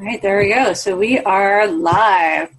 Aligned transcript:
All 0.00 0.04
right, 0.04 0.22
there 0.22 0.38
we 0.38 0.54
go. 0.54 0.74
So 0.74 0.96
we 0.96 1.18
are 1.18 1.66
live. 1.66 2.50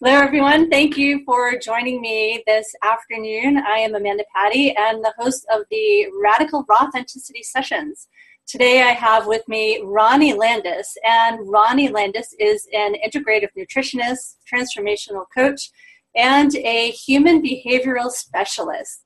Hello, 0.00 0.12
everyone. 0.12 0.68
Thank 0.68 0.96
you 0.96 1.22
for 1.24 1.56
joining 1.56 2.00
me 2.00 2.42
this 2.48 2.74
afternoon. 2.82 3.58
I 3.58 3.78
am 3.78 3.94
Amanda 3.94 4.24
Patti 4.34 4.74
and 4.76 5.04
the 5.04 5.14
host 5.16 5.46
of 5.54 5.62
the 5.70 6.08
Radical 6.20 6.66
Rawthenticity 6.66 7.44
Sessions. 7.44 8.08
Today 8.44 8.82
I 8.82 8.90
have 8.90 9.28
with 9.28 9.46
me 9.46 9.80
Ronnie 9.84 10.34
Landis, 10.34 10.98
and 11.04 11.38
Ronnie 11.48 11.90
Landis 11.90 12.34
is 12.40 12.66
an 12.72 12.94
integrative 12.94 13.50
nutritionist, 13.56 14.38
transformational 14.52 15.26
coach, 15.32 15.70
and 16.16 16.56
a 16.56 16.90
human 16.90 17.40
behavioral 17.40 18.10
specialist. 18.10 19.01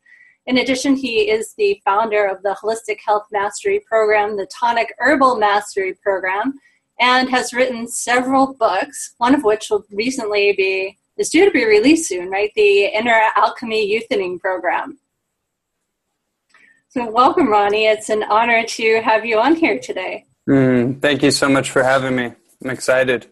In 0.47 0.59
addition, 0.59 0.95
he 0.95 1.29
is 1.29 1.55
the 1.55 1.81
founder 1.85 2.25
of 2.27 2.43
the 2.43 2.57
Holistic 2.62 2.99
Health 3.05 3.27
Mastery 3.33 3.81
Program, 3.81 4.37
the 4.37 4.47
Tonic 4.47 4.95
Herbal 4.99 5.37
Mastery 5.37 5.95
Program, 5.95 6.55
and 7.01 7.29
has 7.30 7.53
written 7.53 7.89
several 7.89 8.55
books, 8.55 9.15
one 9.19 9.34
of 9.34 9.43
which 9.43 9.70
will 9.70 9.84
recently 9.91 10.53
be 10.53 10.98
is 11.17 11.30
due 11.30 11.45
to 11.45 11.51
be 11.51 11.65
released 11.65 12.09
soon, 12.09 12.30
right? 12.30 12.53
The 12.55 12.84
Inner 12.87 13.30
Alchemy 13.37 13.91
Youthening 13.91 14.39
Program. 14.39 14.98
So, 16.91 17.11
welcome, 17.11 17.48
Ronnie. 17.48 17.87
It's 17.87 18.11
an 18.11 18.23
honor 18.25 18.62
to 18.65 19.01
have 19.03 19.25
you 19.25 19.39
on 19.39 19.56
here 19.56 19.78
today. 19.78 20.27
Mm, 20.48 21.01
thank 21.01 21.23
you 21.23 21.31
so 21.31 21.48
much 21.48 21.70
for 21.70 21.83
having 21.83 22.15
me. 22.15 22.33
I'm 22.62 22.70
excited. 22.70 23.27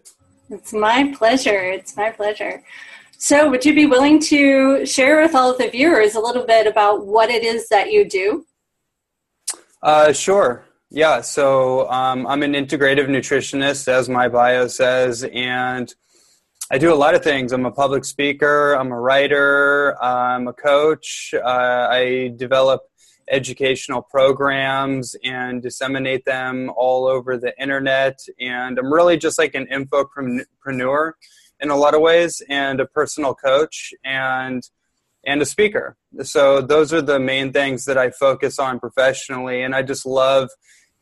It's 0.49 0.73
my 0.73 1.13
pleasure. 1.17 1.63
It's 1.63 1.95
my 1.95 2.11
pleasure. 2.11 2.63
So, 3.17 3.49
would 3.49 3.65
you 3.65 3.73
be 3.73 3.85
willing 3.85 4.19
to 4.23 4.85
share 4.85 5.21
with 5.21 5.35
all 5.35 5.51
of 5.51 5.57
the 5.57 5.69
viewers 5.69 6.15
a 6.15 6.19
little 6.19 6.45
bit 6.45 6.67
about 6.67 7.05
what 7.05 7.29
it 7.29 7.43
is 7.43 7.69
that 7.69 7.91
you 7.91 8.07
do? 8.07 8.45
Uh, 9.81 10.11
sure. 10.11 10.65
Yeah. 10.89 11.21
So, 11.21 11.89
um, 11.89 12.27
I'm 12.27 12.43
an 12.43 12.53
integrative 12.53 13.07
nutritionist, 13.07 13.87
as 13.87 14.09
my 14.09 14.27
bio 14.27 14.67
says, 14.67 15.23
and 15.33 15.93
I 16.71 16.77
do 16.77 16.93
a 16.93 16.95
lot 16.95 17.13
of 17.13 17.23
things. 17.23 17.51
I'm 17.51 17.65
a 17.65 17.71
public 17.71 18.05
speaker, 18.05 18.73
I'm 18.73 18.91
a 18.91 18.99
writer, 18.99 20.01
I'm 20.03 20.47
a 20.47 20.53
coach. 20.53 21.33
Uh, 21.33 21.87
I 21.89 22.33
develop 22.37 22.81
educational 23.29 24.01
programs 24.01 25.15
and 25.23 25.61
disseminate 25.61 26.25
them 26.25 26.71
all 26.75 27.07
over 27.07 27.37
the 27.37 27.53
internet. 27.61 28.19
And 28.39 28.77
I'm 28.77 28.91
really 28.91 29.17
just 29.17 29.37
like 29.37 29.55
an 29.55 29.67
infopreneur 29.67 31.13
in 31.59 31.69
a 31.69 31.75
lot 31.75 31.95
of 31.95 32.01
ways 32.01 32.41
and 32.49 32.79
a 32.79 32.85
personal 32.85 33.33
coach 33.33 33.93
and 34.03 34.63
and 35.27 35.41
a 35.41 35.45
speaker. 35.45 35.97
So 36.21 36.61
those 36.61 36.93
are 36.93 37.01
the 37.01 37.19
main 37.19 37.51
things 37.51 37.85
that 37.85 37.97
I 37.97 38.11
focus 38.11 38.59
on 38.59 38.79
professionally 38.79 39.63
and 39.63 39.73
I 39.73 39.81
just 39.81 40.05
love 40.05 40.49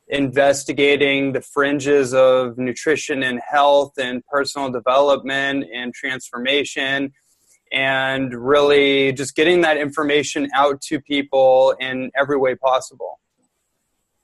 investigating 0.08 1.34
the 1.34 1.42
fringes 1.42 2.14
of 2.14 2.58
nutrition 2.58 3.24
and 3.24 3.40
health 3.46 3.94
and 3.98 4.26
personal 4.26 4.70
development 4.70 5.66
and 5.74 5.94
transformation 5.94 7.12
and 7.72 8.34
really 8.34 9.12
just 9.14 9.36
getting 9.36 9.62
that 9.62 9.78
information 9.78 10.48
out 10.54 10.80
to 10.82 11.02
people 11.02 11.76
in 11.80 12.12
every 12.16 12.38
way 12.38 12.56
possible. 12.56 13.20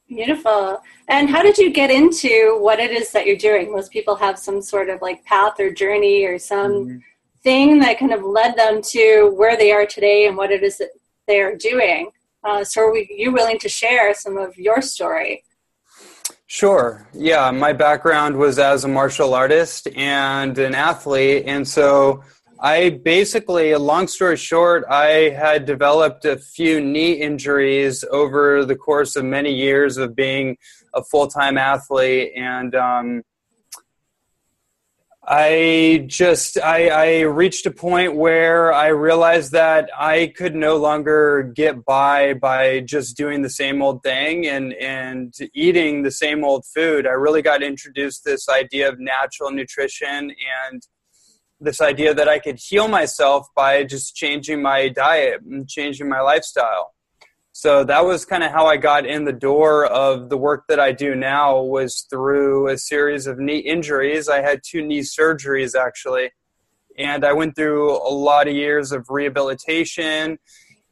Beautiful. 0.10 0.82
And 1.08 1.30
how 1.30 1.44
did 1.44 1.58
you 1.60 1.72
get 1.72 1.92
into 1.92 2.58
what 2.60 2.80
it 2.80 2.90
is 2.90 3.12
that 3.12 3.28
you're 3.28 3.38
doing? 3.38 3.72
Most 3.72 3.92
people 3.92 4.16
have 4.16 4.40
some 4.40 4.60
sort 4.60 4.90
of 4.90 5.02
like 5.04 5.24
path 5.24 5.60
or 5.60 5.72
journey 5.72 6.26
or 6.26 6.40
some 6.40 6.72
mm-hmm. 6.72 6.98
thing 7.44 7.80
that 7.80 8.00
kind 8.00 8.12
of 8.12 8.24
led 8.24 8.58
them 8.58 8.82
to 8.82 9.32
where 9.38 9.56
they 9.56 9.72
are 9.72 9.86
today 9.86 10.26
and 10.26 10.36
what 10.36 10.52
it 10.52 10.64
is 10.64 10.80
that 10.80 10.90
they 11.28 11.40
are 11.40 11.56
doing. 11.56 12.10
Uh, 12.44 12.64
so, 12.64 12.82
are 12.82 12.98
you 12.98 13.32
willing 13.32 13.60
to 13.60 13.70
share 13.70 14.14
some 14.16 14.38
of 14.38 14.58
your 14.58 14.82
story? 14.82 15.44
Sure. 16.48 17.08
Yeah, 17.14 17.52
my 17.52 17.74
background 17.74 18.36
was 18.36 18.58
as 18.58 18.84
a 18.84 18.88
martial 18.88 19.36
artist 19.36 19.88
and 19.96 20.58
an 20.58 20.74
athlete. 20.74 21.44
And 21.46 21.68
so 21.68 22.24
I 22.62 22.90
basically, 22.90 23.74
long 23.76 24.08
story 24.08 24.36
short, 24.36 24.84
I 24.90 25.30
had 25.30 25.66
developed 25.66 26.26
a 26.26 26.38
few 26.38 26.82
knee 26.82 27.14
injuries 27.14 28.04
over 28.12 28.66
the 28.66 28.76
course 28.76 29.16
of 29.16 29.24
many 29.24 29.54
years 29.54 29.98
of 29.98 30.14
being 30.16 30.58
a 30.94 31.02
full 31.02 31.28
time 31.28 31.58
athlete. 31.58 32.34
And 32.36 32.76
um, 32.76 33.24
I 35.26 36.06
just 36.08 36.60
I, 36.60 36.90
I 36.90 37.22
reached 37.22 37.66
a 37.66 37.72
point 37.72 38.16
where 38.16 38.74
I 38.74 38.88
realized 38.88 39.54
that 39.54 39.90
I 39.98 40.34
could 40.36 40.56
no 40.56 40.76
longer 40.76 41.44
get 41.56 41.86
by 41.86 42.34
by 42.34 42.82
just 42.82 43.16
doing 43.16 43.42
the 43.42 43.50
same 43.50 43.82
old 43.82 44.04
thing 44.04 44.48
and 44.48 44.74
and 44.74 45.34
eating 45.54 46.02
the 46.02 46.12
same 46.12 46.44
old 46.44 46.66
food. 46.66 47.06
I 47.08 47.12
really 47.12 47.42
got 47.42 47.64
introduced 47.64 48.26
this 48.26 48.50
idea 48.50 48.90
of 48.90 49.00
natural 49.00 49.52
nutrition 49.52 50.34
and 50.72 50.82
this 51.60 51.82
idea 51.82 52.14
that 52.14 52.28
I 52.28 52.40
could 52.40 52.58
heal 52.58 52.88
myself 52.88 53.48
by 53.56 53.84
just 53.84 54.16
changing 54.16 54.62
my 54.62 54.90
diet 54.90 55.42
and 55.42 55.68
changing 55.68 56.08
my 56.08 56.22
lifestyle. 56.22 56.94
So 57.52 57.84
that 57.84 58.06
was 58.06 58.26
kind 58.26 58.44
of 58.44 58.52
how 58.52 58.68
I 58.68 58.78
got 58.78 59.06
in 59.06 59.26
the 59.26 59.34
door 59.34 59.86
of 59.86 60.30
the 60.30 60.38
work 60.38 60.66
that 60.70 60.80
I 60.80 60.94
do 60.94 61.16
now 61.16 61.60
was 61.62 62.06
through 62.10 62.70
a 62.70 62.78
series 62.78 63.28
of 63.28 63.38
knee 63.38 63.58
injuries. 63.58 64.30
I 64.30 64.42
had 64.42 64.62
two 64.64 64.82
knee 64.82 65.02
surgeries 65.02 65.78
actually. 65.78 66.32
And 66.98 67.26
I 67.26 67.34
went 67.34 67.56
through 67.56 67.92
a 67.92 68.12
lot 68.12 68.48
of 68.48 68.54
years 68.54 68.92
of 68.92 69.10
rehabilitation 69.10 70.38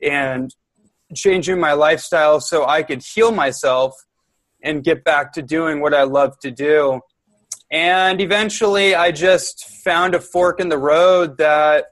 and 0.02 0.54
changing 1.16 1.60
my 1.60 1.74
lifestyle 1.74 2.42
so 2.42 2.66
I 2.66 2.84
could 2.84 3.02
heal 3.02 3.32
myself 3.32 3.96
and 4.62 4.84
get 4.84 5.04
back 5.04 5.34
to 5.34 5.42
doing 5.42 5.80
what 5.80 5.94
I 5.94 6.04
love 6.04 6.38
to 6.40 6.52
do. 6.52 7.00
And 7.70 8.22
eventually, 8.22 8.96
I 8.96 9.12
just 9.12 9.66
found 9.84 10.16
a 10.16 10.22
fork 10.22 10.60
in 10.60 10.70
the 10.70 10.78
road 10.78 11.38
that 11.38 11.88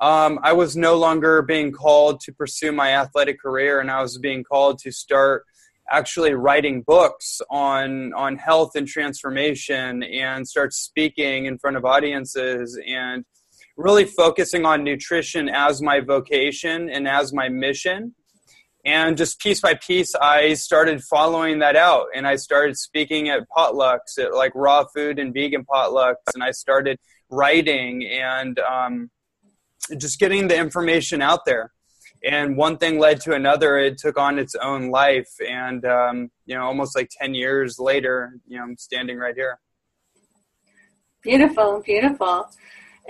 um, 0.00 0.38
I 0.42 0.52
was 0.52 0.76
no 0.76 0.96
longer 0.96 1.42
being 1.42 1.72
called 1.72 2.20
to 2.20 2.32
pursue 2.32 2.72
my 2.72 2.92
athletic 2.92 3.40
career, 3.40 3.80
and 3.80 3.90
I 3.90 4.00
was 4.00 4.16
being 4.16 4.42
called 4.42 4.78
to 4.80 4.92
start 4.92 5.44
actually 5.90 6.34
writing 6.34 6.82
books 6.82 7.40
on 7.50 8.12
on 8.14 8.36
health 8.36 8.74
and 8.74 8.86
transformation, 8.88 10.02
and 10.02 10.48
start 10.48 10.72
speaking 10.72 11.44
in 11.44 11.58
front 11.58 11.76
of 11.76 11.84
audiences, 11.84 12.78
and 12.86 13.24
really 13.76 14.04
focusing 14.04 14.64
on 14.64 14.82
nutrition 14.82 15.48
as 15.48 15.82
my 15.82 16.00
vocation 16.00 16.88
and 16.88 17.06
as 17.06 17.32
my 17.32 17.48
mission 17.48 18.14
and 18.88 19.18
just 19.18 19.38
piece 19.38 19.60
by 19.60 19.74
piece 19.74 20.14
i 20.14 20.54
started 20.54 21.02
following 21.04 21.58
that 21.58 21.76
out. 21.76 22.06
And 22.14 22.26
i 22.26 22.36
started 22.36 22.76
speaking 22.76 23.28
at 23.28 23.46
potlucks 23.54 24.18
at 24.18 24.34
like 24.34 24.52
raw 24.54 24.84
food 24.94 25.18
and 25.18 25.34
vegan 25.34 25.64
potlucks. 25.64 26.26
And 26.34 26.42
i 26.42 26.50
started 26.50 26.98
writing 27.30 28.06
and 28.06 28.58
um, 28.60 29.10
just 29.98 30.18
getting 30.18 30.48
the 30.48 30.56
information 30.56 31.20
out 31.20 31.44
there. 31.44 31.72
And 32.24 32.56
one 32.56 32.78
thing 32.78 32.98
led 32.98 33.20
to 33.22 33.34
another. 33.34 33.78
It 33.78 33.98
took 33.98 34.18
on 34.18 34.38
its 34.38 34.54
own 34.56 34.90
life. 34.90 35.30
And 35.46 35.84
um, 35.84 36.30
you 36.46 36.54
know 36.54 36.64
almost 36.64 36.96
like 36.96 37.10
10 37.20 37.34
years 37.34 37.78
later 37.78 38.32
you 38.46 38.56
know 38.56 38.64
i'm 38.64 38.76
standing 38.78 39.18
right 39.18 39.34
here. 39.34 39.58
Beautiful 41.22 41.82
beautiful. 41.84 42.48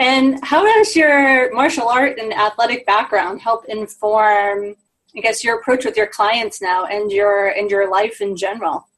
And 0.00 0.38
how 0.44 0.62
does 0.64 0.94
your 0.94 1.52
martial 1.52 1.88
art 1.88 2.18
and 2.18 2.32
athletic 2.32 2.86
background 2.86 3.40
help 3.40 3.64
inform 3.66 4.76
I 5.18 5.20
guess 5.20 5.42
your 5.42 5.58
approach 5.58 5.84
with 5.84 5.96
your 5.96 6.06
clients 6.06 6.62
now 6.62 6.84
and 6.84 7.10
your 7.10 7.48
and 7.48 7.68
your 7.68 7.90
life 7.90 8.20
in 8.20 8.36
general? 8.36 8.88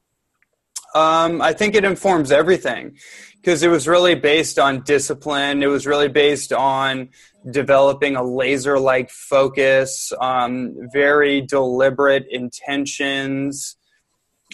Um, 0.93 1.41
I 1.41 1.51
think 1.51 1.73
it 1.73 1.83
informs 1.83 2.31
everything 2.31 2.95
because 3.37 3.63
it 3.63 3.69
was 3.69 3.87
really 3.87 4.13
based 4.13 4.59
on 4.59 4.83
discipline. 4.83 5.63
It 5.63 5.67
was 5.67 5.87
really 5.87 6.09
based 6.09 6.53
on 6.53 7.09
developing 7.49 8.15
a 8.15 8.23
laser 8.23 8.77
like 8.77 9.09
focus, 9.09 10.13
um, 10.21 10.75
very 10.93 11.41
deliberate 11.41 12.27
intentions, 12.29 13.77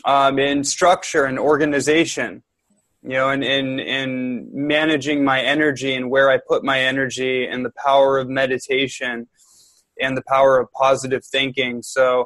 um, 0.05 0.39
in 0.39 0.63
structure 0.63 1.25
and 1.25 1.38
organization. 1.38 2.43
You 3.03 3.14
know, 3.14 3.29
and 3.29 3.43
in, 3.43 3.79
in 3.79 4.49
managing 4.53 5.23
my 5.23 5.41
energy 5.41 5.96
and 5.96 6.09
where 6.09 6.29
I 6.29 6.40
put 6.46 6.64
my 6.64 6.79
energy 6.79 7.46
and 7.46 7.64
the 7.66 7.72
power 7.85 8.17
of 8.17 8.29
meditation 8.29 9.28
and 10.02 10.17
the 10.17 10.23
power 10.28 10.59
of 10.59 10.72
positive 10.72 11.26
thinking. 11.26 11.82
So 11.82 12.26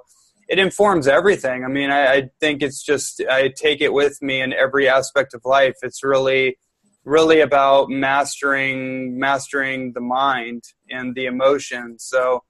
it 0.51 0.59
informs 0.59 1.07
everything. 1.07 1.63
I 1.63 1.67
mean, 1.67 1.91
I, 1.91 2.13
I, 2.13 2.29
think 2.41 2.61
it's 2.61 2.83
just 2.83 3.21
I 3.29 3.53
take 3.55 3.79
it 3.79 3.93
with 3.93 4.21
me 4.21 4.41
in 4.41 4.51
every 4.51 4.87
aspect 4.87 5.33
of 5.33 5.41
life. 5.45 5.75
It's 5.81 6.03
really, 6.03 6.57
really 7.05 7.39
about 7.39 7.89
mastering 7.89 9.17
mastering 9.17 9.93
the 9.93 10.01
mind 10.01 10.63
and 10.89 11.15
the 11.15 11.25
emotions. 11.25 12.03
So 12.03 12.43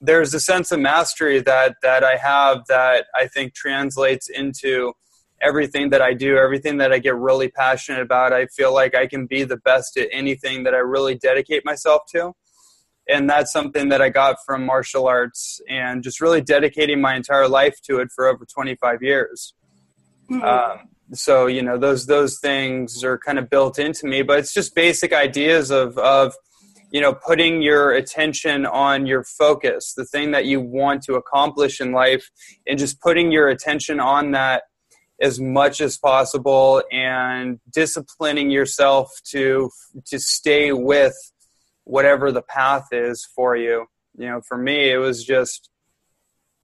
there's 0.00 0.32
a 0.32 0.40
sense 0.40 0.72
of 0.72 0.80
mastery 0.80 1.40
that 1.40 1.76
that 1.82 2.02
I 2.02 2.16
have 2.16 2.62
that 2.68 3.04
I 3.14 3.28
think 3.28 3.54
translates 3.54 4.30
into 4.30 4.94
everything 5.42 5.90
that 5.90 6.00
I 6.00 6.14
do, 6.14 6.38
everything 6.38 6.78
that 6.78 6.92
I 6.92 6.98
get 6.98 7.16
really 7.16 7.48
passionate 7.48 8.00
about. 8.00 8.32
I 8.32 8.46
feel 8.46 8.72
like 8.72 8.94
I 8.94 9.06
can 9.06 9.26
be 9.26 9.44
the 9.44 9.58
best 9.58 9.98
at 9.98 10.08
anything 10.10 10.62
that 10.64 10.74
I 10.74 10.78
really 10.78 11.16
dedicate 11.16 11.64
myself 11.64 12.02
to 12.12 12.32
and 13.08 13.28
that's 13.28 13.52
something 13.52 13.88
that 13.88 14.00
I 14.00 14.08
got 14.08 14.36
from 14.46 14.64
martial 14.64 15.06
arts 15.06 15.60
and 15.68 16.02
just 16.02 16.20
really 16.20 16.40
dedicating 16.40 17.00
my 17.00 17.14
entire 17.16 17.48
life 17.48 17.76
to 17.88 17.98
it 17.98 18.08
for 18.14 18.26
over 18.26 18.44
25 18.44 19.02
years. 19.02 19.54
Mm-hmm. 20.30 20.42
Um, 20.42 20.88
so 21.14 21.46
you 21.46 21.62
know 21.62 21.76
those 21.76 22.06
those 22.06 22.38
things 22.38 23.04
are 23.04 23.18
kind 23.18 23.38
of 23.38 23.50
built 23.50 23.78
into 23.78 24.06
me 24.06 24.22
but 24.22 24.38
it's 24.38 24.54
just 24.54 24.74
basic 24.74 25.12
ideas 25.12 25.70
of 25.70 25.98
of 25.98 26.34
you 26.90 27.00
know 27.00 27.12
putting 27.12 27.60
your 27.60 27.92
attention 27.92 28.64
on 28.64 29.06
your 29.06 29.22
focus 29.24 29.92
the 29.94 30.04
thing 30.06 30.30
that 30.30 30.46
you 30.46 30.60
want 30.60 31.02
to 31.02 31.14
accomplish 31.14 31.80
in 31.80 31.92
life 31.92 32.30
and 32.66 32.78
just 32.78 33.00
putting 33.00 33.30
your 33.30 33.48
attention 33.48 34.00
on 34.00 34.30
that 34.30 34.64
as 35.20 35.38
much 35.38 35.80
as 35.80 35.98
possible 35.98 36.82
and 36.90 37.60
disciplining 37.72 38.50
yourself 38.50 39.10
to 39.24 39.70
to 40.06 40.18
stay 40.18 40.72
with 40.72 41.14
whatever 41.84 42.30
the 42.32 42.42
path 42.42 42.86
is 42.92 43.26
for 43.34 43.56
you 43.56 43.86
you 44.16 44.26
know 44.26 44.40
for 44.46 44.56
me 44.56 44.90
it 44.90 44.98
was 44.98 45.24
just 45.24 45.70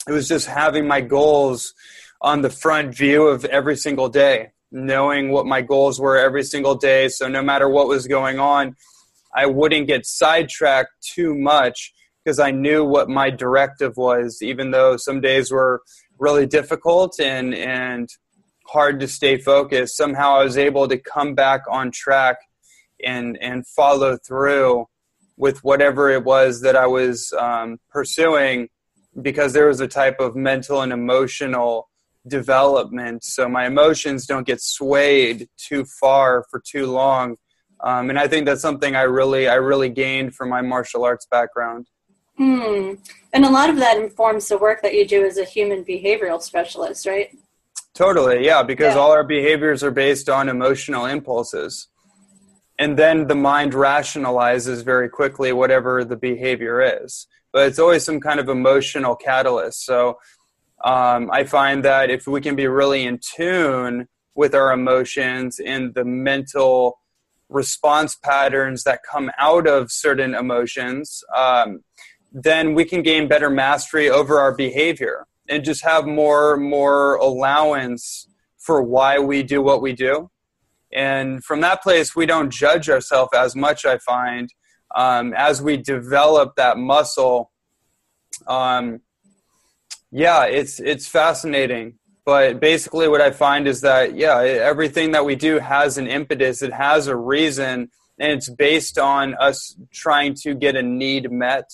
it 0.06 0.12
was 0.12 0.28
just 0.28 0.46
having 0.46 0.86
my 0.86 1.00
goals 1.00 1.74
on 2.20 2.42
the 2.42 2.50
front 2.50 2.94
view 2.94 3.26
of 3.26 3.44
every 3.46 3.76
single 3.76 4.08
day 4.08 4.48
knowing 4.70 5.30
what 5.30 5.46
my 5.46 5.62
goals 5.62 6.00
were 6.00 6.18
every 6.18 6.42
single 6.42 6.74
day 6.74 7.08
so 7.08 7.28
no 7.28 7.42
matter 7.42 7.68
what 7.68 7.88
was 7.88 8.06
going 8.06 8.38
on 8.38 8.74
I 9.34 9.46
wouldn't 9.46 9.86
get 9.86 10.06
sidetracked 10.06 10.90
too 11.00 11.34
much 11.34 11.92
because 12.24 12.38
I 12.38 12.50
knew 12.50 12.84
what 12.84 13.08
my 13.08 13.30
directive 13.30 13.96
was, 13.96 14.42
even 14.42 14.70
though 14.70 14.96
some 14.96 15.20
days 15.20 15.50
were 15.50 15.82
really 16.18 16.46
difficult 16.46 17.20
and, 17.20 17.54
and 17.54 18.08
hard 18.66 19.00
to 19.00 19.08
stay 19.08 19.38
focused. 19.38 19.96
Somehow 19.96 20.36
I 20.36 20.44
was 20.44 20.58
able 20.58 20.88
to 20.88 20.98
come 20.98 21.34
back 21.34 21.62
on 21.70 21.90
track 21.90 22.36
and, 23.04 23.38
and 23.40 23.66
follow 23.66 24.18
through 24.26 24.86
with 25.38 25.64
whatever 25.64 26.10
it 26.10 26.24
was 26.24 26.60
that 26.60 26.76
I 26.76 26.86
was 26.86 27.32
um, 27.32 27.78
pursuing 27.90 28.68
because 29.22 29.54
there 29.54 29.68
was 29.68 29.80
a 29.80 29.88
type 29.88 30.20
of 30.20 30.36
mental 30.36 30.82
and 30.82 30.92
emotional 30.92 31.88
development. 32.26 33.24
So 33.24 33.48
my 33.48 33.66
emotions 33.66 34.26
don't 34.26 34.46
get 34.46 34.60
swayed 34.60 35.48
too 35.56 35.86
far 36.00 36.44
for 36.50 36.60
too 36.60 36.86
long 36.86 37.36
um, 37.80 38.10
and 38.10 38.18
I 38.18 38.26
think 38.26 38.46
that's 38.46 38.62
something 38.62 38.96
I 38.96 39.02
really 39.02 39.48
I 39.48 39.54
really 39.54 39.88
gained 39.88 40.34
from 40.34 40.48
my 40.48 40.62
martial 40.62 41.04
arts 41.04 41.26
background. 41.30 41.86
Hmm. 42.36 42.94
And 43.32 43.44
a 43.44 43.50
lot 43.50 43.70
of 43.70 43.76
that 43.76 43.98
informs 43.98 44.48
the 44.48 44.58
work 44.58 44.82
that 44.82 44.94
you 44.94 45.06
do 45.06 45.24
as 45.24 45.38
a 45.38 45.44
human 45.44 45.84
behavioral 45.84 46.40
specialist, 46.40 47.06
right? 47.06 47.36
Totally, 47.94 48.44
yeah, 48.44 48.62
because 48.62 48.94
yeah. 48.94 49.00
all 49.00 49.10
our 49.10 49.24
behaviors 49.24 49.82
are 49.82 49.90
based 49.90 50.28
on 50.28 50.48
emotional 50.48 51.06
impulses. 51.06 51.88
And 52.78 52.96
then 52.96 53.26
the 53.26 53.34
mind 53.34 53.72
rationalizes 53.72 54.84
very 54.84 55.08
quickly 55.08 55.52
whatever 55.52 56.04
the 56.04 56.16
behavior 56.16 56.80
is. 57.02 57.26
But 57.52 57.66
it's 57.66 57.78
always 57.78 58.04
some 58.04 58.20
kind 58.20 58.38
of 58.38 58.48
emotional 58.48 59.16
catalyst. 59.16 59.84
So 59.84 60.18
um, 60.84 61.30
I 61.32 61.44
find 61.44 61.84
that 61.84 62.10
if 62.10 62.26
we 62.26 62.40
can 62.40 62.54
be 62.54 62.68
really 62.68 63.04
in 63.04 63.18
tune 63.18 64.06
with 64.34 64.54
our 64.54 64.72
emotions 64.72 65.58
and 65.58 65.92
the 65.94 66.04
mental 66.04 67.00
response 67.48 68.14
patterns 68.14 68.84
that 68.84 69.00
come 69.10 69.30
out 69.38 69.66
of 69.66 69.90
certain 69.90 70.34
emotions, 70.34 71.24
um, 71.36 71.82
then 72.32 72.74
we 72.74 72.84
can 72.84 73.02
gain 73.02 73.26
better 73.26 73.50
mastery 73.50 74.08
over 74.10 74.38
our 74.38 74.54
behavior 74.54 75.26
and 75.48 75.64
just 75.64 75.82
have 75.82 76.06
more 76.06 76.56
more 76.56 77.16
allowance 77.16 78.28
for 78.58 78.82
why 78.82 79.18
we 79.18 79.42
do 79.42 79.62
what 79.62 79.80
we 79.80 79.92
do. 79.92 80.30
And 80.92 81.44
from 81.44 81.60
that 81.60 81.82
place, 81.82 82.16
we 82.16 82.26
don't 82.26 82.50
judge 82.50 82.88
ourselves 82.88 83.30
as 83.34 83.54
much. 83.54 83.84
I 83.84 83.98
find 83.98 84.48
um, 84.94 85.34
as 85.34 85.60
we 85.60 85.76
develop 85.76 86.56
that 86.56 86.78
muscle. 86.78 87.50
Um, 88.46 89.00
yeah, 90.10 90.44
it's 90.44 90.80
it's 90.80 91.06
fascinating 91.06 91.98
but 92.28 92.60
basically 92.60 93.08
what 93.08 93.22
i 93.22 93.30
find 93.30 93.66
is 93.66 93.80
that 93.80 94.14
yeah 94.14 94.38
everything 94.42 95.12
that 95.12 95.24
we 95.24 95.34
do 95.34 95.58
has 95.58 95.96
an 95.96 96.06
impetus 96.06 96.60
it 96.60 96.74
has 96.74 97.06
a 97.06 97.16
reason 97.16 97.88
and 98.18 98.32
it's 98.32 98.50
based 98.50 98.98
on 98.98 99.34
us 99.36 99.76
trying 99.94 100.34
to 100.34 100.54
get 100.54 100.76
a 100.76 100.82
need 100.82 101.32
met 101.32 101.64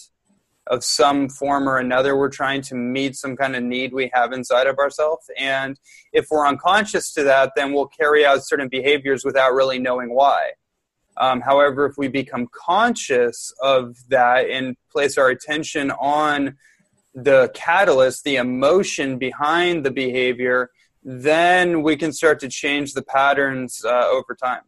of 0.69 0.83
some 0.83 1.29
form 1.29 1.69
or 1.69 1.79
another 1.79 2.17
we're 2.17 2.29
trying 2.29 2.63
to 2.63 2.75
meet 2.75 3.17
some 3.17 3.37
kind 3.37 3.55
of 3.55 3.63
need 3.63 3.93
we 3.93 4.11
have 4.13 4.33
inside 4.33 4.67
of 4.67 4.79
ourselves 4.79 5.31
and 5.39 5.79
if 6.13 6.27
we're 6.31 6.47
unconscious 6.47 7.13
to 7.13 7.23
that 7.23 7.53
then 7.57 7.73
we'll 7.73 7.89
carry 7.89 8.25
out 8.25 8.45
certain 8.45 8.69
behaviors 8.69 9.25
without 9.25 9.53
really 9.53 9.79
knowing 9.79 10.15
why 10.15 10.51
um, 11.17 11.41
however 11.41 11.87
if 11.87 11.97
we 11.97 12.09
become 12.09 12.49
conscious 12.53 13.53
of 13.63 13.97
that 14.09 14.49
and 14.49 14.77
place 14.91 15.19
our 15.19 15.29
attention 15.29 15.91
on 15.93 16.57
the 17.15 17.51
catalyst, 17.55 18.25
the 18.25 18.37
emotion 18.37 19.19
behind 19.19 19.85
the 19.85 19.91
behavior, 19.91 20.71
then 21.03 21.83
we 21.83 21.97
can 21.97 22.13
start 22.13 22.41
to 22.41 22.49
change 22.49 22.95
the 22.95 23.03
patterns 23.03 23.85
uh, 23.85 24.09
over 24.09 24.35
time. 24.35 24.63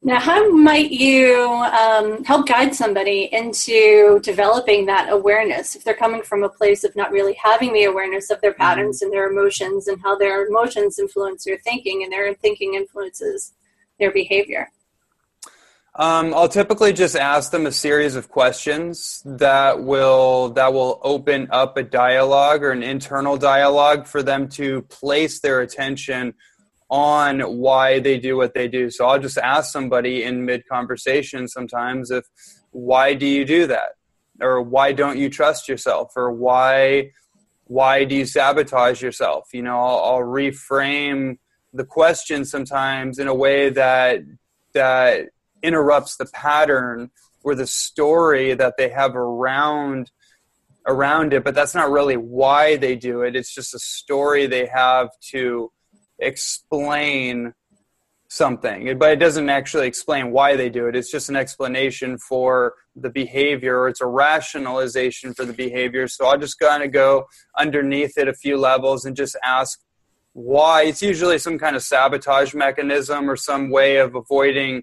Now, 0.00 0.20
how 0.20 0.50
might 0.52 0.92
you 0.92 1.44
um, 1.44 2.22
help 2.24 2.46
guide 2.46 2.74
somebody 2.74 3.28
into 3.32 4.20
developing 4.22 4.86
that 4.86 5.12
awareness 5.12 5.74
if 5.74 5.82
they're 5.82 5.94
coming 5.94 6.22
from 6.22 6.44
a 6.44 6.48
place 6.48 6.84
of 6.84 6.94
not 6.94 7.10
really 7.10 7.34
having 7.34 7.72
the 7.72 7.84
awareness 7.84 8.30
of 8.30 8.40
their 8.40 8.52
mm-hmm. 8.52 8.62
patterns 8.62 9.02
and 9.02 9.12
their 9.12 9.28
emotions 9.28 9.88
and 9.88 10.00
how 10.00 10.16
their 10.16 10.46
emotions 10.46 10.98
influence 10.98 11.44
their 11.44 11.58
thinking 11.58 12.04
and 12.04 12.12
their 12.12 12.32
thinking 12.34 12.74
influences 12.74 13.54
their 13.98 14.12
behavior? 14.12 14.70
Um, 15.96 16.32
I'll 16.32 16.48
typically 16.48 16.92
just 16.92 17.16
ask 17.16 17.50
them 17.50 17.66
a 17.66 17.72
series 17.72 18.14
of 18.14 18.28
questions 18.28 19.20
that 19.24 19.82
will 19.82 20.50
that 20.50 20.72
will 20.72 21.00
open 21.02 21.48
up 21.50 21.76
a 21.76 21.82
dialogue 21.82 22.62
or 22.62 22.70
an 22.70 22.84
internal 22.84 23.36
dialogue 23.36 24.06
for 24.06 24.22
them 24.22 24.48
to 24.50 24.82
place 24.82 25.40
their 25.40 25.60
attention 25.60 26.34
on 26.90 27.40
why 27.40 28.00
they 28.00 28.18
do 28.18 28.36
what 28.36 28.54
they 28.54 28.68
do. 28.68 28.90
So 28.90 29.06
I'll 29.06 29.18
just 29.18 29.38
ask 29.38 29.72
somebody 29.72 30.22
in 30.22 30.44
mid 30.44 30.66
conversation 30.66 31.46
sometimes 31.48 32.10
if 32.10 32.24
why 32.70 33.14
do 33.14 33.26
you 33.26 33.44
do 33.44 33.66
that? 33.66 33.96
Or 34.40 34.62
why 34.62 34.92
don't 34.92 35.18
you 35.18 35.28
trust 35.28 35.68
yourself? 35.68 36.12
Or 36.16 36.32
why 36.32 37.10
why 37.64 38.04
do 38.04 38.14
you 38.14 38.24
sabotage 38.24 39.02
yourself? 39.02 39.48
You 39.52 39.62
know, 39.62 39.78
I'll, 39.78 39.98
I'll 39.98 40.20
reframe 40.20 41.36
the 41.74 41.84
question 41.84 42.44
sometimes 42.44 43.18
in 43.18 43.28
a 43.28 43.34
way 43.34 43.68
that 43.70 44.20
that 44.72 45.26
interrupts 45.62 46.16
the 46.16 46.26
pattern 46.26 47.10
or 47.42 47.54
the 47.54 47.66
story 47.66 48.54
that 48.54 48.74
they 48.78 48.88
have 48.88 49.14
around 49.16 50.10
around 50.86 51.34
it 51.34 51.44
but 51.44 51.54
that's 51.54 51.74
not 51.74 51.90
really 51.90 52.16
why 52.16 52.76
they 52.76 52.96
do 52.96 53.20
it 53.20 53.36
it's 53.36 53.54
just 53.54 53.74
a 53.74 53.78
story 53.78 54.46
they 54.46 54.66
have 54.66 55.08
to 55.20 55.70
explain 56.18 57.54
something 58.30 58.98
but 58.98 59.10
it 59.10 59.16
doesn't 59.16 59.48
actually 59.48 59.86
explain 59.86 60.30
why 60.30 60.54
they 60.54 60.68
do 60.68 60.86
it. 60.86 60.94
It's 60.94 61.10
just 61.10 61.30
an 61.30 61.36
explanation 61.36 62.18
for 62.18 62.74
the 62.94 63.08
behavior 63.08 63.80
or 63.80 63.88
it's 63.88 64.02
a 64.02 64.06
rationalization 64.06 65.32
for 65.32 65.46
the 65.46 65.54
behavior. 65.54 66.06
So 66.06 66.26
i'll 66.26 66.38
just 66.38 66.58
kind 66.58 66.82
of 66.82 66.92
go 66.92 67.26
underneath 67.56 68.18
it 68.18 68.28
a 68.28 68.34
few 68.34 68.58
levels 68.58 69.06
and 69.06 69.16
just 69.16 69.34
ask 69.42 69.80
why. 70.34 70.82
It's 70.84 71.02
usually 71.02 71.38
some 71.38 71.58
kind 71.58 71.74
of 71.74 71.82
sabotage 71.82 72.54
mechanism 72.54 73.30
or 73.30 73.36
some 73.36 73.70
way 73.70 73.96
of 73.96 74.14
avoiding 74.14 74.82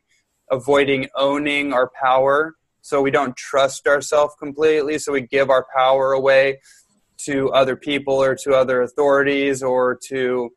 avoiding 0.52 1.08
owning 1.16 1.72
our 1.72 1.92
power. 2.02 2.56
So 2.82 3.02
we 3.02 3.12
don't 3.12 3.36
trust 3.36 3.88
ourselves 3.88 4.36
completely 4.40 5.00
so 5.00 5.12
we 5.12 5.22
give 5.22 5.50
our 5.50 5.66
power 5.76 6.14
away 6.14 6.60
to 7.26 7.52
other 7.52 7.76
people 7.76 8.22
or 8.22 8.36
to 8.36 8.54
other 8.54 8.82
authorities 8.82 9.64
or 9.64 9.98
to 10.08 10.52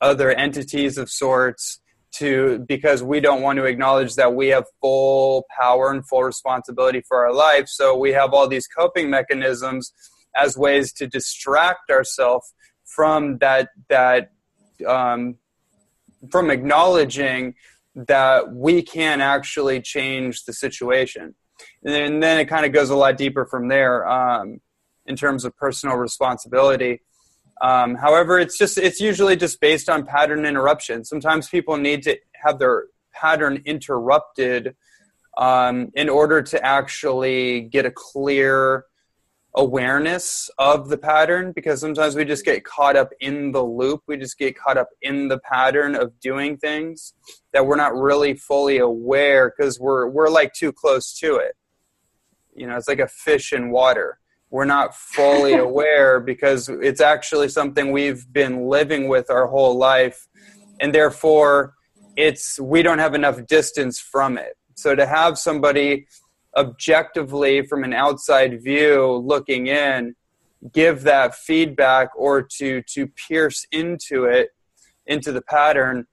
other 0.00 0.30
entities 0.30 0.98
of 0.98 1.10
sorts 1.10 1.80
to 2.10 2.64
because 2.66 3.02
we 3.02 3.20
don't 3.20 3.42
want 3.42 3.58
to 3.58 3.64
acknowledge 3.64 4.14
that 4.14 4.34
we 4.34 4.48
have 4.48 4.64
full 4.80 5.44
power 5.60 5.90
and 5.90 6.06
full 6.08 6.22
responsibility 6.22 7.02
for 7.06 7.26
our 7.26 7.32
life 7.34 7.68
so 7.68 7.94
we 7.96 8.12
have 8.12 8.32
all 8.32 8.48
these 8.48 8.66
coping 8.66 9.10
mechanisms 9.10 9.92
as 10.34 10.56
ways 10.56 10.92
to 10.92 11.06
distract 11.06 11.90
ourselves 11.90 12.54
from 12.84 13.36
that 13.38 13.68
that 13.88 14.30
um, 14.86 15.36
from 16.30 16.50
acknowledging 16.50 17.54
that 17.94 18.52
we 18.52 18.82
can 18.82 19.20
actually 19.20 19.80
change 19.80 20.44
the 20.44 20.52
situation. 20.52 21.34
And 21.82 22.22
then 22.22 22.38
it 22.38 22.46
kind 22.46 22.64
of 22.64 22.72
goes 22.72 22.90
a 22.90 22.96
lot 22.96 23.16
deeper 23.16 23.44
from 23.46 23.68
there 23.68 24.08
um, 24.08 24.60
in 25.06 25.16
terms 25.16 25.44
of 25.44 25.56
personal 25.56 25.96
responsibility. 25.96 27.00
Um, 27.60 27.96
however, 27.96 28.38
it's 28.38 28.56
just 28.56 28.78
it's 28.78 29.00
usually 29.00 29.36
just 29.36 29.60
based 29.60 29.88
on 29.88 30.04
pattern 30.04 30.46
interruption. 30.46 31.04
Sometimes 31.04 31.48
people 31.48 31.76
need 31.76 32.02
to 32.04 32.16
have 32.34 32.58
their 32.58 32.84
pattern 33.12 33.62
interrupted 33.64 34.76
um, 35.36 35.90
in 35.94 36.08
order 36.08 36.42
to 36.42 36.64
actually 36.64 37.62
get 37.62 37.86
a 37.86 37.90
clear 37.90 38.84
awareness 39.54 40.50
of 40.58 40.88
the 40.88 40.98
pattern 40.98 41.52
because 41.52 41.80
sometimes 41.80 42.14
we 42.14 42.24
just 42.24 42.44
get 42.44 42.64
caught 42.64 42.96
up 42.96 43.10
in 43.20 43.50
the 43.50 43.62
loop. 43.62 44.02
We 44.06 44.16
just 44.16 44.38
get 44.38 44.56
caught 44.56 44.76
up 44.76 44.88
in 45.02 45.28
the 45.28 45.38
pattern 45.38 45.96
of 45.96 46.18
doing 46.20 46.58
things 46.58 47.14
that 47.52 47.66
we're 47.66 47.76
not 47.76 47.94
really 47.94 48.34
fully 48.34 48.78
aware 48.78 49.52
because 49.56 49.80
we're 49.80 50.06
we're 50.06 50.30
like 50.30 50.52
too 50.52 50.72
close 50.72 51.18
to 51.18 51.36
it. 51.36 51.56
You 52.54 52.66
know, 52.66 52.76
it's 52.76 52.88
like 52.88 53.00
a 53.00 53.08
fish 53.08 53.52
in 53.52 53.70
water. 53.70 54.18
We're 54.50 54.64
not 54.64 54.94
fully 54.94 55.54
aware 55.68 56.20
because 56.20 56.68
it's 56.68 57.00
actually 57.00 57.48
something 57.48 57.92
we've 57.92 58.30
been 58.32 58.68
living 58.68 59.08
with 59.08 59.30
our 59.30 59.46
whole 59.46 59.76
life. 59.76 60.26
And 60.80 60.94
therefore 60.94 61.74
it's 62.16 62.58
we 62.58 62.82
don't 62.82 62.98
have 62.98 63.14
enough 63.14 63.46
distance 63.46 63.98
from 64.00 64.38
it. 64.38 64.56
So 64.74 64.94
to 64.94 65.06
have 65.06 65.38
somebody 65.38 66.06
objectively 66.56 67.62
from 67.66 67.84
an 67.84 67.92
outside 67.92 68.62
view 68.62 69.22
looking 69.24 69.68
in 69.68 70.14
give 70.72 71.02
that 71.02 71.34
feedback 71.34 72.08
or 72.16 72.42
to 72.42 72.82
to 72.82 73.06
pierce 73.06 73.64
into 73.70 74.24
it 74.24 74.48
into 75.06 75.30
the 75.30 75.42
pattern 75.42 76.04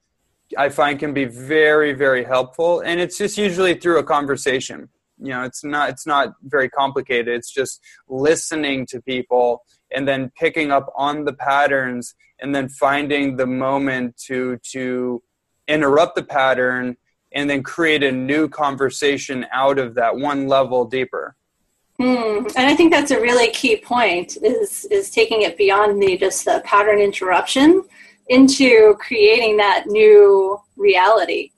i 0.58 0.70
find 0.70 1.00
can 1.00 1.14
be 1.14 1.26
very 1.26 1.94
very 1.94 2.24
helpful. 2.24 2.82
And 2.82 3.00
it's 3.00 3.18
just 3.18 3.38
usually 3.38 3.76
through 3.76 3.98
a 3.98 4.04
conversation 4.04 4.90
you 5.18 5.30
know 5.30 5.44
it's 5.44 5.64
not 5.64 5.90
it's 5.90 6.06
not 6.06 6.34
very 6.44 6.70
complicated. 6.70 7.34
It's 7.34 7.52
just 7.52 7.82
listening 8.08 8.86
to 8.88 9.02
people 9.02 9.64
and 9.92 10.08
then 10.08 10.32
picking 10.38 10.72
up 10.72 10.92
on 10.96 11.26
the 11.26 11.34
patterns 11.34 12.16
and 12.40 12.54
then 12.54 12.70
finding 12.70 13.38
the 13.38 13.48
moment 13.48 14.18
to 14.28 14.60
to 14.72 15.22
interrupt 15.68 16.16
the 16.16 16.24
pattern 16.24 16.98
and 17.34 17.50
then 17.50 17.64
create 17.64 18.04
a 18.04 18.12
new 18.12 18.48
conversation 18.48 19.46
out 19.52 19.78
of 19.78 19.96
that 19.96 20.16
one 20.16 20.48
level 20.48 20.86
deeper. 20.86 21.36
Hmm. 21.98 22.46
And 22.56 22.68
I 22.68 22.76
think 22.76 22.92
that's 22.92 23.12
a 23.12 23.22
really 23.22 23.52
key 23.52 23.78
point 23.78 24.38
is 24.44 24.86
is 24.92 25.10
taking 25.10 25.44
it 25.44 25.58
beyond 25.58 26.02
the 26.02 26.18
just 26.18 26.46
the 26.46 26.62
pattern 26.66 27.00
interruption 27.00 27.84
into 28.28 28.96
creating 29.00 29.58
that 29.58 29.86
new 29.88 30.60
reality 30.76 31.52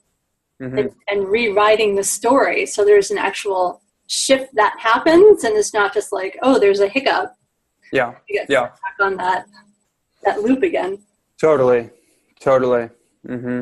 mm-hmm. 0.62 0.78
and, 0.78 0.92
and, 1.08 1.28
rewriting 1.28 1.96
the 1.96 2.04
story. 2.04 2.66
So 2.66 2.84
there's 2.86 3.12
an 3.12 3.18
actual 3.18 3.82
shift 4.08 4.56
that 4.56 4.76
happens 4.80 5.44
and 5.44 5.56
it's 5.56 5.74
not 5.74 5.94
just 5.94 6.12
like, 6.12 6.38
oh, 6.42 6.60
there's 6.60 6.80
a 6.80 6.88
hiccup. 6.88 7.36
Yeah. 7.92 8.16
You 8.28 8.40
get 8.40 8.50
yeah. 8.50 8.70
on 9.00 9.18
that 9.18 9.46
that 10.24 10.42
loop 10.42 10.64
again. 10.64 11.00
Totally. 11.40 11.90
Totally. 12.40 12.90
Mm-hmm. 13.28 13.62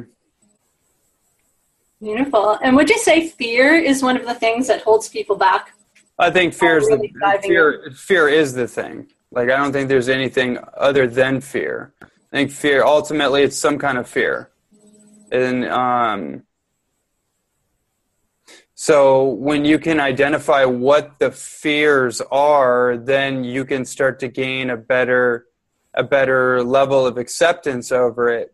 Beautiful. 2.02 2.58
And 2.62 2.75
would 2.75 2.90
you 2.90 2.98
say 2.98 3.28
fear 3.28 3.75
is 3.75 4.02
one 4.02 4.18
of 4.18 4.25
the 4.25 4.34
things 4.34 4.68
that 4.68 4.82
holds 4.82 5.10
people 5.10 5.36
back 5.36 5.75
I 6.18 6.32
think 6.32 6.54
fear 6.54 6.78
is 6.78 6.86
really 6.86 7.14
the 7.14 7.40
fear. 7.44 7.92
Fear 7.94 8.30
is 8.30 8.54
the 8.54 8.68
thing. 8.68 9.08
Like 9.32 9.50
I 9.50 9.58
don't 9.58 9.74
think 9.74 9.90
there's 9.90 10.10
anything 10.10 10.58
other 10.78 11.08
than 11.08 11.42
fear. 11.42 11.94
I 12.02 12.08
think 12.32 12.52
fear 12.52 12.84
ultimately 12.84 13.44
it's 13.44 13.58
some 13.58 13.78
kind 13.78 13.98
of 13.98 14.08
fear, 14.08 14.50
and 15.32 15.66
um, 15.66 16.44
so 18.75 19.24
when 19.29 19.63
you 19.63 19.79
can 19.79 20.01
identify 20.01 20.65
what 20.65 21.17
the 21.20 21.32
fears 21.32 22.22
are, 22.32 22.98
then 22.98 23.46
you 23.46 23.63
can 23.63 23.86
start 23.86 24.20
to 24.20 24.27
gain 24.27 24.70
a 24.70 24.77
better 24.77 25.48
a 25.98 26.03
better 26.03 26.62
level 26.62 27.08
of 27.08 27.17
acceptance 27.17 27.89
over 27.89 28.27
it. 28.27 28.53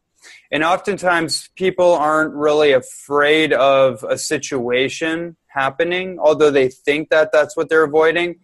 And 0.52 0.64
oftentimes 0.64 1.50
people 1.56 1.94
aren't 1.94 2.36
really 2.36 2.72
afraid 2.72 3.52
of 3.52 4.06
a 4.08 4.16
situation 4.16 5.38
happening, 5.48 6.20
although 6.20 6.52
they 6.52 6.70
think 6.70 7.10
that 7.10 7.32
that's 7.32 7.58
what 7.58 7.68
they're 7.68 7.84
avoiding. 7.84 8.36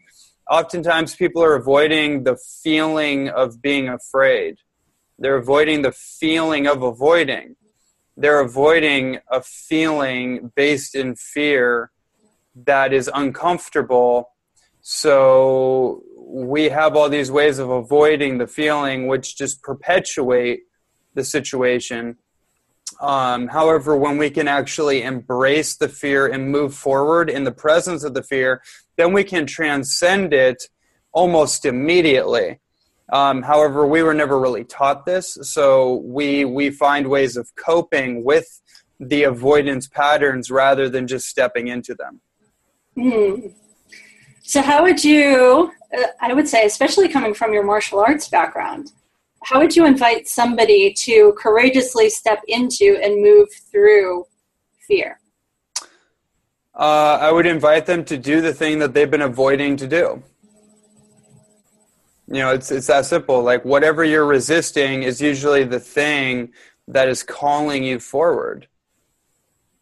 Oftentimes, 0.49 1.13
people 1.13 1.43
are 1.43 1.55
avoiding 1.55 2.23
the 2.23 2.37
feeling 2.37 3.27
of 3.27 3.61
being 3.61 3.89
afraid. 3.89 4.57
They're 5.19 5.35
avoiding 5.35 5.81
the 5.81 5.91
feeling 5.91 6.67
of 6.67 6.83
avoiding. 6.83 7.56
They're 8.17 8.41
avoiding 8.41 9.19
a 9.29 9.41
feeling 9.41 10.51
based 10.55 10.95
in 10.95 11.15
fear 11.15 11.91
that 12.65 12.91
is 12.91 13.09
uncomfortable. 13.13 14.31
So, 14.81 16.03
we 16.17 16.65
have 16.65 16.95
all 16.95 17.07
these 17.07 17.31
ways 17.31 17.59
of 17.59 17.69
avoiding 17.69 18.37
the 18.37 18.47
feeling, 18.47 19.07
which 19.07 19.37
just 19.37 19.61
perpetuate 19.61 20.61
the 21.13 21.23
situation 21.23 22.17
um, 22.99 23.47
however, 23.47 23.95
when 23.95 24.17
we 24.17 24.29
can 24.29 24.47
actually 24.47 25.03
embrace 25.03 25.75
the 25.75 25.89
fear 25.89 26.27
and 26.27 26.51
move 26.51 26.73
forward 26.73 27.29
in 27.29 27.43
the 27.43 27.51
presence 27.51 28.03
of 28.03 28.13
the 28.13 28.23
fear, 28.23 28.61
then 28.95 29.13
we 29.13 29.23
can 29.23 29.45
transcend 29.45 30.33
it 30.33 30.63
almost 31.11 31.65
immediately. 31.65 32.59
Um, 33.11 33.41
however, 33.41 33.87
we 33.87 34.03
were 34.03 34.13
never 34.13 34.39
really 34.39 34.65
taught 34.65 35.05
this, 35.05 35.37
so 35.41 35.95
we 36.05 36.43
we 36.43 36.69
find 36.69 37.07
ways 37.07 37.37
of 37.37 37.55
coping 37.55 38.23
with 38.23 38.61
the 38.99 39.23
avoidance 39.23 39.87
patterns 39.87 40.51
rather 40.51 40.89
than 40.89 41.07
just 41.07 41.27
stepping 41.27 41.67
into 41.67 41.95
them. 41.95 42.19
Mm. 42.97 43.53
So, 44.43 44.61
how 44.61 44.83
would 44.83 45.03
you? 45.03 45.71
Uh, 45.97 46.03
I 46.21 46.33
would 46.33 46.47
say, 46.47 46.65
especially 46.65 47.07
coming 47.07 47.33
from 47.33 47.53
your 47.53 47.63
martial 47.63 47.99
arts 47.99 48.27
background, 48.27 48.91
how 49.43 49.59
would 49.59 49.75
you 49.75 49.85
invite 49.85 50.27
somebody 50.27 50.93
to 50.93 51.33
courageously 51.37 52.09
step 52.09 52.41
into 52.47 52.99
and 53.01 53.21
move 53.21 53.47
through 53.71 54.25
fear? 54.85 55.19
Uh, 56.75 57.17
I 57.21 57.31
would 57.31 57.45
invite 57.45 57.85
them 57.85 58.03
to 58.05 58.17
do 58.17 58.41
the 58.41 58.53
thing 58.53 58.79
that 58.79 58.93
they've 58.93 59.09
been 59.09 59.21
avoiding 59.21 59.77
to 59.77 59.87
do. 59.87 60.21
You 62.27 62.39
know, 62.39 62.53
it's 62.53 62.71
it's 62.71 62.87
that 62.87 63.05
simple. 63.05 63.41
Like 63.41 63.63
whatever 63.63 64.03
you're 64.03 64.25
resisting 64.25 65.03
is 65.03 65.21
usually 65.21 65.63
the 65.63 65.79
thing 65.79 66.51
that 66.87 67.07
is 67.07 67.23
calling 67.23 67.83
you 67.83 67.99
forward. 67.99 68.67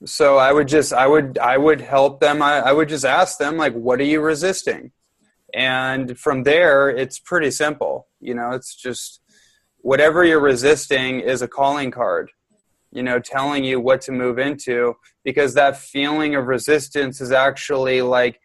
So 0.06 0.38
I 0.38 0.52
would 0.52 0.68
just 0.68 0.94
I 0.94 1.08
would 1.08 1.38
I 1.40 1.58
would 1.58 1.82
help 1.82 2.20
them. 2.20 2.42
I, 2.42 2.60
I 2.60 2.72
would 2.72 2.90
just 2.90 3.06
ask 3.06 3.38
them 3.38 3.58
like, 3.58 3.74
what 3.74 4.00
are 4.00 4.04
you 4.04 4.22
resisting? 4.22 4.92
And 5.54 6.18
from 6.20 6.44
there, 6.44 6.90
it's 6.90 7.18
pretty 7.18 7.52
simple. 7.52 8.08
You 8.20 8.36
know, 8.36 8.52
it's 8.52 8.76
just 8.76 9.22
whatever 9.78 10.24
you're 10.24 10.40
resisting 10.40 11.22
is 11.22 11.42
a 11.42 11.48
calling 11.48 11.92
card 11.92 12.32
you 12.96 13.04
know 13.04 13.20
telling 13.20 13.64
you 13.64 13.80
what 13.80 14.02
to 14.02 14.12
move 14.12 14.40
into 14.40 14.96
because 15.24 15.54
that 15.54 15.78
feeling 15.78 16.34
of 16.34 16.48
resistance 16.48 17.22
is 17.22 17.32
actually 17.32 18.02
like 18.02 18.40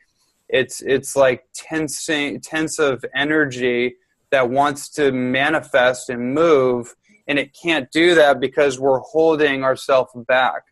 it's 0.52 0.82
it's 0.82 1.16
like 1.16 1.44
tensing 1.54 2.40
tense 2.40 2.78
of 2.78 3.04
energy 3.14 3.96
that 4.30 4.50
wants 4.50 4.88
to 4.90 5.12
manifest 5.12 6.08
and 6.10 6.34
move 6.34 6.94
and 7.28 7.38
it 7.38 7.56
can't 7.60 7.90
do 7.92 8.14
that 8.16 8.40
because 8.40 8.80
we're 8.80 8.98
holding 8.98 9.62
ourselves 9.62 10.10
back. 10.26 10.62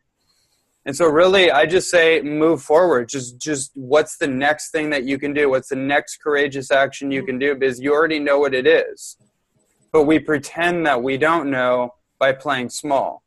And 0.85 0.97
so 0.97 1.07
really 1.07 1.51
i 1.51 1.67
just 1.67 1.91
say 1.91 2.21
move 2.23 2.63
forward. 2.63 3.09
Just 3.09 3.39
just 3.39 3.71
what's 3.75 4.17
the 4.19 4.27
next 4.27 4.71
thing 4.71 4.91
that 4.91 5.05
you 5.05 5.19
can 5.19 5.33
do? 5.33 5.51
What's 5.51 5.69
the 5.69 5.77
next 5.77 6.19
courageous 6.23 6.71
action 6.71 7.11
you 7.11 7.23
can 7.25 7.39
do? 7.39 7.55
Because 7.55 7.81
you 7.81 7.93
already 7.93 8.19
know 8.19 8.39
what 8.39 8.55
it 8.55 8.67
is. 8.67 9.17
But 9.93 10.05
we 10.05 10.19
pretend 10.19 10.87
that 10.87 11.03
we 11.03 11.17
don't 11.17 11.51
know 11.51 11.95
by 12.19 12.33
playing 12.33 12.71
small. 12.71 13.23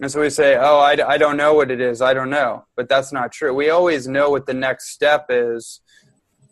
And 0.00 0.10
so 0.10 0.20
we 0.20 0.30
say, 0.30 0.56
oh, 0.56 0.78
I, 0.78 0.96
I 1.06 1.18
don't 1.18 1.36
know 1.36 1.54
what 1.54 1.70
it 1.70 1.80
is. 1.80 2.02
I 2.02 2.14
don't 2.14 2.30
know. 2.30 2.64
But 2.76 2.88
that's 2.88 3.12
not 3.12 3.32
true. 3.32 3.54
We 3.54 3.70
always 3.70 4.08
know 4.08 4.30
what 4.30 4.46
the 4.46 4.54
next 4.54 4.90
step 4.90 5.26
is. 5.28 5.80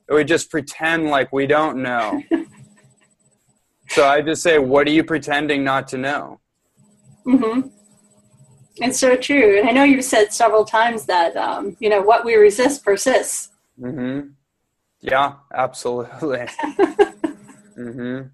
We 0.09 0.25
just 0.25 0.51
pretend 0.51 1.09
like 1.09 1.33
we 1.33 1.47
don't 1.47 1.83
know. 1.83 2.23
so 3.89 4.07
I 4.07 4.21
just 4.21 4.43
say, 4.43 4.59
what 4.59 4.87
are 4.87 4.91
you 4.91 5.05
pretending 5.05 5.65
not 5.65 5.89
to 5.89 5.99
know? 5.99 6.41
Mm-hmm. 7.27 7.69
It's 8.77 8.99
so 8.99 9.17
true. 9.17 9.59
And 9.59 9.69
I 9.69 9.73
know 9.73 9.85
you've 9.85 10.05
said 10.05 10.33
several 10.33 10.65
times 10.65 11.07
that, 11.07 11.37
um, 11.37 11.77
you 11.79 11.89
know, 11.89 12.01
what 12.01 12.25
we 12.25 12.35
resist 12.35 12.85
persists. 12.85 13.51
Mm-hmm. 13.81 14.29
Yeah, 15.01 15.35
absolutely. 15.53 16.39
mm-hmm 17.77 18.29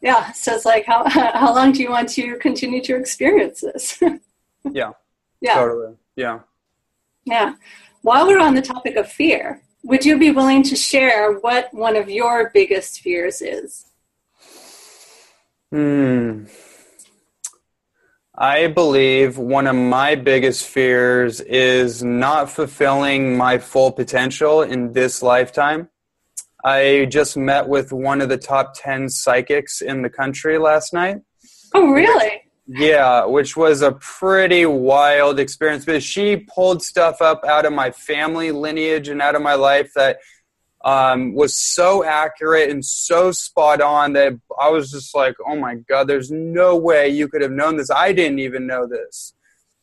yeah 0.00 0.32
so 0.32 0.54
it's 0.54 0.64
like 0.64 0.84
how 0.86 1.08
how 1.08 1.54
long 1.54 1.72
do 1.72 1.82
you 1.82 1.90
want 1.90 2.08
to 2.08 2.36
continue 2.36 2.82
to 2.82 2.96
experience 2.96 3.60
this? 3.60 4.02
Yeah. 4.70 4.90
Yeah. 5.40 5.54
Totally. 5.54 5.94
Yeah. 6.16 6.40
Yeah. 7.24 7.54
While 8.02 8.26
we're 8.26 8.40
on 8.40 8.54
the 8.54 8.60
topic 8.60 8.96
of 8.96 9.10
fear 9.10 9.62
would 9.84 10.04
you 10.04 10.18
be 10.18 10.30
willing 10.30 10.62
to 10.64 10.76
share 10.76 11.32
what 11.38 11.72
one 11.72 11.96
of 11.96 12.10
your 12.10 12.50
biggest 12.50 13.00
fears 13.00 13.40
is? 13.40 13.86
Hmm. 15.70 16.44
I 18.34 18.68
believe 18.68 19.36
one 19.36 19.66
of 19.66 19.74
my 19.74 20.14
biggest 20.14 20.64
fears 20.64 21.40
is 21.40 22.04
not 22.04 22.50
fulfilling 22.50 23.36
my 23.36 23.58
full 23.58 23.90
potential 23.90 24.62
in 24.62 24.92
this 24.92 25.22
lifetime. 25.22 25.88
I 26.64 27.06
just 27.10 27.36
met 27.36 27.68
with 27.68 27.92
one 27.92 28.20
of 28.20 28.28
the 28.28 28.36
top 28.36 28.74
10 28.74 29.08
psychics 29.08 29.80
in 29.80 30.02
the 30.02 30.10
country 30.10 30.58
last 30.58 30.92
night. 30.92 31.18
Oh, 31.74 31.90
really? 31.90 32.42
Which, 32.66 32.80
yeah, 32.80 33.24
which 33.24 33.56
was 33.56 33.82
a 33.82 33.92
pretty 33.92 34.66
wild 34.66 35.38
experience 35.38 35.84
because 35.84 36.04
she 36.04 36.36
pulled 36.36 36.82
stuff 36.82 37.22
up 37.22 37.44
out 37.44 37.64
of 37.64 37.72
my 37.72 37.90
family 37.90 38.50
lineage 38.50 39.08
and 39.08 39.22
out 39.22 39.34
of 39.34 39.42
my 39.42 39.54
life 39.54 39.90
that 39.94 40.18
um, 40.84 41.34
was 41.34 41.56
so 41.56 42.04
accurate 42.04 42.70
and 42.70 42.84
so 42.84 43.32
spot 43.32 43.80
on 43.80 44.12
that 44.14 44.34
I 44.60 44.68
was 44.70 44.90
just 44.90 45.14
like, 45.14 45.36
oh 45.46 45.56
my 45.56 45.76
God, 45.88 46.08
there's 46.08 46.30
no 46.30 46.76
way 46.76 47.08
you 47.08 47.28
could 47.28 47.42
have 47.42 47.50
known 47.50 47.76
this. 47.76 47.90
I 47.90 48.12
didn't 48.12 48.38
even 48.38 48.66
know 48.66 48.86
this. 48.86 49.34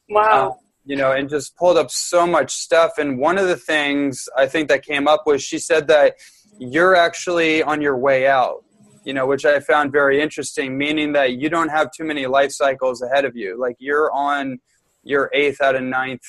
Wow. 0.10 0.50
Um, 0.50 0.54
you 0.86 0.96
know, 0.96 1.12
and 1.12 1.30
just 1.30 1.56
pulled 1.58 1.78
up 1.78 1.90
so 1.90 2.28
much 2.28 2.54
stuff. 2.54 2.98
And 2.98 3.18
one 3.18 3.38
of 3.38 3.48
the 3.48 3.56
things 3.56 4.30
I 4.38 4.46
think 4.46 4.70
that 4.70 4.86
came 4.86 5.08
up 5.08 5.24
was 5.26 5.42
she 5.42 5.58
said 5.58 5.88
that 5.88 6.16
you're 6.60 6.96
actually 6.96 7.64
on 7.64 7.82
your 7.82 7.98
way 7.98 8.28
out. 8.28 8.64
you 9.06 9.14
know, 9.14 9.28
which 9.28 9.46
I 9.46 9.60
found 9.60 9.92
very 9.92 10.20
interesting, 10.20 10.78
meaning 10.78 11.14
that 11.14 11.34
you 11.34 11.48
don't 11.48 11.70
have 11.70 11.92
too 11.92 12.04
many 12.04 12.26
life 12.26 12.52
cycles 12.52 13.04
ahead 13.04 13.24
of 13.24 13.36
you. 13.36 13.58
Like 13.58 13.76
you're 13.78 14.12
on 14.12 14.60
your 15.04 15.30
eighth 15.32 15.62
out 15.62 15.76
of 15.76 15.84
ninth 15.84 16.24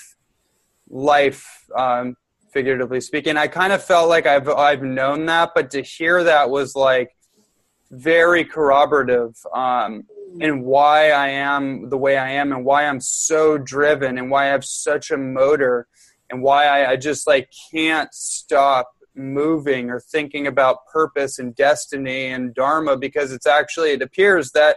life, 0.91 1.65
um, 1.75 2.17
figuratively 2.53 3.01
speaking. 3.01 3.39
I 3.39 3.47
kind 3.47 3.73
of 3.73 3.83
felt 3.83 4.11
like 4.11 4.27
I've 4.27 4.49
I've 4.49 4.83
known 4.83 5.25
that, 5.27 5.53
but 5.55 5.71
to 5.71 5.83
hear 5.83 6.23
that 6.25 6.51
was 6.51 6.77
like 6.77 7.17
very 7.91 8.45
corroborative 8.45 9.35
um, 9.55 10.05
in 10.39 10.63
why 10.63 11.13
I 11.13 11.29
am 11.29 11.89
the 11.89 11.97
way 11.97 12.19
I 12.19 12.31
am 12.33 12.53
and 12.53 12.63
why 12.65 12.85
I'm 12.87 13.01
so 13.01 13.57
driven 13.57 14.19
and 14.19 14.31
why 14.31 14.45
I 14.45 14.49
have 14.49 14.65
such 14.67 15.11
a 15.11 15.17
motor 15.17 15.87
and 16.29 16.43
why 16.43 16.67
I, 16.67 16.91
I 16.91 16.97
just 16.97 17.27
like 17.27 17.49
can't 17.73 18.13
stop 18.13 18.91
moving 19.17 19.91
or 19.91 20.01
thinking 20.01 20.47
about 20.47 20.87
purpose 20.87 21.39
and 21.39 21.55
destiny 21.55 22.27
and 22.27 22.55
dharma 22.55 22.97
because 22.97 23.33
it's 23.33 23.47
actually 23.47 23.91
it 23.91 24.03
appears 24.03 24.53
that 24.53 24.77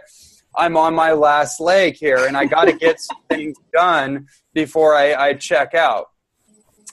i'm 0.56 0.76
on 0.76 0.94
my 0.94 1.12
last 1.12 1.60
leg 1.60 1.96
here 1.96 2.26
and 2.26 2.36
i 2.36 2.44
got 2.44 2.64
to 2.64 2.72
get 2.72 3.00
some 3.00 3.18
things 3.28 3.56
done 3.72 4.26
before 4.54 4.94
i, 4.94 5.14
I 5.14 5.34
check 5.34 5.74
out. 5.74 6.06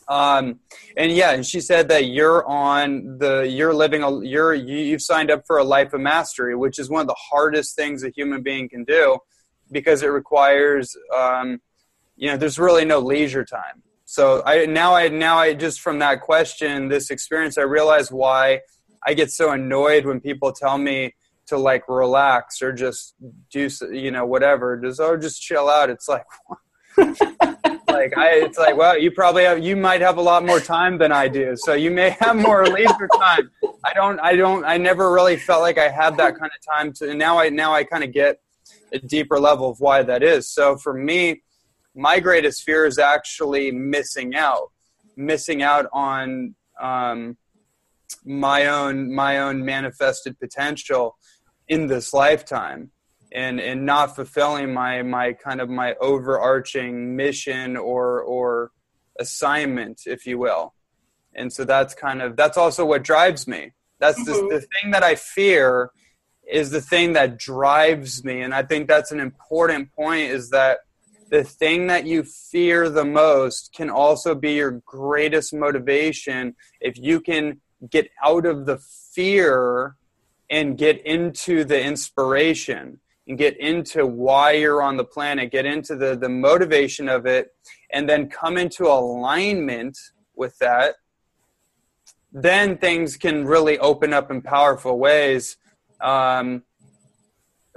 Um, 0.09 0.61
and 0.95 1.11
yeah 1.11 1.31
and 1.31 1.45
she 1.45 1.59
said 1.59 1.89
that 1.89 2.05
you're 2.05 2.47
on 2.47 3.17
the 3.17 3.41
you're 3.41 3.73
living 3.73 4.03
a 4.03 4.23
you're 4.23 4.53
you, 4.53 4.77
you've 4.77 5.01
signed 5.01 5.29
up 5.29 5.43
for 5.45 5.57
a 5.57 5.65
life 5.65 5.93
of 5.93 5.99
mastery 5.99 6.55
which 6.55 6.79
is 6.79 6.89
one 6.89 7.01
of 7.01 7.07
the 7.07 7.17
hardest 7.31 7.75
things 7.75 8.03
a 8.03 8.09
human 8.09 8.41
being 8.41 8.69
can 8.69 8.85
do 8.85 9.17
because 9.69 10.03
it 10.03 10.07
requires 10.07 10.95
um, 11.13 11.59
you 12.15 12.29
know 12.29 12.37
there's 12.37 12.57
really 12.57 12.85
no 12.85 12.99
leisure 12.99 13.43
time 13.43 13.83
so 14.09 14.41
I 14.45 14.65
now 14.65 14.95
I 14.95 15.09
now 15.09 15.37
I 15.37 15.53
just 15.53 15.81
from 15.81 15.99
that 15.99 16.21
question, 16.21 16.87
this 16.87 17.09
experience, 17.11 17.57
I 17.57 17.63
realize 17.63 18.09
why 18.09 18.61
I 19.05 19.13
get 19.13 19.31
so 19.31 19.51
annoyed 19.51 20.05
when 20.05 20.21
people 20.21 20.53
tell 20.53 20.77
me 20.77 21.13
to 21.47 21.57
like 21.57 21.83
relax 21.89 22.61
or 22.61 22.71
just 22.71 23.15
do 23.51 23.67
you 23.91 24.11
know 24.11 24.25
whatever, 24.25 24.77
just 24.77 25.01
oh 25.01 25.17
just 25.17 25.41
chill 25.41 25.69
out. 25.69 25.89
It's 25.89 26.07
like 26.07 26.23
like 26.97 28.17
I 28.17 28.43
it's 28.45 28.57
like 28.57 28.77
well 28.77 28.97
you 28.97 29.11
probably 29.11 29.43
have 29.43 29.59
you 29.59 29.75
might 29.75 29.99
have 29.99 30.17
a 30.17 30.21
lot 30.21 30.45
more 30.45 30.61
time 30.61 30.97
than 30.97 31.11
I 31.11 31.27
do, 31.27 31.57
so 31.57 31.73
you 31.73 31.91
may 31.91 32.11
have 32.21 32.37
more 32.37 32.65
leisure 32.65 33.09
time. 33.19 33.51
I 33.83 33.93
don't 33.93 34.21
I 34.21 34.37
don't 34.37 34.63
I 34.63 34.77
never 34.77 35.11
really 35.11 35.35
felt 35.35 35.61
like 35.61 35.77
I 35.77 35.89
had 35.89 36.15
that 36.15 36.39
kind 36.39 36.51
of 36.57 36.73
time 36.73 36.93
to 36.93 37.09
and 37.09 37.19
now 37.19 37.39
I 37.39 37.49
now 37.49 37.73
I 37.73 37.83
kind 37.83 38.05
of 38.05 38.13
get 38.13 38.39
a 38.93 38.99
deeper 38.99 39.37
level 39.37 39.69
of 39.69 39.81
why 39.81 40.01
that 40.03 40.23
is. 40.23 40.47
So 40.47 40.77
for 40.77 40.93
me 40.93 41.41
my 41.97 42.19
greatest 42.19 42.63
fear 42.63 42.85
is 42.85 42.99
actually 42.99 43.71
missing 43.71 44.35
out, 44.35 44.71
missing 45.17 45.63
out 45.63 45.87
on 45.91 46.55
um, 46.79 47.37
my 48.23 48.67
own 48.67 49.13
my 49.13 49.39
own 49.39 49.65
manifested 49.65 50.39
potential 50.39 51.17
in 51.67 51.87
this 51.87 52.13
lifetime, 52.13 52.91
and 53.31 53.59
and 53.59 53.85
not 53.85 54.15
fulfilling 54.15 54.73
my 54.73 55.01
my 55.01 55.33
kind 55.33 55.59
of 55.59 55.69
my 55.69 55.95
overarching 55.95 57.15
mission 57.15 57.75
or 57.75 58.21
or 58.21 58.71
assignment, 59.19 60.01
if 60.05 60.27
you 60.27 60.37
will. 60.37 60.75
And 61.33 61.51
so 61.51 61.65
that's 61.65 61.95
kind 61.95 62.21
of 62.21 62.35
that's 62.35 62.57
also 62.57 62.85
what 62.85 63.03
drives 63.03 63.47
me. 63.47 63.71
That's 63.99 64.19
mm-hmm. 64.19 64.49
the, 64.49 64.59
the 64.59 64.61
thing 64.61 64.91
that 64.91 65.03
I 65.03 65.15
fear 65.15 65.89
is 66.47 66.69
the 66.69 66.81
thing 66.81 67.13
that 67.13 67.39
drives 67.39 68.23
me, 68.23 68.41
and 68.41 68.53
I 68.53 68.61
think 68.61 68.87
that's 68.87 69.11
an 69.11 69.19
important 69.19 69.91
point. 69.93 70.29
Is 70.29 70.51
that 70.51 70.79
the 71.29 71.43
thing 71.43 71.87
that 71.87 72.05
you 72.05 72.23
fear 72.23 72.89
the 72.89 73.05
most 73.05 73.73
can 73.73 73.89
also 73.89 74.33
be 74.33 74.53
your 74.53 74.81
greatest 74.85 75.53
motivation 75.53 76.55
if 76.81 76.97
you 76.97 77.19
can 77.19 77.59
get 77.89 78.09
out 78.23 78.45
of 78.45 78.65
the 78.65 78.77
fear 78.77 79.95
and 80.49 80.77
get 80.77 81.05
into 81.05 81.63
the 81.63 81.81
inspiration 81.81 82.99
and 83.27 83.37
get 83.37 83.57
into 83.57 84.05
why 84.05 84.51
you're 84.51 84.81
on 84.81 84.97
the 84.97 85.03
planet 85.03 85.51
get 85.51 85.65
into 85.65 85.95
the 85.95 86.15
the 86.15 86.29
motivation 86.29 87.09
of 87.09 87.25
it 87.25 87.53
and 87.91 88.07
then 88.07 88.29
come 88.29 88.57
into 88.57 88.85
alignment 88.85 89.97
with 90.35 90.57
that 90.59 90.95
then 92.31 92.77
things 92.77 93.17
can 93.17 93.45
really 93.45 93.79
open 93.79 94.13
up 94.13 94.29
in 94.31 94.41
powerful 94.41 94.97
ways. 94.99 95.57
Um, 96.01 96.63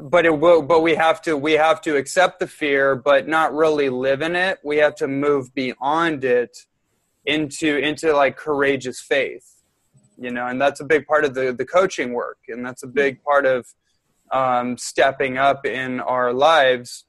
but 0.02 0.24
it 0.26 0.38
will 0.38 0.62
but 0.62 0.80
we 0.80 0.94
have 0.94 1.20
to 1.22 1.36
we 1.36 1.52
have 1.52 1.80
to 1.82 1.96
accept 1.96 2.40
the 2.40 2.46
fear 2.46 2.94
but 2.96 3.28
not 3.28 3.54
really 3.54 3.88
live 3.88 4.22
in 4.22 4.36
it. 4.36 4.58
We 4.64 4.78
have 4.78 4.94
to 4.96 5.08
move 5.08 5.54
beyond 5.54 6.24
it 6.24 6.56
into 7.26 7.76
into 7.78 8.14
like 8.14 8.36
courageous 8.36 9.00
faith 9.00 9.60
you 10.20 10.30
know 10.30 10.46
and 10.46 10.60
that's 10.60 10.80
a 10.80 10.84
big 10.84 11.06
part 11.06 11.24
of 11.24 11.34
the 11.34 11.52
the 11.52 11.64
coaching 11.64 12.12
work 12.12 12.38
and 12.48 12.64
that's 12.64 12.82
a 12.82 12.86
big 12.86 13.22
part 13.22 13.46
of 13.46 13.66
um, 14.32 14.78
stepping 14.78 15.38
up 15.38 15.66
in 15.66 15.98
our 16.00 16.32
lives 16.32 17.04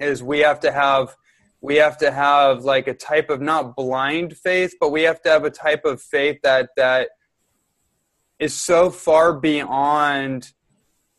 is 0.00 0.22
we 0.22 0.40
have 0.40 0.58
to 0.60 0.72
have 0.72 1.14
we 1.60 1.76
have 1.76 1.96
to 1.98 2.10
have 2.10 2.64
like 2.64 2.88
a 2.88 2.94
type 2.94 3.30
of 3.30 3.40
not 3.40 3.76
blind 3.76 4.36
faith 4.36 4.74
but 4.80 4.90
we 4.90 5.02
have 5.02 5.22
to 5.22 5.28
have 5.28 5.44
a 5.44 5.50
type 5.50 5.84
of 5.84 6.02
faith 6.02 6.40
that 6.42 6.70
that 6.76 7.10
is 8.38 8.54
so 8.54 8.90
far 8.90 9.32
beyond 9.32 10.52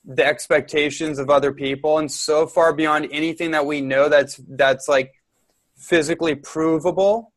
the 0.08 0.26
expectations 0.26 1.18
of 1.20 1.30
other 1.30 1.52
people 1.52 1.98
and 1.98 2.12
so 2.12 2.46
far 2.46 2.74
beyond 2.74 3.08
anything 3.12 3.52
that 3.52 3.65
we 3.65 3.82
know 3.82 4.08
that's 4.08 4.39
that's 4.50 4.88
like 4.88 5.13
physically 5.76 6.36
provable 6.36 7.34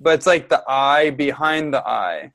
but 0.00 0.14
it's 0.14 0.26
like 0.26 0.48
the 0.48 0.64
eye 0.66 1.10
behind 1.10 1.74
the 1.74 1.86
eye. 1.86 2.32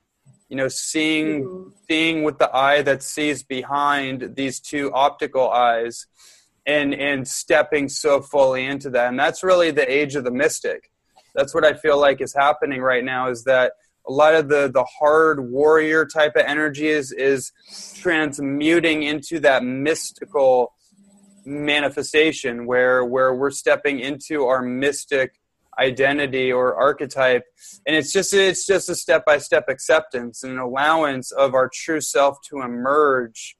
You 0.49 0.57
know 0.57 0.67
seeing 0.67 1.43
mm-hmm. 1.43 1.69
seeing 1.89 2.23
with 2.23 2.37
the 2.37 2.55
eye 2.55 2.83
that 2.83 3.01
sees 3.01 3.43
behind 3.43 4.35
these 4.35 4.59
two 4.59 4.93
optical 4.93 5.49
eyes 5.49 6.05
and 6.67 6.93
and 6.93 7.27
stepping 7.27 7.89
so 7.89 8.21
fully 8.21 8.65
into 8.65 8.91
that. 8.91 9.09
And 9.09 9.19
that's 9.19 9.43
really 9.43 9.71
the 9.71 9.91
age 9.91 10.15
of 10.15 10.23
the 10.23 10.31
mystic. 10.31 10.91
That's 11.33 11.53
what 11.53 11.65
i 11.65 11.73
feel 11.73 11.99
like 11.99 12.21
is 12.21 12.33
happening 12.33 12.81
right 12.81 13.03
now 13.03 13.29
is 13.29 13.43
that 13.43 13.73
a 14.07 14.11
lot 14.11 14.35
of 14.35 14.49
the 14.49 14.69
the 14.71 14.85
hard 14.99 15.49
warrior 15.51 16.05
type 16.05 16.35
of 16.35 16.43
energy 16.45 16.87
is 16.87 17.11
is 17.11 17.51
transmuting 17.95 19.03
into 19.03 19.39
that 19.39 19.63
mystical 19.63 20.73
manifestation 21.45 22.65
where 22.65 23.05
where 23.05 23.33
we're 23.33 23.51
stepping 23.51 23.99
into 23.99 24.45
our 24.45 24.61
mystic 24.61 25.39
identity 25.79 26.51
or 26.51 26.75
archetype. 26.75 27.43
And 27.85 27.95
it's 27.95 28.11
just 28.11 28.33
it's 28.33 28.65
just 28.65 28.89
a 28.89 28.95
step 28.95 29.25
by 29.25 29.37
step 29.37 29.65
acceptance 29.69 30.43
and 30.43 30.53
an 30.53 30.59
allowance 30.59 31.31
of 31.31 31.53
our 31.53 31.69
true 31.73 32.01
self 32.01 32.37
to 32.49 32.61
emerge 32.61 33.57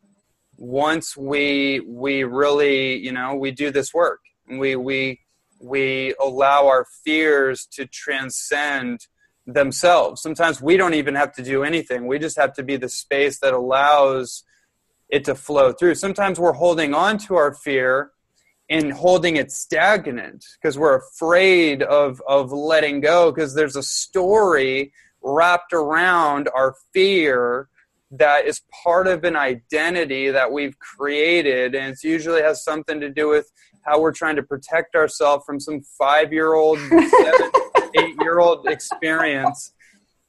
once 0.57 1.17
we 1.17 1.81
we 1.85 2.23
really 2.23 2.97
you 2.97 3.11
know 3.11 3.35
we 3.35 3.51
do 3.51 3.71
this 3.71 3.93
work. 3.93 4.21
We 4.49 4.75
we 4.75 5.21
we 5.59 6.13
allow 6.21 6.67
our 6.67 6.85
fears 7.03 7.67
to 7.73 7.85
transcend 7.85 9.07
themselves. 9.45 10.21
Sometimes 10.21 10.61
we 10.61 10.77
don't 10.77 10.93
even 10.93 11.15
have 11.15 11.33
to 11.33 11.43
do 11.43 11.63
anything. 11.63 12.07
We 12.07 12.19
just 12.19 12.37
have 12.37 12.53
to 12.53 12.63
be 12.63 12.77
the 12.77 12.89
space 12.89 13.39
that 13.39 13.53
allows 13.53 14.43
it 15.09 15.25
to 15.25 15.35
flow 15.35 15.71
through. 15.71 15.95
Sometimes 15.95 16.39
we're 16.39 16.53
holding 16.53 16.93
on 16.93 17.17
to 17.19 17.35
our 17.35 17.53
fear 17.53 18.11
and 18.69 18.91
holding 18.91 19.35
it 19.35 19.51
stagnant 19.51 20.43
because 20.59 20.77
we're 20.77 20.97
afraid 20.97 21.83
of 21.83 22.21
of 22.27 22.51
letting 22.51 22.99
go 22.99 23.31
because 23.31 23.53
there's 23.53 23.75
a 23.75 23.83
story 23.83 24.91
wrapped 25.21 25.73
around 25.73 26.49
our 26.55 26.75
fear 26.93 27.69
that 28.11 28.45
is 28.45 28.61
part 28.83 29.07
of 29.07 29.23
an 29.23 29.35
identity 29.35 30.29
that 30.31 30.51
we've 30.51 30.77
created 30.79 31.75
and 31.75 31.93
it 31.93 32.03
usually 32.03 32.41
has 32.41 32.63
something 32.63 32.99
to 32.99 33.09
do 33.09 33.29
with 33.29 33.51
how 33.83 33.99
we're 33.99 34.11
trying 34.11 34.35
to 34.35 34.43
protect 34.43 34.95
ourselves 34.95 35.45
from 35.45 35.59
some 35.59 35.81
five 35.97 36.33
year 36.33 36.53
old 36.53 36.79
eight 37.97 38.15
year 38.21 38.39
old 38.39 38.67
experience. 38.67 39.71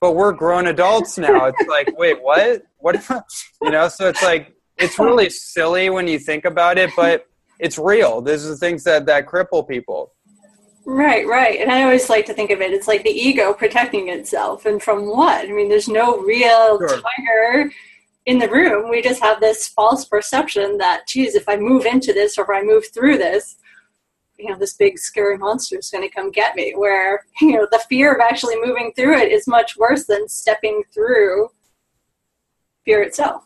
But 0.00 0.12
we're 0.12 0.32
grown 0.32 0.66
adults 0.66 1.18
now. 1.18 1.46
It's 1.46 1.68
like 1.68 1.96
wait 1.98 2.22
what? 2.22 2.62
What 2.78 3.02
you 3.62 3.70
know 3.70 3.88
so 3.88 4.08
it's 4.08 4.22
like 4.22 4.54
it's 4.76 4.98
really 4.98 5.30
silly 5.30 5.88
when 5.90 6.06
you 6.06 6.18
think 6.18 6.44
about 6.44 6.78
it 6.78 6.90
but 6.96 7.26
it's 7.58 7.78
real. 7.78 8.20
These 8.20 8.48
are 8.48 8.54
things 8.54 8.84
that 8.84 9.06
that 9.06 9.26
cripple 9.26 9.66
people. 9.66 10.12
Right 10.84 11.26
right. 11.26 11.58
And 11.60 11.70
i 11.72 11.82
always 11.82 12.08
like 12.08 12.26
to 12.26 12.34
think 12.34 12.50
of 12.50 12.60
it 12.60 12.72
it's 12.72 12.86
like 12.86 13.02
the 13.02 13.10
ego 13.10 13.52
protecting 13.52 14.08
itself. 14.08 14.66
And 14.66 14.82
from 14.82 15.06
what? 15.06 15.48
I 15.48 15.52
mean 15.52 15.68
there's 15.68 15.88
no 15.88 16.18
real 16.18 16.78
sure. 16.78 17.00
tiger 17.00 17.72
in 18.26 18.38
the 18.38 18.48
room. 18.48 18.90
We 18.90 19.02
just 19.02 19.22
have 19.22 19.40
this 19.40 19.68
false 19.68 20.04
perception 20.04 20.78
that 20.78 21.06
geez 21.08 21.34
if 21.34 21.48
i 21.48 21.56
move 21.56 21.86
into 21.86 22.12
this 22.12 22.36
or 22.38 22.42
if 22.42 22.50
i 22.50 22.62
move 22.62 22.84
through 22.92 23.18
this 23.18 23.56
you 24.38 24.50
know 24.50 24.58
this 24.58 24.74
big 24.74 24.98
scary 24.98 25.38
monster 25.38 25.78
is 25.78 25.90
going 25.90 26.06
to 26.06 26.14
come 26.14 26.30
get 26.30 26.54
me 26.56 26.74
where 26.76 27.24
you 27.40 27.52
know 27.52 27.66
the 27.70 27.82
fear 27.88 28.14
of 28.14 28.20
actually 28.20 28.56
moving 28.64 28.92
through 28.94 29.16
it 29.16 29.32
is 29.32 29.46
much 29.46 29.76
worse 29.76 30.06
than 30.06 30.28
stepping 30.28 30.82
through 30.92 31.48
fear 32.84 33.02
itself. 33.02 33.44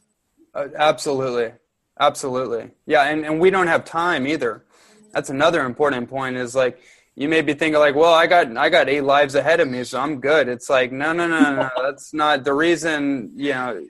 Uh, 0.55 0.69
absolutely. 0.77 1.53
Absolutely. 1.99 2.71
Yeah 2.87 3.05
and, 3.05 3.25
and 3.25 3.41
we 3.41 3.51
don't 3.51 3.67
have 3.67 3.85
time 3.85 4.27
either. 4.27 4.65
That's 5.13 5.31
another 5.31 5.65
important 5.65 6.09
point 6.09 6.37
is 6.37 6.55
like 6.55 6.81
you 7.17 7.29
may 7.29 7.43
be 7.43 7.53
thinking 7.53 7.79
like 7.79 7.95
well 7.95 8.15
i 8.15 8.27
got 8.27 8.57
i 8.57 8.69
got 8.69 8.89
eight 8.89 9.03
lives 9.03 9.35
ahead 9.35 9.61
of 9.61 9.69
me 9.69 9.85
so 9.85 10.01
i'm 10.01 10.21
good. 10.21 10.49
It's 10.49 10.71
like 10.71 10.93
no 10.93 11.13
no 11.13 11.27
no 11.27 11.55
no 11.55 11.71
that's 11.83 12.15
not 12.15 12.45
the 12.45 12.55
reason 12.55 13.33
you 13.37 13.53
know 13.53 13.85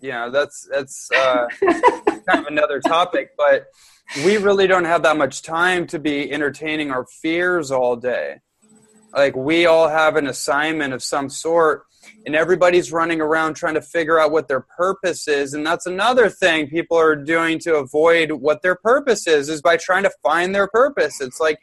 you 0.00 0.10
know 0.10 0.30
that's 0.30 0.68
that's 0.70 1.10
uh, 1.12 1.46
kind 2.28 2.40
of 2.40 2.46
another 2.46 2.80
topic 2.80 3.30
but 3.36 3.66
we 4.24 4.36
really 4.36 4.66
don't 4.66 4.84
have 4.84 5.02
that 5.02 5.16
much 5.16 5.42
time 5.42 5.86
to 5.88 5.98
be 5.98 6.32
entertaining 6.32 6.90
our 6.90 7.06
fears 7.20 7.70
all 7.70 7.96
day. 7.96 8.40
Like 9.12 9.34
we 9.34 9.66
all 9.66 9.88
have 9.88 10.16
an 10.16 10.26
assignment 10.26 10.92
of 10.94 11.02
some 11.02 11.28
sort 11.28 11.84
and 12.24 12.36
everybody's 12.36 12.92
running 12.92 13.20
around 13.20 13.54
trying 13.54 13.74
to 13.74 13.82
figure 13.82 14.18
out 14.20 14.30
what 14.30 14.46
their 14.46 14.60
purpose 14.60 15.26
is 15.26 15.54
and 15.54 15.66
that's 15.66 15.86
another 15.86 16.28
thing 16.28 16.68
people 16.68 16.96
are 16.96 17.16
doing 17.16 17.58
to 17.58 17.76
avoid 17.76 18.30
what 18.30 18.62
their 18.62 18.76
purpose 18.76 19.26
is 19.26 19.48
is 19.48 19.60
by 19.60 19.76
trying 19.76 20.04
to 20.04 20.12
find 20.22 20.54
their 20.54 20.68
purpose. 20.68 21.20
It's 21.20 21.40
like 21.40 21.58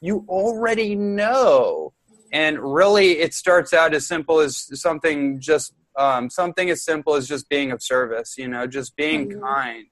you 0.00 0.24
already 0.28 0.94
know. 0.94 1.92
And 2.32 2.58
really 2.58 3.18
it 3.18 3.32
starts 3.32 3.72
out 3.72 3.94
as 3.94 4.06
simple 4.06 4.40
as 4.40 4.68
something 4.78 5.40
just 5.40 5.72
um, 5.98 6.30
something 6.30 6.70
as 6.70 6.84
simple 6.84 7.14
as 7.14 7.26
just 7.26 7.48
being 7.48 7.72
of 7.72 7.82
service 7.82 8.34
you 8.38 8.46
know 8.46 8.66
just 8.66 8.94
being 8.94 9.30
mm-hmm. 9.30 9.40
kind 9.40 9.86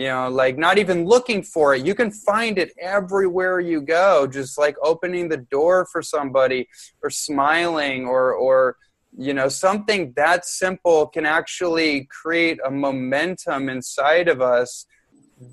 you 0.00 0.08
know 0.08 0.28
like 0.28 0.56
not 0.56 0.78
even 0.78 1.04
looking 1.04 1.42
for 1.42 1.74
it 1.74 1.84
you 1.84 1.94
can 1.94 2.10
find 2.10 2.58
it 2.58 2.72
everywhere 2.80 3.60
you 3.60 3.80
go 3.82 4.26
just 4.26 4.58
like 4.58 4.76
opening 4.82 5.28
the 5.28 5.36
door 5.36 5.86
for 5.92 6.00
somebody 6.02 6.66
or 7.02 7.10
smiling 7.10 8.06
or 8.06 8.32
or 8.32 8.76
you 9.16 9.34
know 9.34 9.48
something 9.48 10.12
that 10.16 10.46
simple 10.46 11.06
can 11.06 11.26
actually 11.26 12.08
create 12.20 12.58
a 12.64 12.70
momentum 12.70 13.68
inside 13.68 14.28
of 14.28 14.40
us 14.40 14.86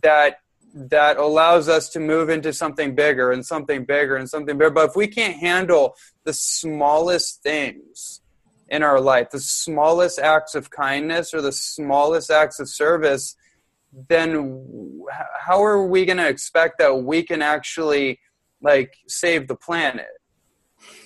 that 0.04 0.38
that 0.74 1.18
allows 1.18 1.68
us 1.68 1.90
to 1.90 2.00
move 2.00 2.30
into 2.30 2.54
something 2.54 2.94
bigger 2.94 3.32
and 3.32 3.46
something 3.46 3.84
bigger 3.84 4.16
and 4.16 4.30
something 4.30 4.58
bigger. 4.58 4.70
But 4.70 4.90
if 4.90 4.96
we 4.96 5.08
can't 5.08 5.36
handle 5.36 5.96
the 6.24 6.34
smallest 6.34 7.42
things 7.42 8.22
in 8.70 8.84
our 8.84 9.02
life, 9.02 9.32
the 9.32 9.40
smallest 9.40 10.20
acts 10.20 10.54
of 10.54 10.70
kindness 10.70 11.34
or 11.34 11.42
the 11.42 11.52
smallest 11.52 12.30
acts 12.30 12.60
of 12.60 12.70
service, 12.70 13.36
then 14.10 15.04
how 15.40 15.64
are 15.64 15.86
we 15.86 16.06
going 16.06 16.18
to 16.18 16.28
expect 16.28 16.80
that 16.80 17.04
we 17.04 17.24
can 17.24 17.42
actually 17.42 18.20
like 18.62 18.94
save 19.08 19.48
the 19.48 19.56
planet? 19.56 20.08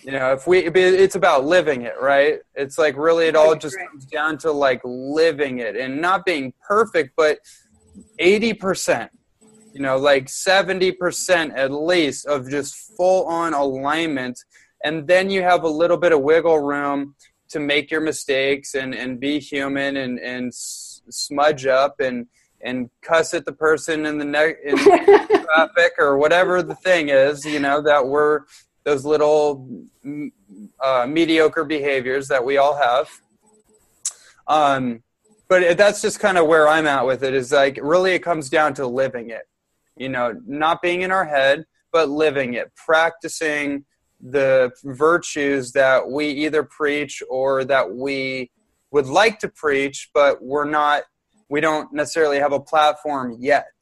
You 0.04 0.12
know, 0.12 0.34
if 0.34 0.48
we, 0.48 0.60
it's 0.60 1.16
about 1.16 1.46
living 1.46 1.84
it, 1.84 1.94
right? 2.02 2.40
It's 2.56 2.78
like 2.78 2.98
really, 2.98 3.28
it 3.28 3.36
all 3.36 3.56
just 3.56 3.78
comes 3.78 4.06
down 4.06 4.38
to 4.40 4.52
like 4.52 4.82
living 4.84 5.60
it 5.60 5.76
and 5.76 6.02
not 6.02 6.26
being 6.26 6.54
perfect, 6.68 7.14
but 7.16 7.40
80% 8.20 9.10
you 9.74 9.82
know 9.82 9.98
like 9.98 10.26
70% 10.26 11.54
at 11.56 11.72
least 11.72 12.26
of 12.26 12.50
just 12.50 12.76
full 12.98 13.26
on 13.28 13.54
alignment 13.54 14.38
and 14.84 15.08
then 15.08 15.30
you 15.30 15.42
have 15.44 15.64
a 15.64 15.70
little 15.70 15.98
bit 15.98 16.12
of 16.12 16.22
wiggle 16.22 16.60
room 16.60 17.16
to 17.50 17.60
make 17.60 17.92
your 17.92 18.02
mistakes 18.02 18.76
and, 18.76 18.96
and 18.96 19.20
be 19.20 19.40
human 19.40 19.98
and, 19.98 20.20
and 20.20 20.52
smudge 20.54 21.66
up 21.66 22.00
and 22.00 22.28
and 22.64 22.90
cuss 23.02 23.34
at 23.34 23.46
the 23.46 23.52
person 23.52 24.06
in 24.06 24.18
the 24.18 24.26
neck 24.26 24.58
in 24.64 24.78
traffic 24.78 25.94
or 25.98 26.18
whatever 26.18 26.62
the 26.62 26.76
thing 26.76 27.10
is 27.10 27.46
you 27.46 27.60
know 27.60 27.82
that 27.82 28.06
we're 28.06 28.42
those 28.84 29.06
little 29.06 29.86
uh, 30.80 31.06
mediocre 31.08 31.64
behaviors 31.64 32.28
that 32.28 32.44
we 32.44 32.58
all 32.58 32.76
have. 32.76 33.08
Um, 34.48 35.04
but 35.52 35.78
that's 35.78 36.02
just 36.02 36.20
kind 36.20 36.38
of 36.38 36.48
where 36.48 36.70
i'm 36.70 36.88
at 36.88 37.06
with 37.06 37.24
it 37.24 37.34
is 37.34 37.52
like 37.52 37.78
really 37.82 38.14
it 38.14 38.20
comes 38.20 38.50
down 38.50 38.74
to 38.74 38.88
living 38.88 39.30
it 39.30 39.44
you 39.98 40.08
know 40.08 40.34
not 40.48 40.82
being 40.82 41.02
in 41.02 41.12
our 41.12 41.26
head 41.26 41.66
but 41.92 42.10
living 42.10 42.54
it 42.54 42.72
practicing 42.76 43.84
the 44.22 44.72
virtues 44.86 45.74
that 45.74 46.10
we 46.10 46.28
either 46.28 46.64
preach 46.64 47.22
or 47.30 47.66
that 47.66 47.92
we 47.94 48.50
would 48.92 49.08
like 49.08 49.40
to 49.40 49.50
preach 49.50 50.10
but 50.14 50.42
we're 50.42 50.64
not 50.70 51.04
we 51.52 51.60
don't 51.60 51.92
necessarily 51.92 52.40
have 52.40 52.54
a 52.54 52.60
platform 52.60 53.36
yet 53.38 53.74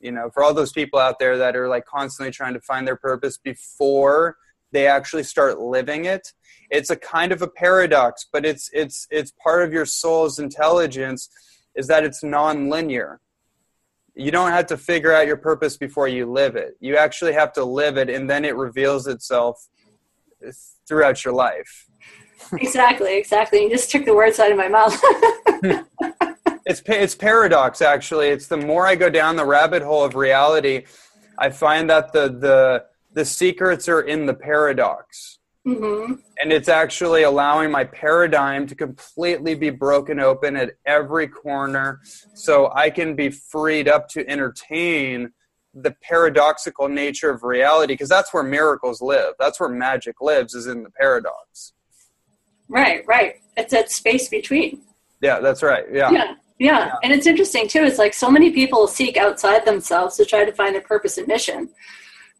you 0.00 0.12
know 0.12 0.30
for 0.30 0.42
all 0.42 0.54
those 0.54 0.72
people 0.72 0.98
out 0.98 1.18
there 1.18 1.36
that 1.36 1.56
are 1.56 1.68
like 1.68 1.84
constantly 1.84 2.30
trying 2.30 2.54
to 2.54 2.60
find 2.60 2.86
their 2.86 2.96
purpose 2.96 3.36
before 3.36 4.36
they 4.70 4.86
actually 4.86 5.24
start 5.24 5.58
living 5.58 6.04
it 6.04 6.32
it's 6.70 6.90
a 6.90 6.96
kind 6.96 7.32
of 7.32 7.42
a 7.42 7.48
paradox 7.48 8.26
but 8.32 8.46
it's 8.46 8.70
it's 8.72 9.08
it's 9.10 9.32
part 9.42 9.64
of 9.64 9.72
your 9.72 9.84
soul's 9.84 10.38
intelligence 10.38 11.28
is 11.74 11.88
that 11.88 12.04
it's 12.04 12.22
non-linear 12.22 13.20
you 14.14 14.30
don't 14.32 14.50
have 14.50 14.66
to 14.66 14.76
figure 14.76 15.12
out 15.12 15.26
your 15.26 15.36
purpose 15.36 15.76
before 15.76 16.08
you 16.08 16.26
live 16.26 16.56
it. 16.56 16.76
You 16.80 16.96
actually 16.96 17.34
have 17.34 17.52
to 17.52 17.64
live 17.64 17.96
it, 17.96 18.10
and 18.10 18.28
then 18.28 18.44
it 18.44 18.56
reveals 18.56 19.06
itself 19.06 19.68
throughout 20.88 21.24
your 21.24 21.34
life. 21.34 21.86
exactly, 22.54 23.16
exactly. 23.16 23.62
You 23.62 23.70
just 23.70 23.92
took 23.92 24.04
the 24.04 24.14
words 24.16 24.40
out 24.40 24.50
of 24.50 24.58
my 24.58 24.68
mouth. 24.68 25.00
it's 26.68 26.82
it's 26.86 27.14
paradox 27.14 27.80
actually. 27.82 28.28
It's 28.28 28.46
the 28.46 28.58
more 28.58 28.86
I 28.86 28.94
go 28.94 29.08
down 29.08 29.36
the 29.36 29.46
rabbit 29.46 29.82
hole 29.82 30.04
of 30.04 30.14
reality, 30.14 30.84
I 31.38 31.50
find 31.50 31.88
that 31.90 32.12
the 32.12 32.28
the 32.28 32.84
the 33.14 33.24
secrets 33.24 33.88
are 33.88 34.02
in 34.02 34.26
the 34.26 34.34
paradox. 34.34 35.38
Mm-hmm. 35.66 36.14
And 36.40 36.52
it's 36.52 36.68
actually 36.68 37.24
allowing 37.24 37.70
my 37.70 37.84
paradigm 37.84 38.66
to 38.68 38.74
completely 38.74 39.54
be 39.54 39.70
broken 39.70 40.20
open 40.20 40.56
at 40.56 40.72
every 40.86 41.26
corner 41.26 42.00
so 42.34 42.70
I 42.74 42.90
can 42.90 43.14
be 43.14 43.28
freed 43.28 43.88
up 43.88 44.08
to 44.10 44.26
entertain 44.28 45.32
the 45.74 45.94
paradoxical 46.02 46.88
nature 46.88 47.30
of 47.30 47.42
reality 47.42 47.94
because 47.94 48.08
that's 48.08 48.32
where 48.32 48.42
miracles 48.42 49.02
live. 49.02 49.34
That's 49.38 49.60
where 49.60 49.68
magic 49.68 50.22
lives, 50.22 50.54
is 50.54 50.66
in 50.66 50.82
the 50.84 50.90
paradox. 50.90 51.74
Right, 52.68 53.04
right. 53.06 53.34
It's 53.56 53.72
that 53.72 53.90
space 53.90 54.28
between. 54.28 54.82
Yeah, 55.20 55.40
that's 55.40 55.62
right. 55.62 55.84
Yeah. 55.92 56.10
Yeah. 56.10 56.34
Yeah. 56.58 56.86
yeah. 56.86 56.94
And 57.02 57.12
it's 57.12 57.26
interesting 57.26 57.68
too. 57.68 57.84
It's 57.84 57.98
like 57.98 58.14
so 58.14 58.30
many 58.30 58.50
people 58.50 58.86
seek 58.86 59.16
outside 59.16 59.64
themselves 59.64 60.16
to 60.16 60.24
try 60.24 60.44
to 60.44 60.52
find 60.52 60.74
their 60.74 60.82
purpose 60.82 61.18
and 61.18 61.26
mission. 61.26 61.68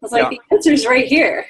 It's 0.01 0.11
like 0.11 0.23
yeah. 0.23 0.37
the 0.49 0.55
answer's 0.55 0.85
right 0.85 1.07
here. 1.07 1.45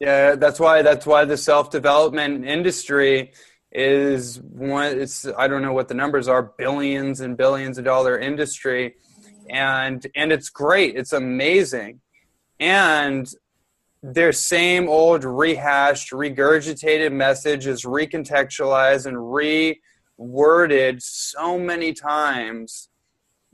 Yeah, 0.00 0.34
that's 0.34 0.58
why 0.58 0.82
that's 0.82 1.06
why 1.06 1.24
the 1.24 1.36
self 1.36 1.70
development 1.70 2.44
industry 2.44 3.32
is 3.72 4.40
one. 4.40 4.98
It's 4.98 5.26
I 5.38 5.48
don't 5.48 5.62
know 5.62 5.72
what 5.72 5.88
the 5.88 5.94
numbers 5.94 6.28
are, 6.28 6.42
billions 6.58 7.20
and 7.20 7.36
billions 7.36 7.78
of 7.78 7.84
dollar 7.84 8.18
industry, 8.18 8.94
and 9.50 10.04
and 10.14 10.32
it's 10.32 10.50
great. 10.50 10.96
It's 10.96 11.12
amazing, 11.12 12.00
and 12.58 13.32
their 14.02 14.32
same 14.32 14.88
old 14.88 15.24
rehashed, 15.24 16.10
regurgitated 16.10 17.12
message 17.12 17.66
is 17.66 17.84
recontextualized 17.84 19.06
and 19.06 19.16
reworded 20.20 21.02
so 21.02 21.58
many 21.58 21.92
times 21.92 22.88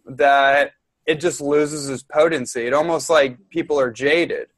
that 0.07 0.73
it 1.07 1.21
just 1.21 1.41
loses 1.41 1.89
its 1.89 2.03
potency. 2.03 2.67
It 2.67 2.75
almost 2.75 3.11
like 3.11 3.37
people 3.51 3.79
are 3.81 3.91
jaded 3.91 4.49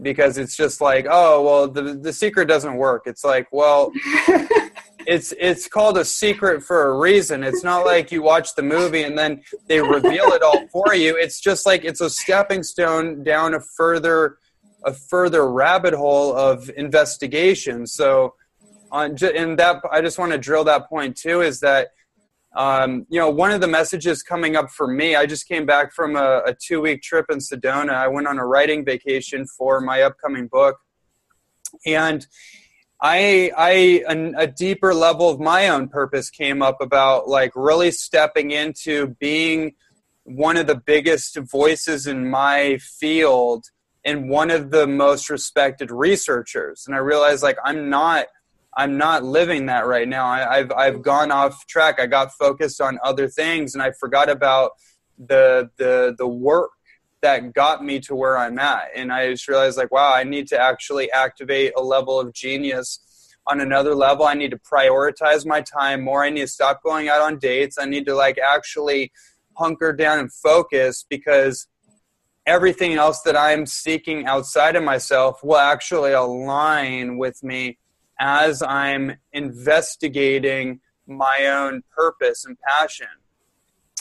because 0.00 0.38
it's 0.38 0.56
just 0.56 0.80
like, 0.80 1.06
oh 1.08 1.42
well, 1.42 1.68
the 1.68 1.94
the 1.94 2.12
secret 2.12 2.48
doesn't 2.48 2.76
work. 2.76 3.04
It's 3.06 3.24
like, 3.24 3.48
well, 3.52 3.92
it's 5.06 5.32
it's 5.38 5.68
called 5.68 5.98
a 5.98 6.04
secret 6.04 6.62
for 6.62 6.88
a 6.88 6.98
reason. 6.98 7.44
It's 7.44 7.62
not 7.62 7.86
like 7.86 8.10
you 8.10 8.22
watch 8.22 8.54
the 8.54 8.62
movie 8.62 9.02
and 9.02 9.16
then 9.16 9.42
they 9.68 9.80
reveal 9.80 10.26
it 10.32 10.42
all 10.42 10.66
for 10.68 10.94
you. 10.94 11.16
It's 11.16 11.40
just 11.40 11.66
like 11.66 11.84
it's 11.84 12.00
a 12.00 12.10
stepping 12.10 12.62
stone 12.62 13.22
down 13.22 13.54
a 13.54 13.60
further 13.60 14.38
a 14.84 14.92
further 14.92 15.50
rabbit 15.50 15.94
hole 15.94 16.36
of 16.36 16.70
investigation. 16.76 17.86
So 17.86 18.34
on 18.90 19.16
and 19.22 19.58
that 19.58 19.82
I 19.90 20.00
just 20.00 20.18
want 20.18 20.32
to 20.32 20.38
drill 20.38 20.64
that 20.64 20.88
point 20.88 21.16
too 21.16 21.40
is 21.40 21.60
that 21.60 21.88
um, 22.56 23.06
you 23.08 23.18
know, 23.18 23.30
one 23.30 23.50
of 23.50 23.60
the 23.60 23.66
messages 23.66 24.22
coming 24.22 24.54
up 24.54 24.70
for 24.70 24.86
me, 24.86 25.16
I 25.16 25.26
just 25.26 25.48
came 25.48 25.66
back 25.66 25.92
from 25.92 26.14
a, 26.14 26.42
a 26.46 26.54
two 26.54 26.80
week 26.80 27.02
trip 27.02 27.26
in 27.28 27.38
Sedona. 27.38 27.94
I 27.94 28.08
went 28.08 28.28
on 28.28 28.38
a 28.38 28.46
writing 28.46 28.84
vacation 28.84 29.46
for 29.46 29.80
my 29.80 30.02
upcoming 30.02 30.46
book. 30.46 30.78
And 31.84 32.24
I, 33.00 33.50
I, 33.56 33.70
a, 34.08 34.32
a 34.38 34.46
deeper 34.46 34.94
level 34.94 35.28
of 35.28 35.40
my 35.40 35.68
own 35.68 35.88
purpose 35.88 36.30
came 36.30 36.62
up 36.62 36.80
about 36.80 37.28
like 37.28 37.50
really 37.56 37.90
stepping 37.90 38.52
into 38.52 39.16
being 39.18 39.74
one 40.22 40.56
of 40.56 40.68
the 40.68 40.76
biggest 40.76 41.36
voices 41.36 42.06
in 42.06 42.30
my 42.30 42.78
field 42.78 43.64
and 44.04 44.30
one 44.30 44.50
of 44.50 44.70
the 44.70 44.86
most 44.86 45.28
respected 45.28 45.90
researchers. 45.90 46.84
And 46.86 46.94
I 46.94 46.98
realized 46.98 47.42
like 47.42 47.58
I'm 47.64 47.90
not 47.90 48.26
I'm 48.76 48.96
not 48.96 49.24
living 49.24 49.66
that 49.66 49.86
right 49.86 50.08
now. 50.08 50.26
I, 50.26 50.58
have 50.58 50.72
I've 50.72 51.02
gone 51.02 51.30
off 51.30 51.66
track. 51.66 52.00
I 52.00 52.06
got 52.06 52.32
focused 52.32 52.80
on 52.80 52.98
other 53.04 53.28
things, 53.28 53.74
and 53.74 53.82
I 53.82 53.92
forgot 53.92 54.28
about 54.28 54.72
the 55.18 55.70
the 55.76 56.14
the 56.18 56.26
work 56.26 56.70
that 57.22 57.54
got 57.54 57.84
me 57.84 58.00
to 58.00 58.14
where 58.14 58.36
I'm 58.36 58.58
at. 58.58 58.90
And 58.94 59.12
I 59.12 59.30
just 59.30 59.48
realized, 59.48 59.78
like, 59.78 59.92
wow, 59.92 60.12
I 60.12 60.24
need 60.24 60.46
to 60.48 60.60
actually 60.60 61.10
activate 61.12 61.72
a 61.76 61.82
level 61.82 62.20
of 62.20 62.34
genius 62.34 63.00
on 63.46 63.60
another 63.60 63.94
level. 63.94 64.26
I 64.26 64.34
need 64.34 64.50
to 64.50 64.58
prioritize 64.58 65.46
my 65.46 65.60
time 65.60 66.02
more. 66.02 66.24
I 66.24 66.30
need 66.30 66.42
to 66.42 66.48
stop 66.48 66.82
going 66.82 67.08
out 67.08 67.20
on 67.20 67.38
dates. 67.38 67.78
I 67.78 67.84
need 67.84 68.06
to 68.06 68.14
like 68.14 68.38
actually 68.38 69.12
hunker 69.56 69.92
down 69.92 70.18
and 70.18 70.32
focus 70.32 71.04
because 71.08 71.66
everything 72.46 72.94
else 72.94 73.22
that 73.22 73.36
I'm 73.36 73.66
seeking 73.66 74.26
outside 74.26 74.76
of 74.76 74.82
myself 74.82 75.42
will 75.42 75.56
actually 75.56 76.12
align 76.12 77.16
with 77.16 77.42
me 77.42 77.78
as 78.18 78.62
I'm 78.62 79.16
investigating 79.32 80.80
my 81.06 81.46
own 81.46 81.82
purpose 81.94 82.44
and 82.44 82.56
passion. 82.60 83.08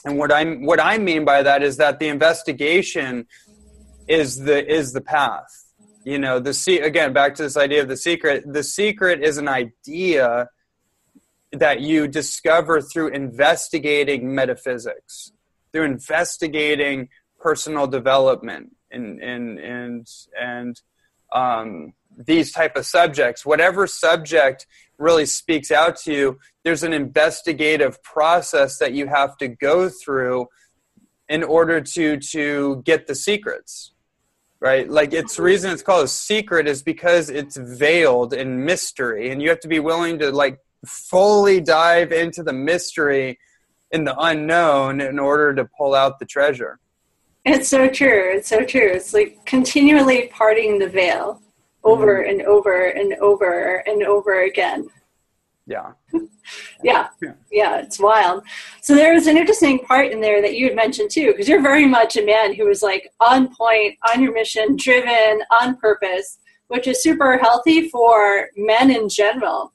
And 0.05 0.17
what 0.17 0.31
I 0.31 0.43
what 0.45 0.79
I 0.79 0.97
mean 0.97 1.25
by 1.25 1.43
that 1.43 1.63
is 1.63 1.77
that 1.77 1.99
the 1.99 2.07
investigation 2.07 3.25
is 4.07 4.39
the 4.39 4.69
is 4.69 4.93
the 4.93 5.01
path. 5.01 5.65
You 6.03 6.19
know, 6.19 6.39
the 6.39 6.53
see 6.53 6.79
again 6.79 7.13
back 7.13 7.35
to 7.35 7.43
this 7.43 7.55
idea 7.55 7.81
of 7.81 7.87
the 7.87 7.97
secret. 7.97 8.43
The 8.45 8.63
secret 8.63 9.23
is 9.23 9.37
an 9.37 9.47
idea 9.47 10.49
that 11.53 11.81
you 11.81 12.07
discover 12.07 12.81
through 12.81 13.09
investigating 13.09 14.33
metaphysics, 14.33 15.31
through 15.71 15.85
investigating 15.85 17.09
personal 17.39 17.87
development 17.87 18.75
and 18.91 19.21
and 19.21 19.59
and 19.59 20.07
and 20.39 20.81
um, 21.33 21.93
these 22.17 22.51
type 22.51 22.75
of 22.75 22.85
subjects. 22.85 23.45
Whatever 23.45 23.87
subject 23.87 24.67
really 24.97 25.25
speaks 25.25 25.71
out 25.71 25.97
to 25.97 26.13
you, 26.13 26.39
there's 26.63 26.83
an 26.83 26.93
investigative 26.93 28.01
process 28.03 28.77
that 28.77 28.93
you 28.93 29.07
have 29.07 29.37
to 29.37 29.47
go 29.47 29.89
through 29.89 30.47
in 31.29 31.43
order 31.43 31.81
to 31.81 32.17
to 32.17 32.81
get 32.85 33.07
the 33.07 33.15
secrets 33.15 33.93
right? 34.63 34.89
Like 34.89 35.11
it's 35.11 35.37
reason 35.37 35.71
it's 35.71 35.81
called 35.81 36.05
a 36.05 36.07
secret 36.07 36.67
is 36.69 36.81
because 36.81 37.29
it's 37.29 37.57
veiled 37.57 38.33
in 38.33 38.63
mystery 38.63 39.29
and 39.29 39.41
you 39.41 39.49
have 39.49 39.59
to 39.59 39.67
be 39.67 39.79
willing 39.79 40.17
to 40.19 40.31
like 40.31 40.57
fully 40.85 41.59
dive 41.59 42.13
into 42.13 42.43
the 42.43 42.53
mystery 42.53 43.37
in 43.91 44.05
the 44.05 44.17
unknown 44.17 45.01
in 45.01 45.19
order 45.19 45.53
to 45.53 45.65
pull 45.77 45.93
out 45.93 46.17
the 46.17 46.25
treasure. 46.25 46.79
It's 47.43 47.67
so 47.67 47.89
true. 47.89 48.31
It's 48.35 48.47
so 48.47 48.63
true. 48.63 48.89
It's 48.89 49.13
like 49.13 49.45
continually 49.45 50.29
parting 50.33 50.79
the 50.79 50.87
veil 50.87 51.41
over 51.83 52.23
mm-hmm. 52.23 52.39
and 52.39 52.41
over 52.43 52.87
and 52.87 53.13
over 53.15 53.83
and 53.87 54.03
over 54.03 54.43
again 54.43 54.89
yeah. 55.67 55.91
yeah. 56.83 57.07
Yeah. 57.51 57.77
It's 57.77 57.99
wild. 57.99 58.43
So 58.81 58.95
there 58.95 59.13
was 59.13 59.27
an 59.27 59.37
interesting 59.37 59.79
part 59.79 60.11
in 60.11 60.19
there 60.19 60.41
that 60.41 60.55
you 60.55 60.67
had 60.67 60.75
mentioned 60.75 61.09
too, 61.11 61.27
because 61.31 61.47
you're 61.47 61.61
very 61.61 61.85
much 61.85 62.17
a 62.17 62.25
man 62.25 62.53
who 62.53 62.67
is 62.67 62.81
like 62.81 63.11
on 63.19 63.53
point, 63.55 63.97
on 64.11 64.21
your 64.21 64.33
mission, 64.33 64.75
driven, 64.75 65.41
on 65.61 65.77
purpose, 65.77 66.39
which 66.67 66.87
is 66.87 67.01
super 67.01 67.37
healthy 67.37 67.89
for 67.89 68.49
men 68.57 68.91
in 68.91 69.07
general. 69.07 69.73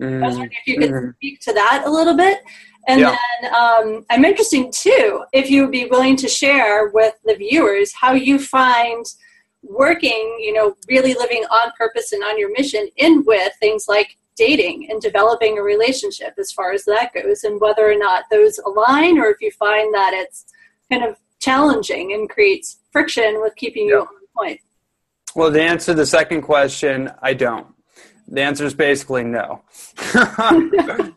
Mm-hmm. 0.00 0.22
I 0.22 0.26
was 0.26 0.36
wondering 0.36 0.58
if 0.64 0.66
you 0.66 0.78
could 0.78 0.90
mm-hmm. 0.90 1.10
speak 1.16 1.40
to 1.40 1.52
that 1.54 1.84
a 1.86 1.90
little 1.90 2.16
bit. 2.16 2.40
And 2.88 3.00
yeah. 3.00 3.16
then 3.40 3.54
um, 3.54 4.04
I'm 4.10 4.24
interested 4.24 4.72
too, 4.72 5.24
if 5.32 5.50
you 5.50 5.62
would 5.62 5.70
be 5.70 5.86
willing 5.86 6.16
to 6.16 6.28
share 6.28 6.88
with 6.88 7.14
the 7.24 7.36
viewers 7.36 7.92
how 7.94 8.12
you 8.12 8.38
find 8.40 9.06
working, 9.62 10.38
you 10.40 10.52
know, 10.52 10.76
really 10.88 11.14
living 11.14 11.44
on 11.50 11.72
purpose 11.78 12.12
and 12.12 12.22
on 12.22 12.38
your 12.38 12.52
mission 12.52 12.88
in 12.96 13.24
with 13.24 13.52
things 13.60 13.86
like 13.88 14.16
dating 14.36 14.90
and 14.90 15.00
developing 15.00 15.58
a 15.58 15.62
relationship 15.62 16.34
as 16.38 16.52
far 16.52 16.72
as 16.72 16.84
that 16.84 17.12
goes 17.14 17.44
and 17.44 17.60
whether 17.60 17.90
or 17.90 17.96
not 17.96 18.24
those 18.30 18.58
align 18.60 19.18
or 19.18 19.26
if 19.26 19.40
you 19.40 19.50
find 19.52 19.92
that 19.94 20.12
it's 20.14 20.46
kind 20.90 21.04
of 21.04 21.16
challenging 21.38 22.12
and 22.12 22.30
creates 22.30 22.78
friction 22.90 23.40
with 23.40 23.54
keeping 23.56 23.86
you 23.86 24.00
on 24.00 24.06
point. 24.36 24.60
Well 25.34 25.50
the 25.50 25.62
answer 25.62 25.92
to 25.92 25.96
the 25.96 26.06
second 26.06 26.42
question 26.42 27.10
i 27.20 27.34
don't. 27.34 27.66
The 28.28 28.40
answer 28.40 28.64
is 28.64 28.74
basically 28.74 29.24
no. 29.24 29.62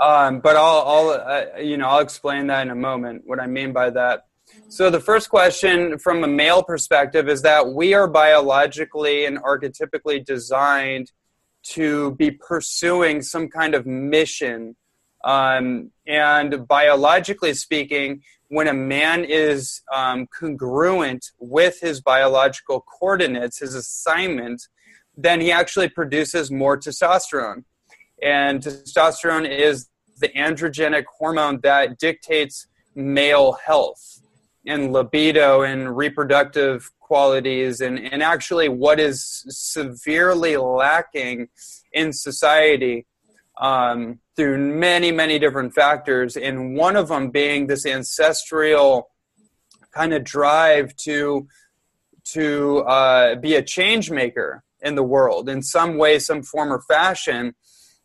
Um, 0.00 0.40
but 0.40 0.56
i'll, 0.56 0.82
I'll 0.86 1.10
uh, 1.10 1.58
you 1.58 1.76
know 1.76 1.86
i'll 1.86 1.98
explain 1.98 2.46
that 2.46 2.62
in 2.62 2.70
a 2.70 2.74
moment. 2.74 3.24
What 3.26 3.38
i 3.38 3.46
mean 3.46 3.74
by 3.74 3.90
that 3.90 4.28
so 4.70 4.88
the 4.88 5.00
first 5.00 5.30
question 5.30 5.98
from 5.98 6.22
a 6.22 6.28
male 6.28 6.62
perspective 6.62 7.28
is 7.28 7.42
that 7.42 7.72
we 7.72 7.92
are 7.92 8.06
biologically 8.06 9.24
and 9.24 9.42
archetypically 9.42 10.24
designed 10.24 11.10
to 11.70 12.12
be 12.12 12.30
pursuing 12.30 13.20
some 13.20 13.48
kind 13.48 13.74
of 13.74 13.84
mission. 13.84 14.76
Um, 15.24 15.90
and 16.06 16.68
biologically 16.68 17.52
speaking, 17.54 18.22
when 18.46 18.68
a 18.68 18.72
man 18.72 19.24
is 19.24 19.82
um, 19.92 20.28
congruent 20.28 21.32
with 21.40 21.80
his 21.80 22.00
biological 22.00 22.80
coordinates, 22.82 23.58
his 23.58 23.74
assignment, 23.74 24.62
then 25.16 25.40
he 25.40 25.50
actually 25.50 25.88
produces 25.88 26.52
more 26.52 26.78
testosterone. 26.78 27.64
And 28.22 28.62
testosterone 28.62 29.50
is 29.50 29.88
the 30.20 30.28
androgenic 30.28 31.06
hormone 31.18 31.58
that 31.64 31.98
dictates 31.98 32.68
male 32.94 33.58
health 33.66 34.20
and 34.66 34.92
libido 34.92 35.62
and 35.62 35.96
reproductive 35.96 36.90
qualities 36.98 37.80
and, 37.80 37.98
and 37.98 38.22
actually 38.22 38.68
what 38.68 39.00
is 39.00 39.44
severely 39.48 40.56
lacking 40.56 41.48
in 41.92 42.12
society 42.12 43.06
um, 43.60 44.18
through 44.36 44.58
many, 44.58 45.12
many 45.12 45.38
different 45.38 45.74
factors. 45.74 46.36
And 46.36 46.76
one 46.76 46.96
of 46.96 47.08
them 47.08 47.30
being 47.30 47.66
this 47.66 47.84
ancestral 47.84 49.10
kind 49.92 50.12
of 50.12 50.24
drive 50.24 50.94
to 50.96 51.48
to 52.22 52.78
uh, 52.80 53.34
be 53.36 53.54
a 53.56 53.62
change 53.62 54.10
maker 54.10 54.62
in 54.82 54.94
the 54.94 55.02
world 55.02 55.48
in 55.48 55.62
some 55.62 55.96
way, 55.96 56.18
some 56.18 56.42
form 56.42 56.72
or 56.72 56.80
fashion. 56.82 57.54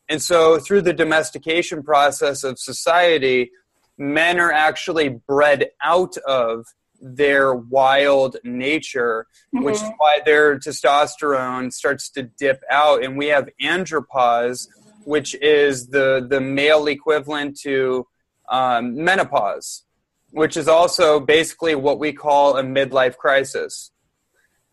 And 0.09 0.21
so, 0.21 0.59
through 0.59 0.81
the 0.81 0.93
domestication 0.93 1.83
process 1.83 2.43
of 2.43 2.59
society, 2.59 3.51
men 3.97 4.39
are 4.39 4.51
actually 4.51 5.09
bred 5.09 5.69
out 5.83 6.17
of 6.27 6.65
their 7.01 7.53
wild 7.53 8.37
nature, 8.43 9.27
mm-hmm. 9.53 9.65
which 9.65 9.75
is 9.75 9.81
mm-hmm. 9.81 9.91
why 9.97 10.19
their 10.25 10.57
testosterone 10.57 11.71
starts 11.71 12.09
to 12.11 12.23
dip 12.23 12.61
out. 12.71 13.03
And 13.03 13.17
we 13.17 13.27
have 13.27 13.49
andropause, 13.61 14.67
which 15.03 15.35
is 15.35 15.87
the, 15.87 16.25
the 16.27 16.41
male 16.41 16.87
equivalent 16.87 17.59
to 17.61 18.07
um, 18.49 18.95
menopause, 19.03 19.83
which 20.31 20.57
is 20.57 20.67
also 20.67 21.19
basically 21.19 21.75
what 21.75 21.99
we 21.99 22.11
call 22.11 22.57
a 22.57 22.63
midlife 22.63 23.17
crisis. 23.17 23.91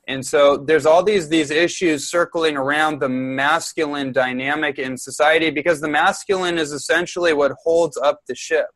And 0.09 0.27
so 0.27 0.57
there's 0.57 0.85
all 0.85 1.05
these 1.05 1.29
these 1.29 1.51
issues 1.51 2.11
circling 2.11 2.57
around 2.57 2.99
the 2.99 3.09
masculine 3.09 4.11
dynamic 4.11 4.79
in 4.79 4.97
society 4.97 5.51
because 5.51 5.81
the 5.81 5.89
masculine 5.89 6.59
is 6.59 6.73
essentially 6.73 7.33
what 7.33 7.53
holds 7.63 7.97
up 7.97 8.21
the 8.27 8.35
ship. 8.35 8.67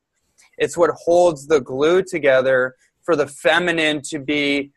It's 0.58 0.76
what 0.76 0.90
holds 0.90 1.46
the 1.46 1.60
glue 1.60 2.02
together 2.02 2.74
for 3.02 3.16
the 3.16 3.26
feminine 3.26 4.02
to 4.02 4.18
be 4.18 4.72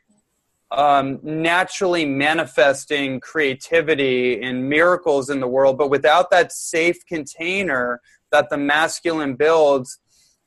um, 0.72 1.20
naturally 1.24 2.06
manifesting 2.06 3.20
creativity 3.20 4.42
and 4.42 4.70
miracles 4.70 5.30
in 5.30 5.40
the 5.40 5.48
world, 5.48 5.78
but 5.78 5.90
without 5.90 6.30
that 6.30 6.52
safe 6.52 7.04
container 7.08 8.02
that 8.32 8.50
the 8.50 8.58
masculine 8.58 9.36
builds, 9.36 10.00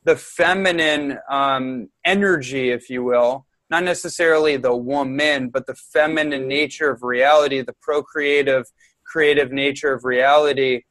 the 0.05 0.17
feminine 0.17 1.19
um, 1.29 1.89
energy, 2.05 2.71
if 2.71 2.89
you 2.89 3.03
will, 3.03 3.47
not 3.71 3.85
necessarily 3.85 4.57
the 4.57 4.77
woman, 4.77 5.49
but 5.49 5.67
the 5.67 5.75
feminine 5.75 6.47
nature 6.47 6.91
of 6.91 7.03
reality, 7.03 7.61
the 7.63 7.75
procreative, 7.81 8.67
creative 9.05 9.51
nature 9.51 9.93
of 9.93 10.05
reality, 10.05 10.83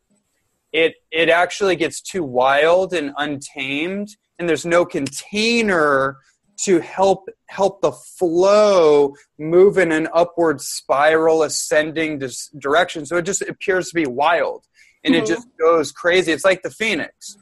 it 0.72 0.96
it 1.12 1.30
actually 1.30 1.76
gets 1.76 2.02
too 2.02 2.24
wild 2.24 2.94
and 2.94 3.12
untamed, 3.18 4.16
and 4.42 4.50
there's 4.50 4.66
no 4.66 4.84
container 4.84 6.18
to 6.58 6.80
help 6.80 7.30
help 7.46 7.82
the 7.82 7.92
flow 7.92 9.14
move 9.38 9.78
in 9.78 9.92
an 9.92 10.08
upward 10.14 10.60
spiral 10.60 11.44
ascending 11.44 12.20
direction. 12.58 13.06
So 13.06 13.18
it 13.18 13.22
just 13.22 13.44
appears 13.44 13.90
to 13.90 13.96
be 13.96 14.08
wild 14.08 14.66
and 15.04 15.14
mm-hmm. 15.14 15.24
it 15.24 15.28
just 15.28 15.48
goes 15.60 15.92
crazy. 15.92 16.32
It's 16.32 16.44
like 16.44 16.64
the 16.64 16.72
phoenix. 16.72 17.38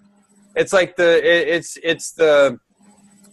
It's 0.58 0.74
like 0.74 0.98
the 0.98 1.18
it, 1.18 1.48
it's 1.48 1.78
it's 1.82 2.12
the 2.12 2.60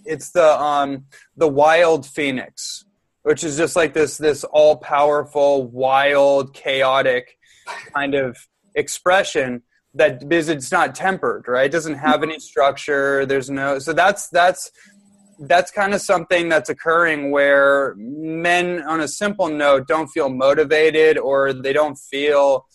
it's 0.04 0.30
the 0.30 0.60
um 0.60 1.06
the 1.36 1.48
wild 1.48 2.06
phoenix 2.06 2.84
which 3.22 3.42
is 3.42 3.56
just 3.56 3.74
like 3.74 3.92
this 3.92 4.18
this 4.18 4.44
all 4.44 4.76
powerful 4.76 5.66
wild 5.66 6.54
chaotic 6.54 7.36
kind 7.92 8.14
of 8.14 8.38
expression 8.76 9.62
that 9.96 10.28
because 10.28 10.48
it's 10.48 10.70
not 10.72 10.94
tempered 10.94 11.46
right? 11.48 11.66
It 11.66 11.72
doesn't 11.72 11.94
have 11.94 12.22
any 12.22 12.38
structure 12.38 13.26
there's 13.26 13.50
no 13.50 13.78
so 13.78 13.92
that's 13.92 14.28
that's 14.28 14.70
that's 15.38 15.70
kind 15.70 15.92
of 15.92 16.00
something 16.00 16.48
that's 16.48 16.70
occurring 16.70 17.30
where 17.30 17.94
men 17.96 18.82
on 18.82 19.00
a 19.00 19.08
simple 19.08 19.48
note 19.48 19.86
don't 19.86 20.08
feel 20.08 20.28
motivated 20.28 21.18
or 21.18 21.52
they 21.52 21.72
don't 21.72 21.96
feel 21.96 22.66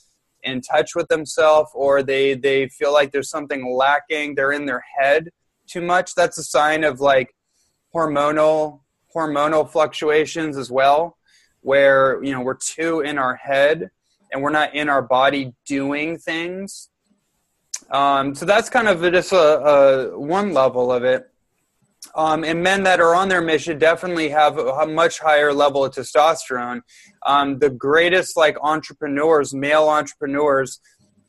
in 0.44 0.62
touch 0.62 0.96
with 0.96 1.08
themselves 1.08 1.72
or 1.74 2.04
they 2.04 2.34
they 2.34 2.68
feel 2.70 2.94
like 2.94 3.12
there's 3.12 3.30
something 3.30 3.74
lacking 3.76 4.36
they're 4.36 4.52
in 4.52 4.66
their 4.66 4.84
head 5.00 5.30
too 5.68 5.82
much. 5.82 6.16
That's 6.16 6.38
a 6.38 6.44
sign 6.44 6.84
of 6.84 7.00
like 7.00 7.34
hormonal 7.94 8.82
hormonal 9.16 9.70
fluctuations 9.70 10.58
as 10.58 10.72
well 10.72 11.18
where 11.62 12.24
you 12.24 12.32
know 12.32 12.42
we're 12.42 12.56
too 12.56 13.02
in 13.02 13.18
our 13.18 13.36
head 13.36 13.90
and 14.32 14.42
we're 14.42 14.52
not 14.52 14.74
in 14.74 14.88
our 14.88 15.02
body 15.02 15.54
doing 15.66 16.18
things 16.18 16.90
um, 17.92 18.34
so 18.34 18.46
that's 18.46 18.70
kind 18.70 18.88
of 18.88 19.02
just 19.12 19.32
a, 19.32 19.38
a 19.38 20.20
one 20.20 20.54
level 20.54 20.92
of 20.92 21.04
it 21.04 21.32
um, 22.16 22.44
and 22.44 22.62
men 22.62 22.84
that 22.84 23.00
are 23.00 23.16
on 23.16 23.30
their 23.30 23.42
mission 23.42 23.78
definitely 23.78 24.30
have 24.30 24.58
a 24.58 24.88
much 24.88 25.20
higher 25.20 25.54
level 25.54 25.86
of 25.86 25.94
testosterone. 25.94 26.82
Um, 27.26 27.60
the 27.60 27.70
greatest 27.70 28.36
like 28.36 28.58
entrepreneurs, 28.62 29.54
male 29.54 29.88
entrepreneurs, 29.88 30.80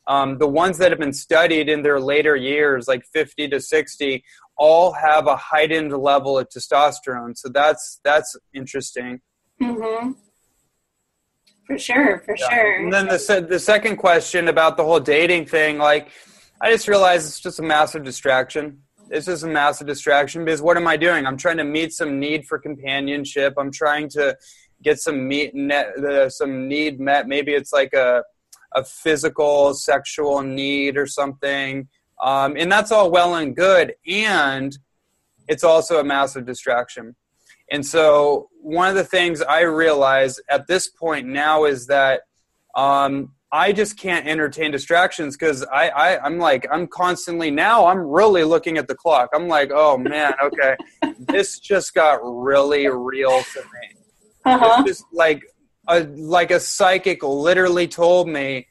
um, 0.07 0.37
the 0.37 0.47
ones 0.47 0.77
that 0.79 0.91
have 0.91 0.99
been 0.99 1.13
studied 1.13 1.69
in 1.69 1.83
their 1.83 1.99
later 1.99 2.35
years, 2.35 2.87
like 2.87 3.05
50 3.13 3.47
to 3.49 3.61
60, 3.61 4.23
all 4.57 4.91
have 4.91 5.27
a 5.27 5.37
heightened 5.37 5.93
level 5.93 6.37
of 6.37 6.49
testosterone. 6.49 7.37
So 7.37 7.49
that's 7.49 7.99
that's 8.03 8.35
interesting. 8.53 9.21
Mm-hmm. 9.61 10.11
For 11.65 11.77
sure, 11.77 12.21
for 12.25 12.35
yeah. 12.37 12.49
sure. 12.49 12.83
And 12.83 12.91
then 12.91 13.07
the 13.07 13.45
the 13.47 13.59
second 13.59 13.97
question 13.97 14.49
about 14.49 14.75
the 14.75 14.83
whole 14.83 14.99
dating 14.99 15.45
thing, 15.45 15.77
like 15.77 16.09
I 16.61 16.71
just 16.71 16.87
realized 16.87 17.27
it's 17.27 17.39
just 17.39 17.59
a 17.59 17.63
massive 17.63 18.03
distraction. 18.03 18.83
It's 19.09 19.25
just 19.25 19.43
a 19.43 19.47
massive 19.47 19.87
distraction 19.87 20.45
because 20.45 20.61
what 20.61 20.77
am 20.77 20.87
I 20.87 20.97
doing? 20.97 21.25
I'm 21.25 21.37
trying 21.37 21.57
to 21.57 21.63
meet 21.63 21.93
some 21.93 22.19
need 22.19 22.45
for 22.45 22.57
companionship. 22.57 23.53
I'm 23.57 23.71
trying 23.71 24.09
to 24.09 24.37
get 24.81 24.99
some 24.99 25.27
meet 25.27 25.53
net, 25.53 25.97
uh, 25.97 26.29
some 26.29 26.67
need 26.67 26.99
met. 26.99 27.27
Maybe 27.27 27.53
it's 27.53 27.73
like 27.73 27.93
a 27.93 28.23
a 28.75 28.83
physical 28.83 29.73
sexual 29.73 30.41
need 30.41 30.97
or 30.97 31.07
something 31.07 31.87
um, 32.21 32.55
and 32.57 32.71
that's 32.71 32.91
all 32.91 33.11
well 33.11 33.35
and 33.35 33.55
good 33.55 33.93
and 34.07 34.77
it's 35.47 35.63
also 35.63 35.99
a 35.99 36.03
massive 36.03 36.45
distraction 36.45 37.15
and 37.71 37.85
so 37.85 38.49
one 38.61 38.89
of 38.89 38.95
the 38.95 39.03
things 39.03 39.41
i 39.41 39.61
realize 39.61 40.39
at 40.49 40.67
this 40.67 40.89
point 40.89 41.27
now 41.27 41.65
is 41.65 41.87
that 41.87 42.21
um, 42.75 43.31
i 43.53 43.71
just 43.71 43.97
can't 43.97 44.27
entertain 44.27 44.71
distractions 44.71 45.37
because 45.37 45.63
I, 45.71 45.89
I 45.89 46.25
i'm 46.25 46.37
like 46.37 46.67
i'm 46.71 46.87
constantly 46.87 47.51
now 47.51 47.85
i'm 47.85 47.99
really 47.99 48.43
looking 48.43 48.77
at 48.77 48.87
the 48.89 48.95
clock 48.95 49.29
i'm 49.33 49.47
like 49.47 49.71
oh 49.73 49.97
man 49.97 50.33
okay 50.43 50.75
this 51.19 51.59
just 51.59 51.93
got 51.93 52.19
really 52.23 52.89
real 52.89 53.41
to 53.41 53.59
me 53.61 54.01
uh-huh. 54.45 54.75
it's 54.79 54.87
just 54.89 55.05
like 55.13 55.41
a, 55.87 56.01
like 56.01 56.51
a 56.51 56.59
psychic 56.59 57.23
literally 57.23 57.87
told 57.87 58.27
me 58.27 58.67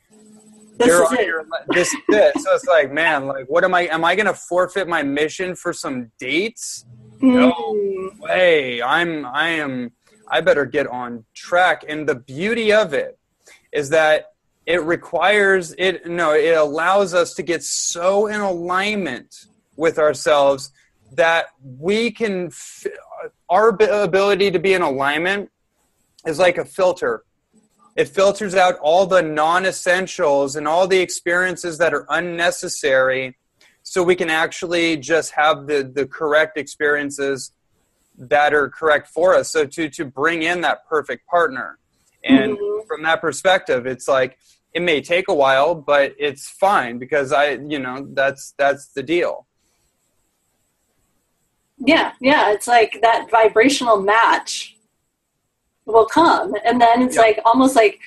this 0.78 0.88
is 0.88 1.12
it. 1.12 1.26
Your, 1.26 1.46
this. 1.68 1.90
So 1.90 2.54
it's 2.54 2.64
like, 2.64 2.92
man, 2.92 3.26
like, 3.26 3.46
what 3.46 3.64
am 3.64 3.74
I? 3.74 3.82
Am 3.88 4.04
I 4.04 4.14
going 4.14 4.26
to 4.26 4.34
forfeit 4.34 4.88
my 4.88 5.02
mission 5.02 5.54
for 5.54 5.72
some 5.72 6.10
dates? 6.18 6.84
Mm. 7.20 7.34
No 7.34 8.10
way. 8.20 8.82
I'm. 8.82 9.26
I 9.26 9.48
am. 9.48 9.92
I 10.28 10.40
better 10.40 10.64
get 10.64 10.86
on 10.86 11.24
track. 11.34 11.84
And 11.88 12.08
the 12.08 12.14
beauty 12.14 12.72
of 12.72 12.94
it 12.94 13.18
is 13.72 13.90
that 13.90 14.26
it 14.66 14.82
requires 14.82 15.74
it. 15.78 16.06
No, 16.06 16.32
it 16.32 16.56
allows 16.56 17.14
us 17.14 17.34
to 17.34 17.42
get 17.42 17.62
so 17.62 18.26
in 18.26 18.40
alignment 18.40 19.46
with 19.76 19.98
ourselves 19.98 20.70
that 21.12 21.46
we 21.78 22.10
can. 22.10 22.50
Our 23.48 23.68
ability 23.68 24.50
to 24.50 24.58
be 24.58 24.74
in 24.74 24.82
alignment 24.82 25.50
is 26.26 26.38
like 26.38 26.58
a 26.58 26.64
filter 26.64 27.24
it 27.94 28.08
filters 28.08 28.54
out 28.54 28.78
all 28.80 29.06
the 29.06 29.22
non 29.22 29.66
essentials 29.66 30.56
and 30.56 30.66
all 30.66 30.86
the 30.86 30.98
experiences 30.98 31.78
that 31.78 31.92
are 31.92 32.06
unnecessary 32.08 33.36
so 33.82 34.02
we 34.02 34.14
can 34.14 34.30
actually 34.30 34.96
just 34.96 35.32
have 35.32 35.66
the, 35.66 35.82
the 35.82 36.06
correct 36.06 36.56
experiences 36.56 37.52
that 38.16 38.54
are 38.54 38.68
correct 38.68 39.08
for 39.08 39.34
us. 39.34 39.50
So 39.50 39.66
to, 39.66 39.88
to 39.90 40.04
bring 40.04 40.42
in 40.42 40.60
that 40.62 40.86
perfect 40.86 41.26
partner. 41.26 41.78
And 42.24 42.56
mm-hmm. 42.56 42.71
From 42.92 43.02
that 43.04 43.22
perspective, 43.22 43.86
it's 43.86 44.06
like 44.06 44.36
it 44.74 44.82
may 44.82 45.00
take 45.00 45.28
a 45.28 45.34
while, 45.34 45.74
but 45.74 46.14
it's 46.18 46.48
fine 46.48 46.98
because 46.98 47.32
I, 47.32 47.52
you 47.52 47.78
know, 47.78 48.06
that's 48.12 48.52
that's 48.58 48.88
the 48.88 49.02
deal. 49.02 49.46
Yeah, 51.78 52.12
yeah, 52.20 52.52
it's 52.52 52.68
like 52.68 52.98
that 53.00 53.30
vibrational 53.30 54.00
match 54.00 54.76
will 55.86 56.06
come. 56.06 56.54
And 56.66 56.80
then 56.80 57.00
it's 57.00 57.16
like 57.16 57.40
almost 57.46 57.74
like, 57.74 57.98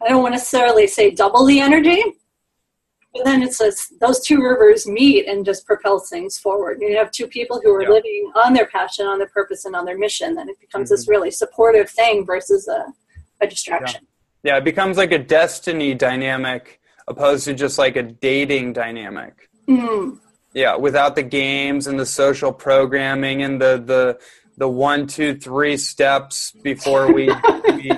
I 0.00 0.08
don't 0.08 0.22
want 0.22 0.34
to 0.34 0.38
necessarily 0.38 0.86
say 0.86 1.10
double 1.10 1.44
the 1.44 1.60
energy, 1.60 2.02
but 3.12 3.24
then 3.24 3.42
it's 3.42 3.58
just 3.58 3.98
those 4.00 4.24
two 4.24 4.40
rivers 4.40 4.86
meet 4.86 5.26
and 5.26 5.44
just 5.44 5.66
propels 5.66 6.08
things 6.08 6.38
forward. 6.38 6.78
You 6.80 6.96
have 6.96 7.10
two 7.10 7.26
people 7.26 7.60
who 7.62 7.74
are 7.74 7.86
living 7.86 8.32
on 8.36 8.54
their 8.54 8.66
passion, 8.66 9.06
on 9.06 9.18
their 9.18 9.28
purpose, 9.28 9.64
and 9.64 9.74
on 9.74 9.84
their 9.84 9.98
mission. 9.98 10.36
Then 10.36 10.48
it 10.48 10.60
becomes 10.60 10.88
mm-hmm. 10.88 10.94
this 10.94 11.08
really 11.08 11.30
supportive 11.32 11.90
thing 11.90 12.24
versus 12.24 12.68
a, 12.68 12.86
a 13.42 13.46
distraction. 13.46 14.02
Yeah. 14.02 14.08
Yeah, 14.42 14.56
it 14.56 14.64
becomes 14.64 14.96
like 14.96 15.12
a 15.12 15.18
destiny 15.18 15.94
dynamic 15.94 16.80
opposed 17.08 17.44
to 17.46 17.54
just 17.54 17.78
like 17.78 17.96
a 17.96 18.02
dating 18.02 18.72
dynamic. 18.72 19.48
Mm. 19.68 20.18
Yeah, 20.54 20.76
without 20.76 21.16
the 21.16 21.22
games 21.22 21.86
and 21.86 21.98
the 21.98 22.06
social 22.06 22.52
programming 22.52 23.42
and 23.42 23.60
the 23.60 23.82
the 23.84 24.18
the 24.58 24.68
one, 24.68 25.06
two, 25.06 25.34
three 25.34 25.76
steps 25.76 26.52
before 26.62 27.12
we, 27.12 27.32
we 27.68 27.90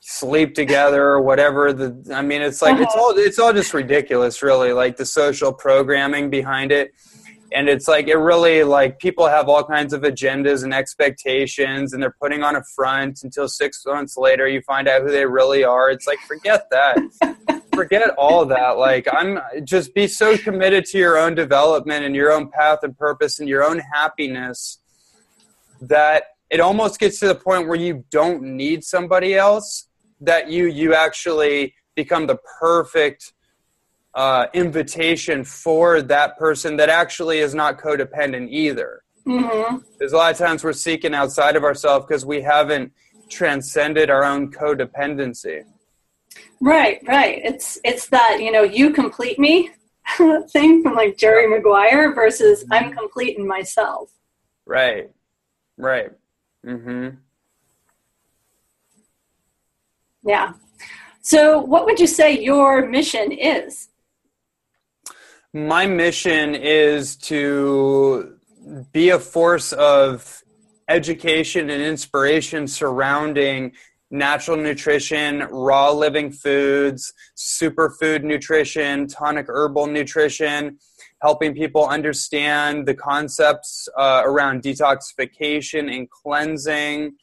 sleep 0.00 0.54
together 0.54 1.02
or 1.02 1.20
whatever. 1.20 1.72
The 1.72 2.14
I 2.14 2.22
mean, 2.22 2.42
it's 2.42 2.62
like 2.62 2.78
it's 2.78 2.94
all 2.94 3.14
it's 3.16 3.38
all 3.38 3.52
just 3.52 3.72
ridiculous, 3.72 4.42
really. 4.42 4.72
Like 4.72 4.96
the 4.96 5.06
social 5.06 5.52
programming 5.52 6.30
behind 6.30 6.72
it, 6.72 6.92
and 7.52 7.68
it's 7.68 7.88
like 7.88 8.08
it 8.08 8.16
really 8.16 8.64
like 8.64 8.98
people 8.98 9.26
have 9.26 9.48
all 9.48 9.64
kinds 9.64 9.92
of 9.92 10.02
agendas 10.02 10.64
and 10.64 10.74
expectations, 10.74 11.92
and 11.92 12.02
they're 12.02 12.16
putting 12.20 12.42
on 12.42 12.56
a 12.56 12.62
front 12.74 13.20
until 13.22 13.48
six 13.48 13.82
months 13.86 14.16
later 14.16 14.48
you 14.48 14.60
find 14.62 14.88
out 14.88 15.02
who 15.02 15.10
they 15.10 15.26
really 15.26 15.64
are. 15.64 15.90
It's 15.90 16.06
like 16.06 16.18
forget 16.20 16.68
that. 16.70 16.98
forget 17.74 18.08
all 18.16 18.46
that 18.46 18.78
like 18.78 19.06
i'm 19.12 19.38
just 19.62 19.94
be 19.94 20.06
so 20.06 20.34
committed 20.38 20.82
to 20.82 20.96
your 20.96 21.18
own 21.18 21.34
development 21.34 22.06
and 22.06 22.16
your 22.16 22.32
own 22.32 22.50
path 22.50 22.78
and 22.82 22.96
purpose 22.96 23.38
and 23.38 23.50
your 23.50 23.62
own 23.62 23.78
happiness 23.92 24.78
that 25.82 26.24
it 26.48 26.58
almost 26.58 26.98
gets 26.98 27.20
to 27.20 27.26
the 27.26 27.34
point 27.34 27.68
where 27.68 27.76
you 27.76 28.02
don't 28.10 28.42
need 28.42 28.82
somebody 28.82 29.34
else 29.34 29.88
that 30.20 30.50
you 30.50 30.66
you 30.66 30.94
actually 30.94 31.74
become 31.94 32.26
the 32.26 32.38
perfect 32.58 33.32
uh, 34.16 34.46
invitation 34.54 35.44
for 35.44 36.02
that 36.02 36.36
person 36.38 36.76
that 36.76 36.88
actually 36.88 37.38
is 37.38 37.54
not 37.54 37.78
codependent 37.78 38.48
either 38.50 39.02
mm-hmm. 39.26 39.76
there's 39.98 40.12
a 40.12 40.16
lot 40.16 40.32
of 40.32 40.38
times 40.38 40.64
we're 40.64 40.72
seeking 40.72 41.14
outside 41.14 41.54
of 41.54 41.62
ourselves 41.62 42.04
because 42.06 42.26
we 42.26 42.40
haven't 42.40 42.90
transcended 43.30 44.10
our 44.10 44.24
own 44.24 44.50
codependency 44.50 45.62
right 46.60 47.00
right 47.06 47.40
it's 47.44 47.78
it's 47.84 48.08
that 48.08 48.38
you 48.40 48.50
know 48.50 48.62
you 48.62 48.90
complete 48.90 49.38
me 49.38 49.70
thing 50.50 50.82
from 50.82 50.94
like 50.94 51.16
jerry 51.16 51.46
maguire 51.46 52.14
versus 52.14 52.64
i'm 52.70 52.92
complete 52.92 53.36
in 53.38 53.46
myself 53.46 54.10
right 54.64 55.10
Right. 55.76 56.10
Mm-hmm. 56.64 57.16
Yeah. 60.24 60.52
So, 61.20 61.60
what 61.60 61.84
would 61.84 62.00
you 62.00 62.06
say 62.06 62.38
your 62.40 62.86
mission 62.86 63.32
is? 63.32 63.88
My 65.56 65.86
mission 65.86 66.54
is 66.54 67.16
to 67.32 68.36
be 68.92 69.08
a 69.08 69.18
force 69.18 69.72
of 69.72 70.42
education 70.86 71.70
and 71.70 71.82
inspiration 71.82 72.68
surrounding 72.68 73.72
natural 74.10 74.58
nutrition, 74.58 75.44
raw 75.50 75.92
living 75.92 76.30
foods, 76.30 77.10
superfood 77.38 78.22
nutrition, 78.22 79.06
tonic 79.06 79.46
herbal 79.48 79.86
nutrition, 79.86 80.78
helping 81.22 81.54
people 81.54 81.88
understand 81.88 82.84
the 82.84 82.94
concepts 82.94 83.88
uh, 83.96 84.24
around 84.26 84.62
detoxification 84.62 85.90
and 85.90 86.10
cleansing, 86.10 87.14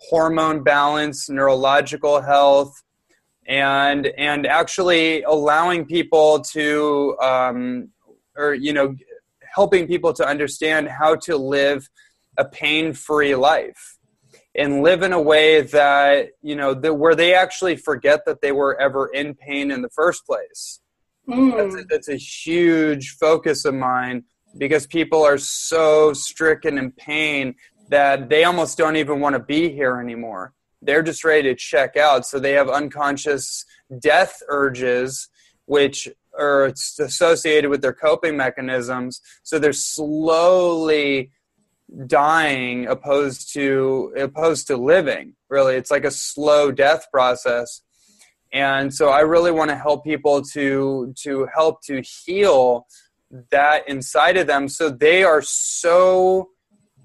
hormone 0.00 0.64
balance, 0.64 1.30
neurological 1.30 2.22
health, 2.22 2.82
and 3.48 4.06
and 4.06 4.46
actually 4.46 5.22
allowing 5.22 5.84
people 5.84 6.40
to 6.40 7.16
um, 7.20 7.88
or 8.36 8.54
you 8.54 8.72
know 8.72 8.94
helping 9.54 9.86
people 9.86 10.12
to 10.12 10.26
understand 10.26 10.88
how 10.88 11.16
to 11.16 11.36
live 11.36 11.88
a 12.36 12.44
pain-free 12.44 13.34
life 13.34 13.98
and 14.54 14.82
live 14.82 15.02
in 15.02 15.12
a 15.12 15.20
way 15.20 15.62
that 15.62 16.28
you 16.42 16.54
know 16.54 16.74
the, 16.74 16.94
where 16.94 17.16
they 17.16 17.34
actually 17.34 17.74
forget 17.74 18.24
that 18.26 18.40
they 18.42 18.52
were 18.52 18.78
ever 18.80 19.08
in 19.08 19.34
pain 19.34 19.70
in 19.70 19.82
the 19.82 19.90
first 19.90 20.24
place 20.24 20.80
Mm. 21.28 21.56
That's, 21.56 21.74
a, 21.74 21.84
that's 21.88 22.08
a 22.08 22.16
huge 22.16 23.16
focus 23.16 23.64
of 23.64 23.74
mine 23.74 24.24
because 24.56 24.86
people 24.86 25.22
are 25.24 25.38
so 25.38 26.12
stricken 26.12 26.78
in 26.78 26.90
pain 26.92 27.54
that 27.90 28.28
they 28.28 28.44
almost 28.44 28.78
don't 28.78 28.96
even 28.96 29.20
want 29.20 29.34
to 29.34 29.40
be 29.40 29.70
here 29.70 30.00
anymore. 30.00 30.54
They're 30.82 31.02
just 31.02 31.24
ready 31.24 31.48
to 31.48 31.54
check 31.54 31.96
out. 31.96 32.26
So 32.26 32.38
they 32.38 32.52
have 32.52 32.68
unconscious 32.68 33.64
death 33.98 34.42
urges, 34.48 35.28
which 35.66 36.08
are 36.38 36.66
associated 36.66 37.68
with 37.68 37.82
their 37.82 37.92
coping 37.92 38.36
mechanisms. 38.36 39.20
So 39.42 39.58
they're 39.58 39.72
slowly 39.72 41.32
dying 42.06 42.86
opposed 42.86 43.52
to 43.54 44.12
opposed 44.18 44.66
to 44.66 44.76
living 44.76 45.34
really 45.48 45.74
it's 45.74 45.90
like 45.90 46.04
a 46.04 46.10
slow 46.10 46.70
death 46.70 47.06
process 47.10 47.80
and 48.52 48.92
so 48.92 49.08
i 49.08 49.20
really 49.20 49.50
want 49.50 49.70
to 49.70 49.76
help 49.76 50.04
people 50.04 50.42
to 50.42 51.14
to 51.16 51.48
help 51.54 51.82
to 51.82 52.02
heal 52.02 52.86
that 53.50 53.88
inside 53.88 54.36
of 54.36 54.46
them 54.46 54.68
so 54.68 54.90
they 54.90 55.24
are 55.24 55.40
so 55.40 56.50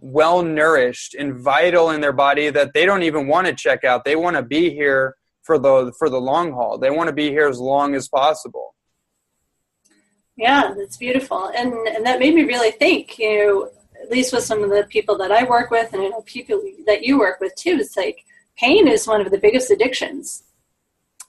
well 0.06 0.44
nourished 0.44 1.16
and 1.16 1.34
vital 1.40 1.92
in 1.92 2.02
their 2.02 2.12
body 2.12 2.50
that 2.50 2.74
they 2.74 2.86
don't 2.86 3.04
even 3.04 3.26
want 3.26 3.48
to 3.48 3.54
check 3.54 3.86
out 3.86 4.04
they 4.04 4.18
want 4.18 4.36
to 4.36 4.44
be 4.44 4.70
here 4.70 5.16
for 5.44 5.58
the 5.58 5.94
for 5.98 6.10
the 6.10 6.20
long 6.20 6.52
haul 6.52 6.78
they 6.78 6.90
want 6.90 7.08
to 7.08 7.14
be 7.14 7.30
here 7.30 7.48
as 7.48 7.60
long 7.60 7.96
as 7.96 8.10
possible 8.10 8.74
Yeah, 10.36 10.74
that's 10.76 10.98
beautiful, 10.98 11.52
and 11.56 11.74
and 11.74 12.06
that 12.06 12.20
made 12.20 12.34
me 12.34 12.44
really 12.44 12.72
think. 12.72 13.20
You 13.20 13.38
know, 13.38 13.70
at 14.02 14.10
least 14.10 14.34
with 14.34 14.44
some 14.44 14.64
of 14.64 14.70
the 14.70 14.86
people 14.90 15.18
that 15.20 15.32
I 15.32 15.44
work 15.44 15.70
with, 15.70 15.94
and 15.94 16.02
I 16.02 16.08
know 16.08 16.22
people 16.22 16.62
that 16.88 17.04
you 17.04 17.20
work 17.20 17.40
with 17.40 17.54
too. 17.56 17.78
It's 17.80 17.96
like 17.96 18.26
pain 18.58 18.88
is 18.88 19.08
one 19.08 19.22
of 19.22 19.32
the 19.32 19.38
biggest 19.38 19.70
addictions. 19.70 20.44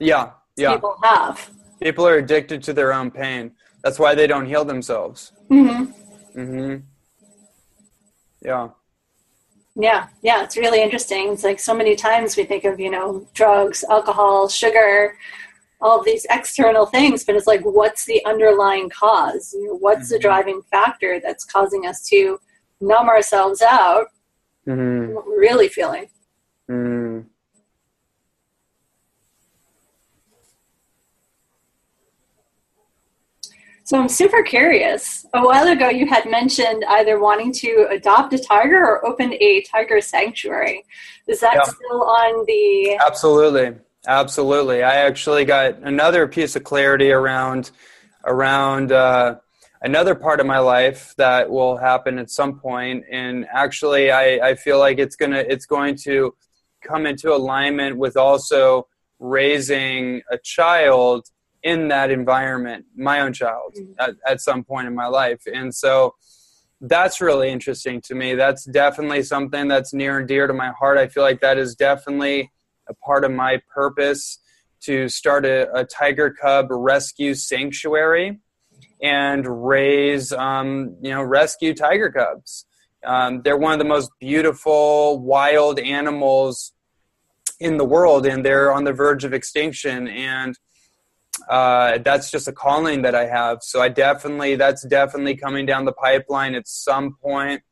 Yeah, 0.00 0.30
yeah. 0.56 0.72
People 0.74 0.96
have. 1.02 1.50
People 1.82 2.06
are 2.06 2.16
addicted 2.16 2.62
to 2.62 2.72
their 2.72 2.92
own 2.92 3.10
pain. 3.10 3.52
That's 3.82 3.98
why 3.98 4.14
they 4.14 4.26
don't 4.26 4.46
heal 4.46 4.64
themselves. 4.64 5.32
Mm-hmm. 5.50 6.40
Mm-hmm. 6.40 6.76
Yeah. 8.44 8.68
Yeah, 9.76 10.06
yeah, 10.22 10.44
it's 10.44 10.56
really 10.56 10.82
interesting. 10.82 11.32
It's 11.32 11.42
like 11.42 11.58
so 11.58 11.74
many 11.74 11.96
times 11.96 12.36
we 12.36 12.44
think 12.44 12.64
of, 12.64 12.78
you 12.78 12.90
know, 12.90 13.26
drugs, 13.34 13.84
alcohol, 13.90 14.48
sugar, 14.48 15.18
all 15.80 16.02
these 16.02 16.26
external 16.30 16.86
things, 16.86 17.24
but 17.24 17.34
it's 17.34 17.48
like, 17.48 17.62
what's 17.62 18.04
the 18.04 18.24
underlying 18.24 18.88
cause? 18.88 19.52
You 19.52 19.66
know, 19.66 19.74
what's 19.74 20.06
mm-hmm. 20.06 20.14
the 20.14 20.18
driving 20.20 20.62
factor 20.70 21.20
that's 21.20 21.44
causing 21.44 21.86
us 21.86 22.08
to 22.08 22.38
numb 22.80 23.08
ourselves 23.08 23.62
out? 23.62 24.06
Mm-hmm. 24.66 25.14
What 25.14 25.26
we're 25.26 25.40
really 25.40 25.68
feeling. 25.68 26.08
Mm. 26.70 27.26
So 33.86 33.98
I'm 33.98 34.08
super 34.08 34.42
curious. 34.42 35.26
A 35.34 35.44
while 35.44 35.68
ago, 35.68 35.90
you 35.90 36.06
had 36.06 36.24
mentioned 36.24 36.86
either 36.88 37.20
wanting 37.20 37.52
to 37.52 37.86
adopt 37.90 38.32
a 38.32 38.38
tiger 38.38 38.82
or 38.82 39.04
open 39.04 39.34
a 39.34 39.60
tiger 39.70 40.00
sanctuary. 40.00 40.86
Is 41.26 41.40
that 41.40 41.56
yeah. 41.56 41.62
still 41.64 42.02
on 42.02 42.46
the? 42.46 42.98
Absolutely, 43.04 43.76
absolutely. 44.06 44.82
I 44.82 44.94
actually 44.96 45.44
got 45.44 45.80
another 45.82 46.26
piece 46.26 46.56
of 46.56 46.64
clarity 46.64 47.10
around 47.12 47.72
around 48.24 48.90
uh, 48.90 49.34
another 49.82 50.14
part 50.14 50.40
of 50.40 50.46
my 50.46 50.60
life 50.60 51.12
that 51.18 51.50
will 51.50 51.76
happen 51.76 52.18
at 52.18 52.30
some 52.30 52.58
point, 52.58 53.04
and 53.10 53.46
actually, 53.52 54.10
I, 54.10 54.48
I 54.48 54.54
feel 54.54 54.78
like 54.78 54.98
it's 54.98 55.14
gonna 55.14 55.44
it's 55.46 55.66
going 55.66 55.96
to 56.04 56.34
come 56.82 57.04
into 57.04 57.34
alignment 57.34 57.98
with 57.98 58.16
also 58.16 58.88
raising 59.18 60.22
a 60.30 60.38
child 60.38 61.28
in 61.64 61.88
that 61.88 62.10
environment, 62.10 62.84
my 62.94 63.20
own 63.20 63.32
child, 63.32 63.74
mm-hmm. 63.76 63.92
at, 63.98 64.14
at 64.26 64.40
some 64.40 64.62
point 64.62 64.86
in 64.86 64.94
my 64.94 65.06
life. 65.06 65.42
And 65.52 65.74
so 65.74 66.14
that's 66.80 67.20
really 67.20 67.50
interesting 67.50 68.00
to 68.02 68.14
me. 68.14 68.34
That's 68.34 68.64
definitely 68.66 69.22
something 69.22 69.66
that's 69.66 69.94
near 69.94 70.18
and 70.18 70.28
dear 70.28 70.46
to 70.46 70.52
my 70.52 70.70
heart. 70.78 70.98
I 70.98 71.08
feel 71.08 71.22
like 71.22 71.40
that 71.40 71.58
is 71.58 71.74
definitely 71.74 72.52
a 72.88 72.94
part 72.94 73.24
of 73.24 73.32
my 73.32 73.62
purpose 73.74 74.38
to 74.82 75.08
start 75.08 75.46
a, 75.46 75.72
a 75.74 75.84
tiger 75.84 76.30
cub 76.30 76.66
rescue 76.70 77.34
sanctuary 77.34 78.40
and 79.02 79.66
raise, 79.66 80.32
um, 80.32 80.96
you 81.00 81.10
know, 81.10 81.22
rescue 81.22 81.74
tiger 81.74 82.12
cubs. 82.12 82.66
Um, 83.06 83.40
they're 83.42 83.56
one 83.56 83.72
of 83.72 83.78
the 83.78 83.84
most 83.86 84.10
beautiful 84.20 85.18
wild 85.18 85.78
animals 85.78 86.72
in 87.60 87.78
the 87.78 87.84
world, 87.84 88.26
and 88.26 88.44
they're 88.44 88.72
on 88.72 88.84
the 88.84 88.92
verge 88.92 89.24
of 89.24 89.32
extinction. 89.32 90.08
And 90.08 90.58
uh, 91.48 91.98
that's 91.98 92.30
just 92.30 92.48
a 92.48 92.52
calling 92.52 93.02
that 93.02 93.14
I 93.14 93.26
have. 93.26 93.58
So 93.62 93.80
I 93.80 93.88
definitely, 93.88 94.56
that's 94.56 94.86
definitely 94.86 95.36
coming 95.36 95.66
down 95.66 95.84
the 95.84 95.92
pipeline 95.92 96.54
at 96.54 96.66
some 96.68 97.16
point. 97.22 97.62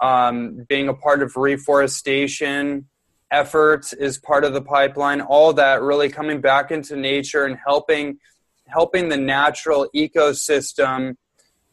Um, 0.00 0.64
being 0.68 0.88
a 0.88 0.94
part 0.94 1.22
of 1.22 1.36
reforestation 1.36 2.86
efforts 3.30 3.92
is 3.92 4.18
part 4.18 4.44
of 4.44 4.54
the 4.54 4.62
pipeline. 4.62 5.20
All 5.20 5.52
that 5.54 5.82
really 5.82 6.08
coming 6.08 6.40
back 6.40 6.70
into 6.70 6.96
nature 6.96 7.44
and 7.44 7.58
helping, 7.64 8.18
helping 8.66 9.08
the 9.08 9.16
natural 9.16 9.88
ecosystem 9.94 11.16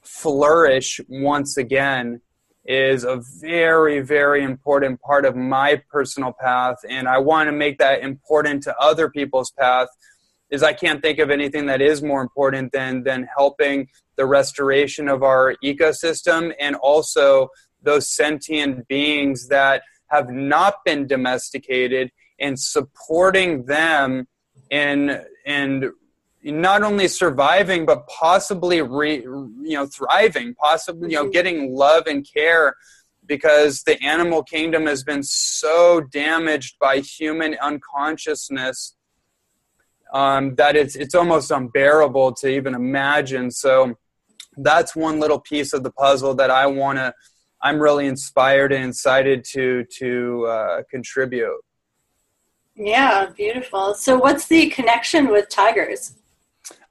flourish 0.04 1.00
once 1.08 1.58
again 1.58 2.22
is 2.66 3.06
a 3.06 3.22
very, 3.40 4.02
very 4.02 4.44
important 4.44 5.02
part 5.02 5.26
of 5.26 5.36
my 5.36 5.82
personal 5.90 6.34
path. 6.34 6.76
And 6.90 7.08
I 7.08 7.18
want 7.18 7.48
to 7.48 7.54
make 7.54 7.78
that 7.80 8.02
important 8.02 8.64
to 8.64 8.78
other 8.78 9.10
people's 9.10 9.52
path 9.52 9.88
is 10.50 10.64
I 10.64 10.74
can't 10.74 11.02
think 11.02 11.20
of 11.20 11.30
anything 11.30 11.66
that 11.68 11.82
is 11.82 12.02
more 12.02 12.22
important 12.22 12.72
than 12.72 13.04
than 13.04 13.28
helping 13.38 13.88
the 14.16 14.26
restoration 14.26 15.08
of 15.08 15.24
our 15.24 15.56
ecosystem 15.64 16.54
and 16.60 16.76
also 16.76 17.50
those 17.82 18.10
sentient 18.10 18.88
beings 18.88 19.48
that 19.50 19.84
have 20.08 20.30
not 20.30 20.76
been 20.86 21.06
domesticated 21.06 22.12
and 22.40 22.60
supporting 22.60 23.66
them 23.66 24.28
in 24.70 25.24
and 25.46 25.86
not 26.44 26.84
only 26.84 27.08
surviving 27.08 27.86
but 27.86 28.08
possibly 28.08 28.82
re, 28.82 29.16
you 29.18 29.74
know 29.74 29.86
thriving 29.86 30.54
possibly 30.56 31.12
you 31.12 31.16
know 31.16 31.24
mm-hmm. 31.24 31.32
getting 31.32 31.74
love 31.74 32.08
and 32.08 32.28
care 32.32 32.76
because 33.26 33.84
the 33.84 34.02
animal 34.02 34.42
kingdom 34.44 34.86
has 34.86 35.04
been 35.04 35.24
so 35.24 36.02
damaged 36.12 36.78
by 36.80 37.00
human 37.00 37.58
unconsciousness 37.62 38.96
um, 40.14 40.56
that 40.56 40.76
it's 40.76 40.96
it's 40.96 41.16
almost 41.16 41.52
unbearable 41.52 42.34
to 42.36 42.48
even 42.48 42.74
imagine. 42.74 43.52
So 43.52 43.96
that's 44.58 44.96
one 44.96 45.20
little 45.20 45.40
piece 45.40 45.74
of 45.74 45.84
the 45.84 45.92
puzzle 45.92 46.34
that 46.36 46.50
I 46.50 46.66
want 46.68 46.98
to. 46.98 47.14
I'm 47.62 47.80
really 47.80 48.08
inspired 48.08 48.72
and 48.72 48.90
excited 48.90 49.44
to 49.54 49.86
to 50.00 50.46
uh, 50.46 50.84
contribute. 50.90 51.62
Yeah, 52.76 53.28
beautiful. 53.36 53.96
So, 53.96 54.18
what's 54.18 54.48
the 54.48 54.68
connection 54.70 55.30
with 55.30 55.50
tigers? 55.50 56.14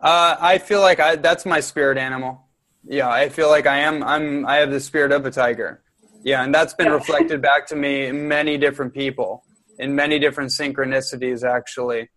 Uh, 0.01 0.37
I 0.41 0.59
feel 0.59 0.81
like 0.81 0.99
I, 0.99 1.17
that's 1.17 1.47
my 1.47 1.61
spirit 1.61 1.97
animal. 1.97 2.43
Yeah, 2.85 3.09
I 3.09 3.29
feel 3.29 3.49
like 3.49 3.67
I 3.67 3.79
am. 3.79 4.03
I'm. 4.03 4.45
I 4.47 4.57
have 4.57 4.71
the 4.71 4.81
spirit 4.81 5.13
of 5.13 5.25
a 5.27 5.31
tiger. 5.31 5.83
Yeah, 6.25 6.43
and 6.43 6.53
that's 6.53 6.75
been 6.75 6.91
reflected 6.91 7.41
back 7.41 7.67
to 7.69 7.77
me 7.77 8.07
in 8.07 8.27
many 8.27 8.59
different 8.59 8.95
people, 8.95 9.45
in 9.79 9.95
many 9.95 10.19
different 10.19 10.51
synchronicities, 10.51 11.49
actually. 11.49 12.09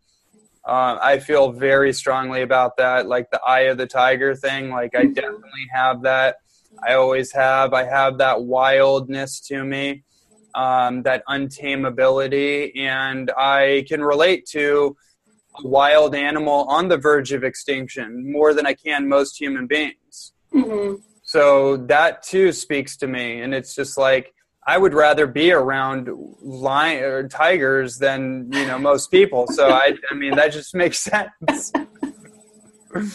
Uh, 0.70 1.00
I 1.02 1.18
feel 1.18 1.52
very 1.52 1.92
strongly 1.92 2.44
about 2.44 2.78
that, 2.78 3.08
like 3.08 3.32
the 3.32 3.42
eye 3.42 3.62
of 3.72 3.80
the 3.80 3.88
tiger 3.88 4.36
thing. 4.36 4.70
Like 4.70 4.96
I 4.96 5.06
definitely 5.06 5.68
have 5.74 6.04
that. 6.04 6.36
I 6.88 6.94
always 6.94 7.32
have. 7.32 7.74
I 7.74 7.86
have 7.86 8.20
that 8.20 8.44
wildness 8.44 9.40
to 9.48 9.64
me, 9.64 10.04
um, 10.54 11.02
that 11.02 11.24
untamability, 11.28 12.78
and 12.78 13.32
I 13.36 13.84
can 13.88 14.04
relate 14.04 14.46
to 14.52 14.96
a 15.58 15.68
wild 15.68 16.14
animal 16.14 16.66
on 16.70 16.88
the 16.88 16.98
verge 16.98 17.32
of 17.32 17.44
extinction 17.44 18.32
more 18.32 18.54
than 18.54 18.68
I 18.68 18.76
can 18.76 19.10
most 19.10 19.42
human 19.42 19.66
beings. 19.66 20.34
Mm-hmm. 20.54 21.02
So 21.24 21.78
that 21.78 22.22
too 22.22 22.52
speaks 22.52 22.96
to 22.98 23.08
me, 23.08 23.42
and 23.42 23.56
it's 23.56 23.74
just 23.74 23.98
like 23.98 24.36
I 24.70 24.78
would 24.78 24.94
rather 24.94 25.26
be 25.26 25.52
around 25.52 26.10
lion 26.44 27.04
or 27.04 27.28
tigers 27.28 27.98
than 27.98 28.52
you 28.54 28.68
know 28.68 28.78
most 28.78 29.10
people. 29.10 29.48
So 29.48 29.70
I, 29.70 29.94
I 30.12 30.14
mean, 30.14 30.36
that 30.36 30.54
just 30.54 30.76
makes 30.76 31.00
sense. 31.16 31.72
and 31.74 33.12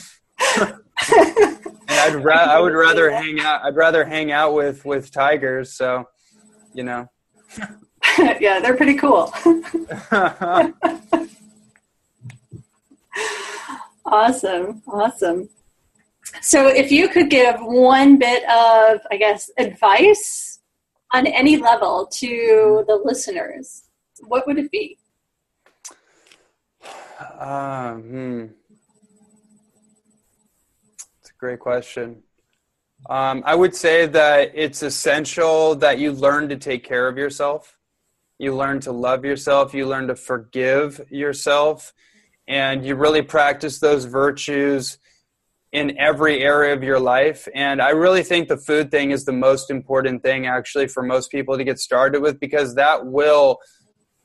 I'd 1.88 2.16
ra- 2.16 2.48
I 2.56 2.58
would 2.58 2.72
rather 2.72 3.08
hang 3.08 3.38
out. 3.38 3.62
I'd 3.62 3.76
rather 3.76 4.04
hang 4.04 4.32
out 4.32 4.52
with 4.54 4.84
with 4.84 5.12
tigers. 5.12 5.72
So, 5.74 6.08
you 6.72 6.82
know. 6.82 7.08
yeah, 8.40 8.58
they're 8.58 8.76
pretty 8.76 8.96
cool. 8.96 9.32
awesome, 14.04 14.82
awesome. 14.88 15.48
So, 16.42 16.66
if 16.66 16.90
you 16.90 17.08
could 17.08 17.30
give 17.30 17.54
one 17.60 18.18
bit 18.18 18.42
of, 18.50 18.98
I 19.12 19.16
guess, 19.16 19.52
advice 19.56 20.53
on 21.14 21.28
any 21.28 21.56
level 21.56 22.06
to 22.06 22.84
the 22.88 22.96
listeners, 23.04 23.84
what 24.26 24.46
would 24.46 24.58
it 24.58 24.70
be? 24.70 24.98
Uh, 27.38 27.94
hmm. 27.94 28.46
It's 31.20 31.30
a 31.30 31.38
great 31.38 31.60
question. 31.60 32.22
Um, 33.08 33.42
I 33.46 33.54
would 33.54 33.74
say 33.74 34.06
that 34.06 34.50
it's 34.54 34.82
essential 34.82 35.76
that 35.76 35.98
you 35.98 36.12
learn 36.12 36.48
to 36.48 36.56
take 36.56 36.82
care 36.84 37.06
of 37.06 37.16
yourself. 37.16 37.78
You 38.38 38.54
learn 38.54 38.80
to 38.80 38.92
love 38.92 39.24
yourself. 39.24 39.74
You 39.74 39.86
learn 39.86 40.08
to 40.08 40.16
forgive 40.16 41.06
yourself. 41.08 41.94
And 42.48 42.84
you 42.84 42.96
really 42.96 43.22
practice 43.22 43.78
those 43.78 44.04
virtues 44.06 44.98
in 45.74 45.98
every 45.98 46.40
area 46.40 46.72
of 46.72 46.84
your 46.84 47.00
life. 47.00 47.48
And 47.52 47.82
I 47.82 47.90
really 47.90 48.22
think 48.22 48.46
the 48.46 48.56
food 48.56 48.92
thing 48.92 49.10
is 49.10 49.24
the 49.24 49.32
most 49.32 49.70
important 49.70 50.22
thing 50.22 50.46
actually 50.46 50.86
for 50.86 51.02
most 51.02 51.32
people 51.32 51.58
to 51.58 51.64
get 51.64 51.80
started 51.80 52.22
with 52.22 52.38
because 52.38 52.76
that 52.76 53.06
will 53.06 53.58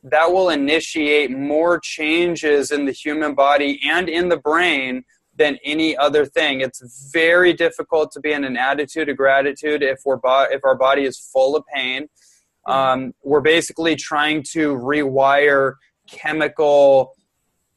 that 0.04 0.32
will 0.32 0.50
initiate 0.50 1.32
more 1.32 1.78
changes 1.78 2.72
in 2.72 2.86
the 2.86 2.93
human 2.93 3.34
body 3.34 3.82
and 3.84 4.08
in 4.08 4.30
the 4.30 4.38
brain 4.38 5.04
than 5.36 5.58
any 5.66 5.97
other 5.97 6.26
thing. 6.26 6.62
It's 6.62 7.10
very 7.12 7.52
difficult 7.52 8.12
to 8.14 8.20
be 8.22 8.32
in 8.32 8.45
an 8.45 8.56
attitude 8.56 9.10
of 9.10 9.18
gratitude 9.18 9.82
if 9.82 10.00
we're 10.06 10.18
bo- 10.18 10.47
if 10.52 10.62
our 10.64 10.76
body 10.76 11.04
is 11.04 11.18
full 11.34 11.56
of 11.56 11.64
pain. 11.74 12.08
Um, 12.68 13.14
we're 13.24 13.41
basically 13.41 13.95
trying 13.95 14.43
to 14.52 14.76
rewire 14.76 15.74
chemical 16.08 17.14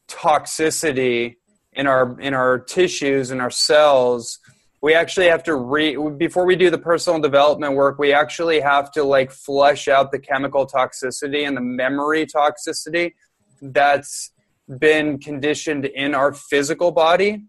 toxicity 0.07 1.37
in 1.75 1.87
our 1.87 2.19
in 2.19 2.33
our 2.33 2.59
tissues 2.59 3.31
and 3.31 3.41
our 3.41 3.51
cells 3.51 4.39
we 4.83 4.93
actually 4.93 5.27
have 5.27 5.43
to 5.43 5.55
re 5.55 5.97
before 6.17 6.45
we 6.45 6.55
do 6.57 6.69
the 6.69 6.77
personal 6.77 7.19
development 7.19 7.73
work 7.73 7.97
we 7.97 8.11
actually 8.13 8.59
have 8.59 8.91
to 8.91 9.03
like 9.03 9.31
flush 9.31 9.87
out 9.87 10.11
the 10.11 10.19
chemical 10.19 10.67
toxicity 10.67 11.47
and 11.47 11.55
the 11.55 11.61
memory 11.61 12.25
toxicity 12.25 13.13
that's 13.61 14.31
been 14.77 15.17
conditioned 15.19 15.85
in 15.85 16.13
our 16.13 16.33
physical 16.33 16.91
body. 16.91 17.43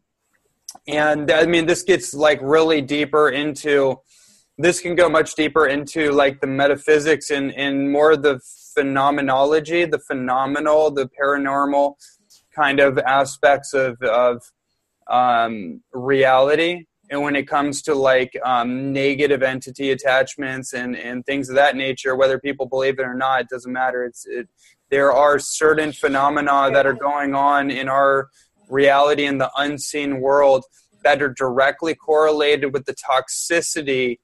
And 0.88 1.30
i 1.30 1.46
mean 1.46 1.66
this 1.66 1.82
gets 1.82 2.14
like 2.14 2.40
really 2.42 2.80
deeper 2.80 3.28
into 3.30 4.00
this 4.56 4.80
can 4.80 4.94
go 4.94 5.08
much 5.08 5.34
deeper 5.34 5.66
into 5.66 6.12
like 6.12 6.40
the 6.40 6.46
metaphysics 6.46 7.30
and 7.30 7.52
and 7.54 7.90
more 7.90 8.16
the 8.16 8.40
phenomenology 8.74 9.84
the 9.84 9.98
phenomenal 9.98 10.90
the 10.90 11.08
paranormal 11.08 11.94
kind 12.54 12.80
of 12.80 12.98
aspects 12.98 13.74
of 13.74 14.00
of 14.02 14.42
um, 15.08 15.82
reality. 15.92 16.84
And 17.10 17.22
when 17.22 17.36
it 17.36 17.46
comes 17.46 17.82
to 17.82 17.94
like 17.94 18.34
um, 18.44 18.92
negative 18.92 19.42
entity 19.42 19.90
attachments 19.90 20.72
and, 20.72 20.96
and 20.96 21.24
things 21.26 21.50
of 21.50 21.54
that 21.56 21.76
nature 21.76 22.16
whether 22.16 22.38
people 22.40 22.64
believe 22.64 22.98
it 22.98 23.02
or 23.02 23.14
not 23.14 23.42
it 23.42 23.48
doesn't 23.48 23.72
matter. 23.72 24.04
It's 24.04 24.26
it, 24.26 24.48
there 24.90 25.12
are 25.12 25.38
certain 25.38 25.92
phenomena 25.92 26.70
that 26.72 26.86
are 26.86 26.94
going 26.94 27.34
on 27.34 27.70
in 27.70 27.88
our 27.88 28.28
reality 28.68 29.24
in 29.24 29.38
the 29.38 29.50
unseen 29.56 30.20
world 30.20 30.64
that 31.02 31.22
are 31.22 31.32
directly 31.32 31.94
correlated 31.94 32.72
with 32.72 32.86
the 32.86 32.94
toxicity 32.94 34.18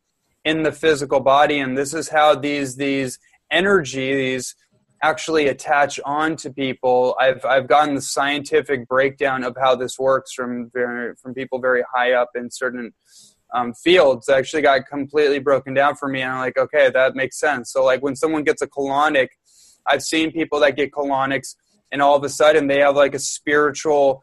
in 0.44 0.62
the 0.62 0.72
physical 0.72 1.20
body. 1.20 1.58
And 1.58 1.76
this 1.76 1.92
is 1.94 2.08
how 2.08 2.34
these 2.34 2.76
these 2.76 3.18
energies 3.50 4.54
actually 5.02 5.48
attach 5.48 5.98
on 6.04 6.36
to 6.36 6.50
people. 6.50 7.16
I've 7.18 7.44
I've 7.44 7.68
gotten 7.68 7.94
the 7.94 8.02
scientific 8.02 8.86
breakdown 8.88 9.44
of 9.44 9.56
how 9.60 9.74
this 9.74 9.98
works 9.98 10.32
from 10.32 10.70
very, 10.72 11.14
from 11.16 11.34
people 11.34 11.58
very 11.58 11.82
high 11.94 12.12
up 12.12 12.30
in 12.34 12.50
certain 12.50 12.92
um, 13.54 13.72
fields. 13.74 14.28
It 14.28 14.32
actually 14.32 14.62
got 14.62 14.86
completely 14.86 15.38
broken 15.38 15.74
down 15.74 15.96
for 15.96 16.08
me, 16.08 16.22
and 16.22 16.32
I'm 16.32 16.38
like, 16.38 16.58
okay, 16.58 16.90
that 16.90 17.14
makes 17.14 17.38
sense. 17.38 17.72
So 17.72 17.84
like 17.84 18.02
when 18.02 18.16
someone 18.16 18.44
gets 18.44 18.62
a 18.62 18.66
colonic, 18.66 19.28
I've 19.86 20.02
seen 20.02 20.32
people 20.32 20.60
that 20.60 20.76
get 20.76 20.92
colonics, 20.92 21.56
and 21.90 22.02
all 22.02 22.16
of 22.16 22.24
a 22.24 22.28
sudden 22.28 22.66
they 22.66 22.80
have 22.80 22.96
like 22.96 23.14
a 23.14 23.18
spiritual 23.18 24.22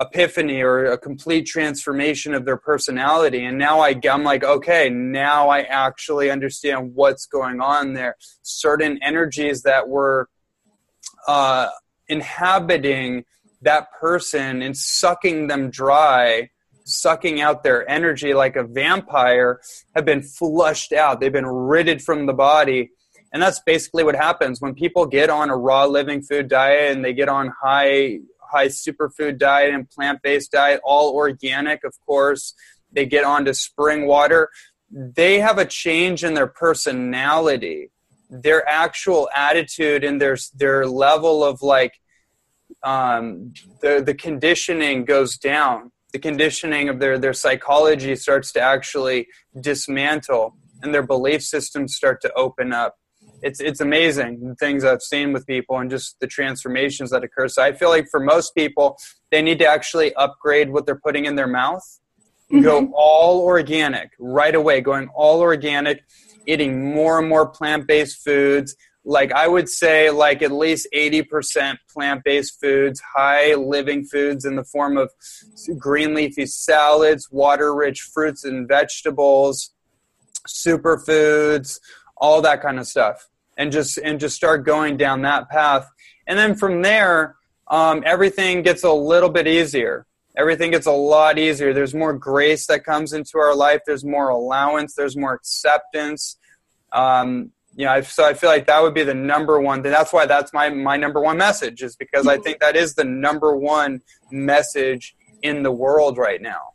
epiphany 0.00 0.62
or 0.62 0.84
a 0.84 0.98
complete 0.98 1.46
transformation 1.46 2.34
of 2.34 2.44
their 2.44 2.56
personality. 2.56 3.44
And 3.44 3.56
now 3.56 3.80
I, 3.80 3.98
i'm 4.10 4.24
like 4.24 4.44
okay 4.44 4.90
now 4.90 5.48
i 5.48 5.60
actually 5.60 6.30
understand 6.30 6.94
what's 6.94 7.26
going 7.26 7.60
on 7.60 7.94
there. 7.94 8.16
Certain 8.42 8.98
energies 9.02 9.62
that 9.62 9.88
were 9.88 10.28
uh, 11.26 11.68
inhabiting 12.08 13.24
that 13.62 13.90
person 13.98 14.62
and 14.62 14.76
sucking 14.76 15.46
them 15.46 15.70
dry 15.70 16.50
sucking 16.86 17.40
out 17.40 17.62
their 17.62 17.88
energy 17.90 18.32
like 18.32 18.56
a 18.56 18.64
vampire 18.64 19.60
have 19.94 20.04
been 20.04 20.22
flushed 20.22 20.92
out. 20.92 21.20
They've 21.20 21.32
been 21.32 21.46
ridded 21.46 22.02
from 22.02 22.26
the 22.26 22.32
body. 22.32 22.90
And 23.32 23.42
that's 23.42 23.60
basically 23.60 24.04
what 24.04 24.14
happens. 24.14 24.60
When 24.60 24.74
people 24.74 25.04
get 25.04 25.28
on 25.28 25.50
a 25.50 25.56
raw 25.56 25.84
living 25.84 26.22
food 26.22 26.48
diet 26.48 26.94
and 26.94 27.04
they 27.04 27.12
get 27.12 27.28
on 27.28 27.52
high 27.60 28.20
high 28.50 28.68
superfood 28.68 29.38
diet 29.38 29.74
and 29.74 29.88
plant 29.88 30.20
based 30.22 30.52
diet, 30.52 30.80
all 30.84 31.14
organic, 31.14 31.84
of 31.84 31.94
course. 32.04 32.54
They 32.92 33.06
get 33.06 33.24
onto 33.24 33.52
spring 33.52 34.06
water. 34.06 34.48
They 34.90 35.40
have 35.40 35.58
a 35.58 35.64
change 35.64 36.24
in 36.24 36.34
their 36.34 36.46
personality, 36.46 37.90
their 38.30 38.66
actual 38.68 39.28
attitude, 39.34 40.04
and 40.04 40.20
their 40.20 40.36
their 40.54 40.86
level 40.86 41.44
of 41.44 41.62
like 41.62 41.94
um, 42.82 43.52
the 43.82 44.02
the 44.04 44.14
conditioning 44.14 45.04
goes 45.04 45.36
down. 45.36 45.92
The 46.12 46.18
conditioning 46.18 46.88
of 46.88 47.00
their 47.00 47.18
their 47.18 47.32
psychology 47.32 48.14
starts 48.16 48.52
to 48.52 48.60
actually 48.60 49.26
dismantle, 49.60 50.56
and 50.82 50.94
their 50.94 51.02
belief 51.02 51.42
systems 51.42 51.94
start 51.94 52.20
to 52.22 52.32
open 52.34 52.72
up 52.72 52.96
it's 53.46 53.60
it's 53.60 53.80
amazing 53.80 54.40
the 54.48 54.54
things 54.56 54.84
I've 54.84 55.02
seen 55.02 55.32
with 55.32 55.46
people 55.46 55.78
and 55.78 55.88
just 55.88 56.18
the 56.20 56.26
transformations 56.26 57.10
that 57.10 57.22
occur. 57.22 57.46
So 57.48 57.62
I 57.62 57.72
feel 57.72 57.90
like 57.90 58.08
for 58.10 58.20
most 58.20 58.54
people, 58.54 58.98
they 59.30 59.40
need 59.40 59.58
to 59.60 59.66
actually 59.66 60.12
upgrade 60.14 60.70
what 60.70 60.84
they're 60.84 61.00
putting 61.06 61.26
in 61.26 61.36
their 61.36 61.46
mouth, 61.46 61.84
mm-hmm. 62.52 62.62
go 62.62 62.92
all 62.94 63.40
organic 63.40 64.10
right 64.18 64.54
away, 64.54 64.80
going 64.80 65.08
all 65.14 65.40
organic, 65.40 66.04
eating 66.46 66.92
more 66.92 67.20
and 67.20 67.28
more 67.28 67.46
plant 67.48 67.86
based 67.86 68.24
foods. 68.24 68.74
Like 69.04 69.30
I 69.30 69.46
would 69.46 69.68
say, 69.68 70.10
like 70.10 70.42
at 70.42 70.50
least 70.50 70.88
eighty 70.92 71.22
percent 71.22 71.78
plant 71.88 72.22
based 72.24 72.60
foods, 72.60 73.00
high 73.14 73.54
living 73.54 74.04
foods 74.04 74.44
in 74.44 74.56
the 74.56 74.64
form 74.64 74.96
of 74.96 75.12
green 75.78 76.14
leafy 76.14 76.46
salads, 76.46 77.28
water 77.30 77.72
rich 77.72 78.00
fruits 78.12 78.42
and 78.44 78.66
vegetables, 78.66 79.70
superfoods 80.48 81.78
all 82.18 82.40
that 82.40 82.62
kind 82.62 82.80
of 82.80 82.86
stuff 82.86 83.28
and 83.56 83.72
just 83.72 83.98
and 83.98 84.20
just 84.20 84.36
start 84.36 84.64
going 84.64 84.96
down 84.96 85.22
that 85.22 85.48
path. 85.48 85.88
And 86.26 86.38
then 86.38 86.54
from 86.54 86.82
there 86.82 87.36
um, 87.68 88.02
everything 88.06 88.62
gets 88.62 88.84
a 88.84 88.92
little 88.92 89.28
bit 89.28 89.46
easier. 89.46 90.06
Everything 90.36 90.70
gets 90.70 90.86
a 90.86 90.92
lot 90.92 91.38
easier. 91.38 91.72
There's 91.72 91.94
more 91.94 92.12
grace 92.12 92.66
that 92.66 92.84
comes 92.84 93.12
into 93.12 93.38
our 93.38 93.54
life. 93.56 93.80
There's 93.86 94.04
more 94.04 94.28
allowance. 94.28 94.94
There's 94.94 95.16
more 95.16 95.32
acceptance. 95.32 96.36
Um, 96.92 97.52
you 97.74 97.86
know, 97.86 98.00
so 98.02 98.24
I 98.24 98.34
feel 98.34 98.50
like 98.50 98.66
that 98.66 98.82
would 98.82 98.94
be 98.94 99.02
the 99.02 99.14
number 99.14 99.60
one. 99.60 99.82
That's 99.82 100.12
why 100.12 100.26
that's 100.26 100.52
my 100.52 100.70
my 100.70 100.96
number 100.96 101.20
one 101.20 101.36
message 101.36 101.82
is 101.82 101.96
because 101.96 102.26
I 102.26 102.38
think 102.38 102.60
that 102.60 102.76
is 102.76 102.94
the 102.94 103.04
number 103.04 103.54
one 103.54 104.00
message 104.30 105.14
in 105.42 105.62
the 105.62 105.72
world 105.72 106.16
right 106.16 106.40
now. 106.40 106.72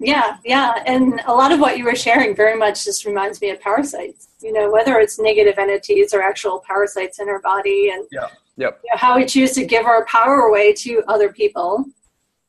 Yeah, 0.00 0.36
yeah. 0.44 0.82
And 0.86 1.20
a 1.26 1.32
lot 1.32 1.50
of 1.50 1.58
what 1.58 1.76
you 1.76 1.84
were 1.84 1.96
sharing 1.96 2.34
very 2.34 2.56
much 2.56 2.84
just 2.84 3.04
reminds 3.04 3.40
me 3.40 3.50
of 3.50 3.60
parasites. 3.60 4.28
You 4.40 4.52
know, 4.52 4.70
whether 4.70 4.98
it's 5.00 5.18
negative 5.18 5.58
entities 5.58 6.14
or 6.14 6.22
actual 6.22 6.62
parasites 6.66 7.18
in 7.18 7.28
our 7.28 7.40
body 7.40 7.90
and 7.92 8.06
yeah. 8.12 8.28
yep. 8.56 8.80
You 8.84 8.90
know, 8.92 8.96
how 8.96 9.16
we 9.16 9.26
choose 9.26 9.52
to 9.52 9.64
give 9.64 9.86
our 9.86 10.04
power 10.06 10.42
away 10.42 10.72
to 10.74 11.02
other 11.08 11.32
people 11.32 11.84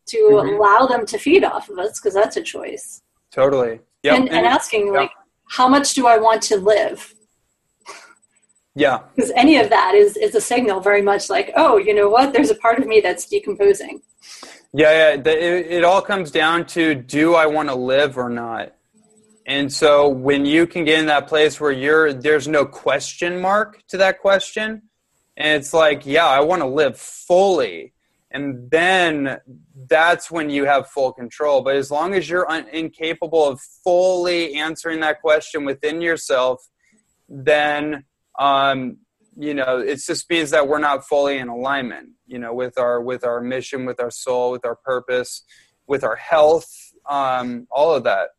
to 0.07 0.17
mm-hmm. 0.17 0.55
allow 0.55 0.85
them 0.85 1.05
to 1.07 1.17
feed 1.17 1.43
off 1.43 1.69
of 1.69 1.79
us 1.79 1.99
because 1.99 2.13
that's 2.13 2.37
a 2.37 2.43
choice. 2.43 3.01
Totally. 3.31 3.79
Yep. 4.03 4.15
And, 4.15 4.27
and, 4.29 4.37
and 4.37 4.45
asking, 4.45 4.87
yep. 4.87 4.95
like, 4.95 5.11
how 5.49 5.67
much 5.67 5.93
do 5.93 6.05
I 6.05 6.17
want 6.17 6.41
to 6.43 6.57
live? 6.57 7.15
Yeah. 8.75 8.99
Because 9.15 9.31
any 9.35 9.57
of 9.57 9.69
that 9.69 9.95
is, 9.95 10.15
is 10.17 10.35
a 10.35 10.41
signal 10.41 10.79
very 10.79 11.01
much 11.01 11.29
like, 11.29 11.51
oh, 11.55 11.77
you 11.77 11.93
know 11.93 12.09
what? 12.09 12.31
There's 12.31 12.51
a 12.51 12.55
part 12.55 12.79
of 12.79 12.87
me 12.87 13.01
that's 13.01 13.25
decomposing. 13.25 14.01
Yeah, 14.73 15.13
yeah. 15.13 15.21
The, 15.21 15.31
it, 15.31 15.71
it 15.79 15.83
all 15.83 16.01
comes 16.01 16.31
down 16.31 16.65
to 16.67 16.95
do 16.95 17.35
I 17.35 17.47
want 17.47 17.69
to 17.69 17.75
live 17.75 18.17
or 18.17 18.29
not? 18.29 18.75
And 19.45 19.73
so 19.73 20.07
when 20.07 20.45
you 20.45 20.67
can 20.67 20.85
get 20.85 20.99
in 20.99 21.07
that 21.07 21.27
place 21.27 21.59
where 21.59 21.71
you're 21.71 22.13
there's 22.13 22.47
no 22.47 22.65
question 22.65 23.41
mark 23.41 23.81
to 23.87 23.97
that 23.97 24.19
question, 24.19 24.83
and 25.35 25.59
it's 25.59 25.73
like, 25.73 26.05
yeah, 26.05 26.27
I 26.27 26.41
want 26.41 26.61
to 26.61 26.67
live 26.67 26.97
fully. 26.97 27.93
And 28.31 28.69
then 28.69 29.39
that's 29.89 30.29
when 30.29 30.51
you 30.51 30.65
have 30.65 30.87
full 30.87 31.11
control. 31.13 31.61
But 31.61 31.77
as 31.77 31.89
long 31.89 32.13
as 32.13 32.29
you're 32.29 32.47
un- 32.47 32.67
incapable 32.71 33.47
of 33.47 33.59
fully 33.83 34.53
answering 34.53 34.99
that 34.99 35.19
question 35.21 35.65
within 35.65 35.99
yourself, 35.99 36.69
then 37.27 38.03
um, 38.37 38.97
you 39.39 39.53
know 39.53 39.79
it 39.79 39.99
just 40.05 40.29
means 40.29 40.49
that 40.49 40.67
we're 40.67 40.79
not 40.79 41.07
fully 41.07 41.37
in 41.37 41.47
alignment 41.47 42.09
you 42.27 42.37
know 42.37 42.53
with 42.53 42.77
our 42.77 43.01
with 43.01 43.23
our 43.23 43.39
mission 43.39 43.85
with 43.85 43.99
our 43.99 44.11
soul 44.11 44.51
with 44.51 44.65
our 44.65 44.75
purpose 44.75 45.43
with 45.87 46.03
our 46.03 46.17
health 46.17 46.67
um, 47.09 47.67
all 47.71 47.93
of 47.93 48.03
that. 48.03 48.29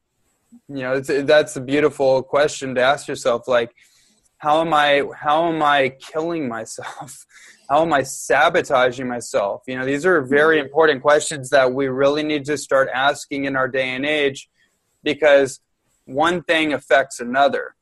You 0.68 0.82
know 0.82 1.00
that's 1.00 1.56
a 1.56 1.60
beautiful 1.60 2.22
question 2.22 2.74
to 2.74 2.80
ask 2.80 3.06
yourself 3.06 3.46
like 3.46 3.72
how 4.38 4.62
am 4.62 4.74
i 4.74 5.04
how 5.14 5.48
am 5.48 5.62
i 5.62 5.90
killing 5.90 6.48
myself? 6.48 7.26
How 7.68 7.82
am 7.82 7.92
i 7.92 8.02
sabotaging 8.02 9.06
myself? 9.06 9.62
You 9.68 9.78
know 9.78 9.84
these 9.84 10.04
are 10.04 10.20
very 10.22 10.56
mm-hmm. 10.56 10.66
important 10.66 11.02
questions 11.02 11.50
that 11.50 11.72
we 11.72 11.86
really 11.86 12.24
need 12.24 12.44
to 12.46 12.58
start 12.58 12.88
asking 12.92 13.44
in 13.44 13.54
our 13.54 13.68
day 13.68 13.90
and 13.90 14.04
age 14.04 14.50
because 15.04 15.60
one 16.04 16.42
thing 16.42 16.72
affects 16.72 17.20
another 17.20 17.76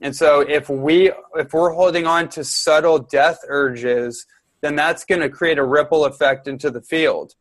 and 0.00 0.14
so 0.14 0.40
if 0.40 0.68
we 0.68 1.10
if 1.34 1.52
we're 1.52 1.72
holding 1.72 2.06
on 2.06 2.28
to 2.30 2.44
subtle 2.44 2.98
death 2.98 3.38
urges, 3.48 4.26
then 4.60 4.76
that's 4.76 5.04
going 5.04 5.20
to 5.22 5.30
create 5.30 5.58
a 5.58 5.64
ripple 5.64 6.04
effect 6.04 6.48
into 6.48 6.70
the 6.70 6.82
field. 6.82 7.34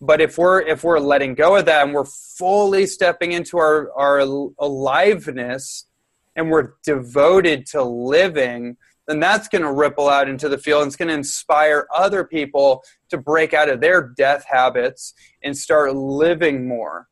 But 0.00 0.20
if 0.20 0.38
we're 0.38 0.60
if 0.62 0.84
we're 0.84 1.00
letting 1.00 1.34
go 1.34 1.56
of 1.56 1.66
that 1.66 1.84
and 1.84 1.94
we're 1.94 2.04
fully 2.04 2.86
stepping 2.86 3.32
into 3.32 3.58
our 3.58 3.92
our 3.92 4.18
aliveness 4.18 5.86
and 6.34 6.50
we're 6.50 6.74
devoted 6.84 7.66
to 7.66 7.82
living, 7.82 8.76
then 9.06 9.20
that's 9.20 9.48
going 9.48 9.62
to 9.62 9.72
ripple 9.72 10.08
out 10.08 10.28
into 10.28 10.48
the 10.48 10.58
field 10.58 10.82
and 10.82 10.88
it's 10.88 10.96
going 10.96 11.08
to 11.08 11.14
inspire 11.14 11.86
other 11.94 12.24
people 12.24 12.82
to 13.10 13.18
break 13.18 13.52
out 13.52 13.68
of 13.68 13.80
their 13.80 14.02
death 14.16 14.44
habits 14.48 15.14
and 15.42 15.56
start 15.56 15.94
living 15.94 16.66
more. 16.66 17.08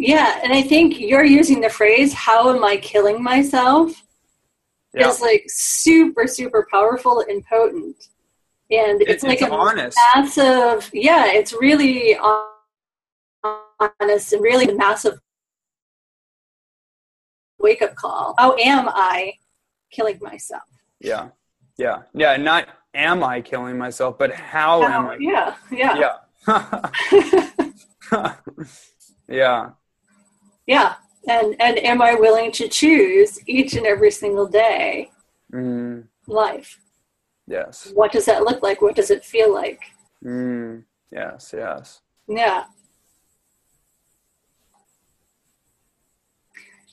Yeah, 0.00 0.40
and 0.42 0.50
I 0.50 0.62
think 0.62 0.98
you're 0.98 1.24
using 1.24 1.60
the 1.60 1.68
phrase 1.68 2.14
"How 2.14 2.54
am 2.54 2.64
I 2.64 2.78
killing 2.78 3.22
myself?" 3.22 4.02
Yeah. 4.94 5.08
is 5.08 5.20
like 5.20 5.44
super, 5.46 6.26
super 6.26 6.66
powerful 6.70 7.24
and 7.28 7.44
potent, 7.44 8.08
and 8.70 9.02
it's, 9.02 9.10
it's 9.10 9.22
like 9.24 9.42
it's 9.42 9.50
a 9.50 9.52
honest. 9.52 9.98
massive. 10.14 10.90
Yeah, 10.94 11.26
it's 11.26 11.52
really 11.52 12.16
honest 13.44 14.32
and 14.32 14.42
really 14.42 14.72
massive 14.72 15.18
wake 17.58 17.82
up 17.82 17.94
call. 17.94 18.34
How 18.38 18.56
am 18.56 18.88
I 18.88 19.34
killing 19.90 20.18
myself? 20.22 20.62
Yeah. 20.98 21.28
Yeah. 21.76 22.02
Yeah. 22.14 22.38
Not 22.38 22.68
am 22.94 23.22
I 23.22 23.42
killing 23.42 23.76
myself, 23.76 24.16
but 24.16 24.32
how, 24.32 24.80
how 24.80 25.00
am 25.00 25.06
I? 25.10 25.16
Yeah. 25.20 25.56
Yeah. 25.70 26.14
Yeah. 26.48 27.70
yeah. 29.28 29.70
Yeah. 30.66 30.94
And 31.28 31.54
and 31.60 31.78
am 31.78 32.00
I 32.00 32.14
willing 32.14 32.50
to 32.52 32.68
choose 32.68 33.38
each 33.46 33.74
and 33.74 33.86
every 33.86 34.10
single 34.10 34.46
day 34.46 35.10
mm. 35.52 36.04
life? 36.26 36.78
Yes. 37.46 37.90
What 37.94 38.12
does 38.12 38.24
that 38.26 38.44
look 38.44 38.62
like? 38.62 38.80
What 38.80 38.96
does 38.96 39.10
it 39.10 39.24
feel 39.24 39.52
like? 39.52 39.80
Mm. 40.24 40.84
Yes, 41.10 41.52
yes. 41.56 42.00
Yeah. 42.28 42.64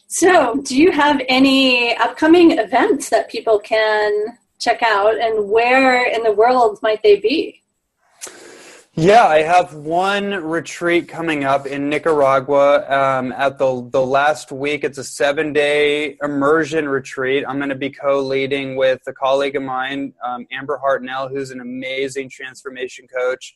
So, 0.07 0.61
do 0.63 0.75
you 0.75 0.91
have 0.91 1.21
any 1.27 1.95
upcoming 1.97 2.57
events 2.57 3.09
that 3.09 3.29
people 3.29 3.59
can 3.59 4.37
check 4.57 4.81
out, 4.81 5.19
and 5.19 5.49
where 5.49 6.05
in 6.07 6.23
the 6.23 6.31
world 6.31 6.79
might 6.81 7.03
they 7.03 7.17
be? 7.17 7.61
Yeah, 8.99 9.27
I 9.27 9.43
have 9.43 9.75
one 9.75 10.31
retreat 10.43 11.07
coming 11.07 11.43
up 11.43 11.67
in 11.67 11.87
Nicaragua 11.87 12.79
um, 12.89 13.31
at 13.31 13.59
the 13.59 13.87
the 13.91 14.03
last 14.03 14.51
week. 14.51 14.83
It's 14.83 14.97
a 14.97 15.03
seven 15.03 15.53
day 15.53 16.17
immersion 16.23 16.89
retreat. 16.89 17.45
I'm 17.47 17.57
going 17.57 17.69
to 17.69 17.75
be 17.75 17.91
co 17.91 18.21
leading 18.21 18.75
with 18.75 19.01
a 19.05 19.13
colleague 19.13 19.55
of 19.55 19.61
mine, 19.61 20.15
um, 20.25 20.47
Amber 20.51 20.81
Hartnell, 20.83 21.29
who's 21.29 21.51
an 21.51 21.61
amazing 21.61 22.31
transformation 22.31 23.05
coach, 23.07 23.55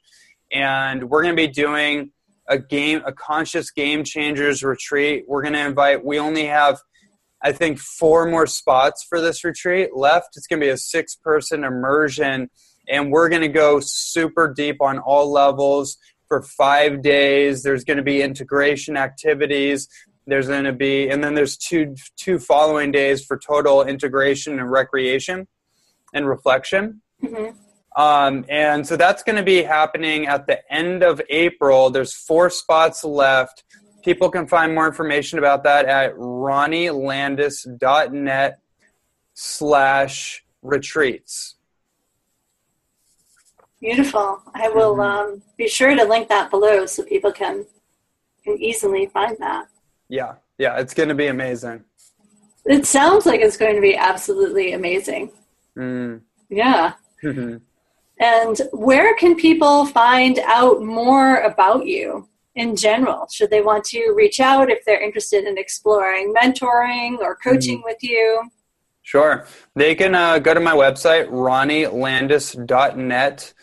and 0.52 1.10
we're 1.10 1.24
going 1.24 1.36
to 1.36 1.48
be 1.48 1.52
doing 1.52 2.12
a 2.48 2.60
game, 2.60 3.02
a 3.04 3.12
conscious 3.12 3.72
game 3.72 4.04
changers 4.04 4.64
retreat. 4.64 5.26
We're 5.28 5.42
going 5.42 5.56
to 5.56 5.66
invite. 5.66 6.06
We 6.06 6.20
only 6.20 6.46
have 6.46 6.78
I 7.42 7.52
think 7.52 7.80
four 7.80 8.28
more 8.28 8.46
spots 8.46 9.04
for 9.10 9.20
this 9.20 9.44
retreat 9.44 9.96
left. 9.96 10.38
It's 10.38 10.46
going 10.46 10.60
to 10.60 10.68
be 10.68 10.70
a 10.70 10.78
six 10.78 11.16
person 11.16 11.64
immersion 11.64 12.52
and 12.92 13.12
we're 13.12 13.30
going 13.30 13.42
to 13.42 13.48
go 13.48 13.80
super 13.80 14.54
deep 14.54 14.80
on 14.82 15.00
all 15.00 15.32
levels 15.32 15.98
for 16.28 16.44
five 16.44 17.02
days. 17.02 17.64
There's 17.64 17.84
going 17.84 17.98
to 17.98 18.04
be 18.04 18.22
integration 18.22 18.96
activities. 18.98 19.88
There's 20.28 20.50
going 20.50 20.66
to 20.66 20.74
be, 20.74 21.10
and 21.10 21.24
then 21.24 21.34
there's 21.34 21.58
two 21.58 21.96
two 22.18 22.38
following 22.38 22.92
days 22.92 23.26
for 23.26 23.40
total 23.40 23.82
integration 23.84 24.60
and 24.60 24.70
recreation 24.70 25.48
and 26.14 26.28
reflection. 26.28 27.02
Mm-hmm. 27.24 27.58
Um, 28.00 28.46
and 28.48 28.86
so 28.88 28.96
that's 28.96 29.24
going 29.24 29.38
to 29.38 29.44
be 29.44 29.64
happening 29.64 30.28
at 30.28 30.48
the 30.48 30.62
end 30.72 31.04
of 31.04 31.22
April. 31.30 31.90
There's 31.90 32.14
four 32.14 32.50
spots 32.50 33.04
left. 33.04 33.66
People 34.04 34.30
can 34.30 34.48
find 34.48 34.74
more 34.74 34.88
information 34.88 35.38
about 35.40 35.64
that 35.64 35.86
at 35.86 36.16
ronnielandis.net 36.16 38.60
slash 39.34 40.46
retreats. 40.62 41.56
Beautiful. 43.82 44.42
I 44.54 44.70
will 44.70 44.96
mm-hmm. 44.96 45.34
um, 45.34 45.42
be 45.58 45.68
sure 45.68 45.96
to 45.96 46.04
link 46.04 46.30
that 46.30 46.52
below 46.52 46.86
so 46.86 47.04
people 47.04 47.32
can 47.32 47.66
can 48.44 48.62
easily 48.62 49.08
find 49.08 49.38
that. 49.40 49.68
Yeah, 50.10 50.36
yeah, 50.58 50.80
it's 50.80 50.94
going 50.94 51.10
to 51.10 51.16
be 51.16 51.28
amazing. 51.28 51.84
It 52.66 52.86
sounds 52.86 53.26
like 53.26 53.42
it's 53.42 53.58
going 53.58 53.76
to 53.76 53.82
be 53.82 53.96
absolutely 53.96 54.74
amazing. 54.74 55.32
Mm. 55.78 56.22
Yeah. 56.50 56.94
and 58.20 58.62
where 58.72 59.16
can 59.16 59.36
people 59.36 59.86
find 59.86 60.40
out 60.46 60.82
more 60.82 61.38
about 61.38 61.86
you 61.86 62.28
in 62.56 62.76
general? 62.76 63.28
Should 63.32 63.50
they 63.50 63.62
want 63.62 63.84
to 63.86 64.14
reach 64.16 64.40
out 64.40 64.70
if 64.70 64.84
they're 64.86 65.02
interested 65.02 65.46
in 65.46 65.58
exploring 65.58 66.34
mentoring 66.34 67.20
or 67.20 67.36
coaching 67.36 67.80
mm. 67.80 67.86
with 67.86 67.98
you? 68.02 68.50
Sure. 69.04 69.46
They 69.76 69.96
can 69.96 70.14
uh, 70.14 70.38
go 70.40 70.54
to 70.54 70.60
my 70.60 70.76
website, 70.76 71.30
ronnielandis.net, 71.30 73.54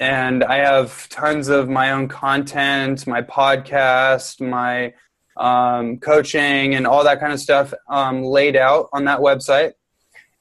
and 0.00 0.44
I 0.44 0.56
have 0.58 1.08
tons 1.08 1.48
of 1.48 1.68
my 1.68 1.92
own 1.92 2.08
content, 2.08 3.06
my 3.06 3.22
podcast, 3.22 4.40
my 4.40 4.92
um, 5.36 5.98
coaching, 5.98 6.74
and 6.74 6.86
all 6.86 7.04
that 7.04 7.20
kind 7.20 7.32
of 7.32 7.40
stuff 7.40 7.72
um, 7.88 8.22
laid 8.22 8.56
out 8.56 8.88
on 8.92 9.04
that 9.04 9.20
website. 9.20 9.72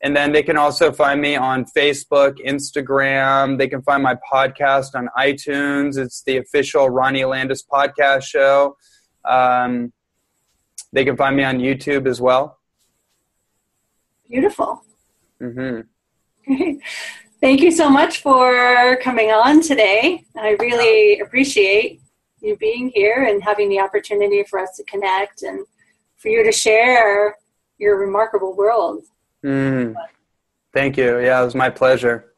And 0.02 0.16
then 0.16 0.34
they 0.34 0.44
can 0.44 0.58
also 0.58 0.92
find 0.92 1.22
me 1.22 1.38
on 1.38 1.66
Facebook, 1.66 2.36
Instagram. 2.46 3.58
They 3.58 3.70
can 3.70 3.82
find 3.82 4.04
my 4.04 4.18
podcast 4.32 4.96
on 4.96 5.08
iTunes. 5.18 5.98
It's 5.98 6.24
the 6.24 6.38
official 6.38 6.90
Ronnie 6.90 7.24
Landis 7.24 7.64
podcast 7.64 8.24
show. 8.24 8.76
Um, 9.24 9.94
they 10.92 11.06
can 11.06 11.16
find 11.16 11.38
me 11.38 11.44
on 11.44 11.60
YouTube 11.60 12.06
as 12.06 12.20
well. 12.20 12.60
Beautiful. 14.30 14.84
Mm-hmm. 15.42 15.82
Thank 17.44 17.60
you 17.60 17.72
so 17.72 17.90
much 17.90 18.22
for 18.22 18.98
coming 19.02 19.32
on 19.32 19.62
today. 19.62 20.24
I 20.38 20.52
really 20.62 21.20
appreciate 21.20 22.00
you 22.40 22.56
being 22.56 22.90
here 22.96 23.26
and 23.26 23.44
having 23.44 23.68
the 23.68 23.82
opportunity 23.82 24.46
for 24.46 24.60
us 24.60 24.78
to 24.78 24.84
connect 24.86 25.42
and 25.42 25.66
for 26.16 26.30
you 26.30 26.46
to 26.46 26.54
share 26.54 27.36
your 27.80 28.00
remarkable 28.00 28.56
world. 28.56 29.04
Mm. 29.44 29.94
Thank 30.74 30.96
you. 30.96 31.20
Yeah, 31.20 31.42
it 31.42 31.44
was 31.44 31.54
my 31.54 31.70
pleasure. 31.70 32.33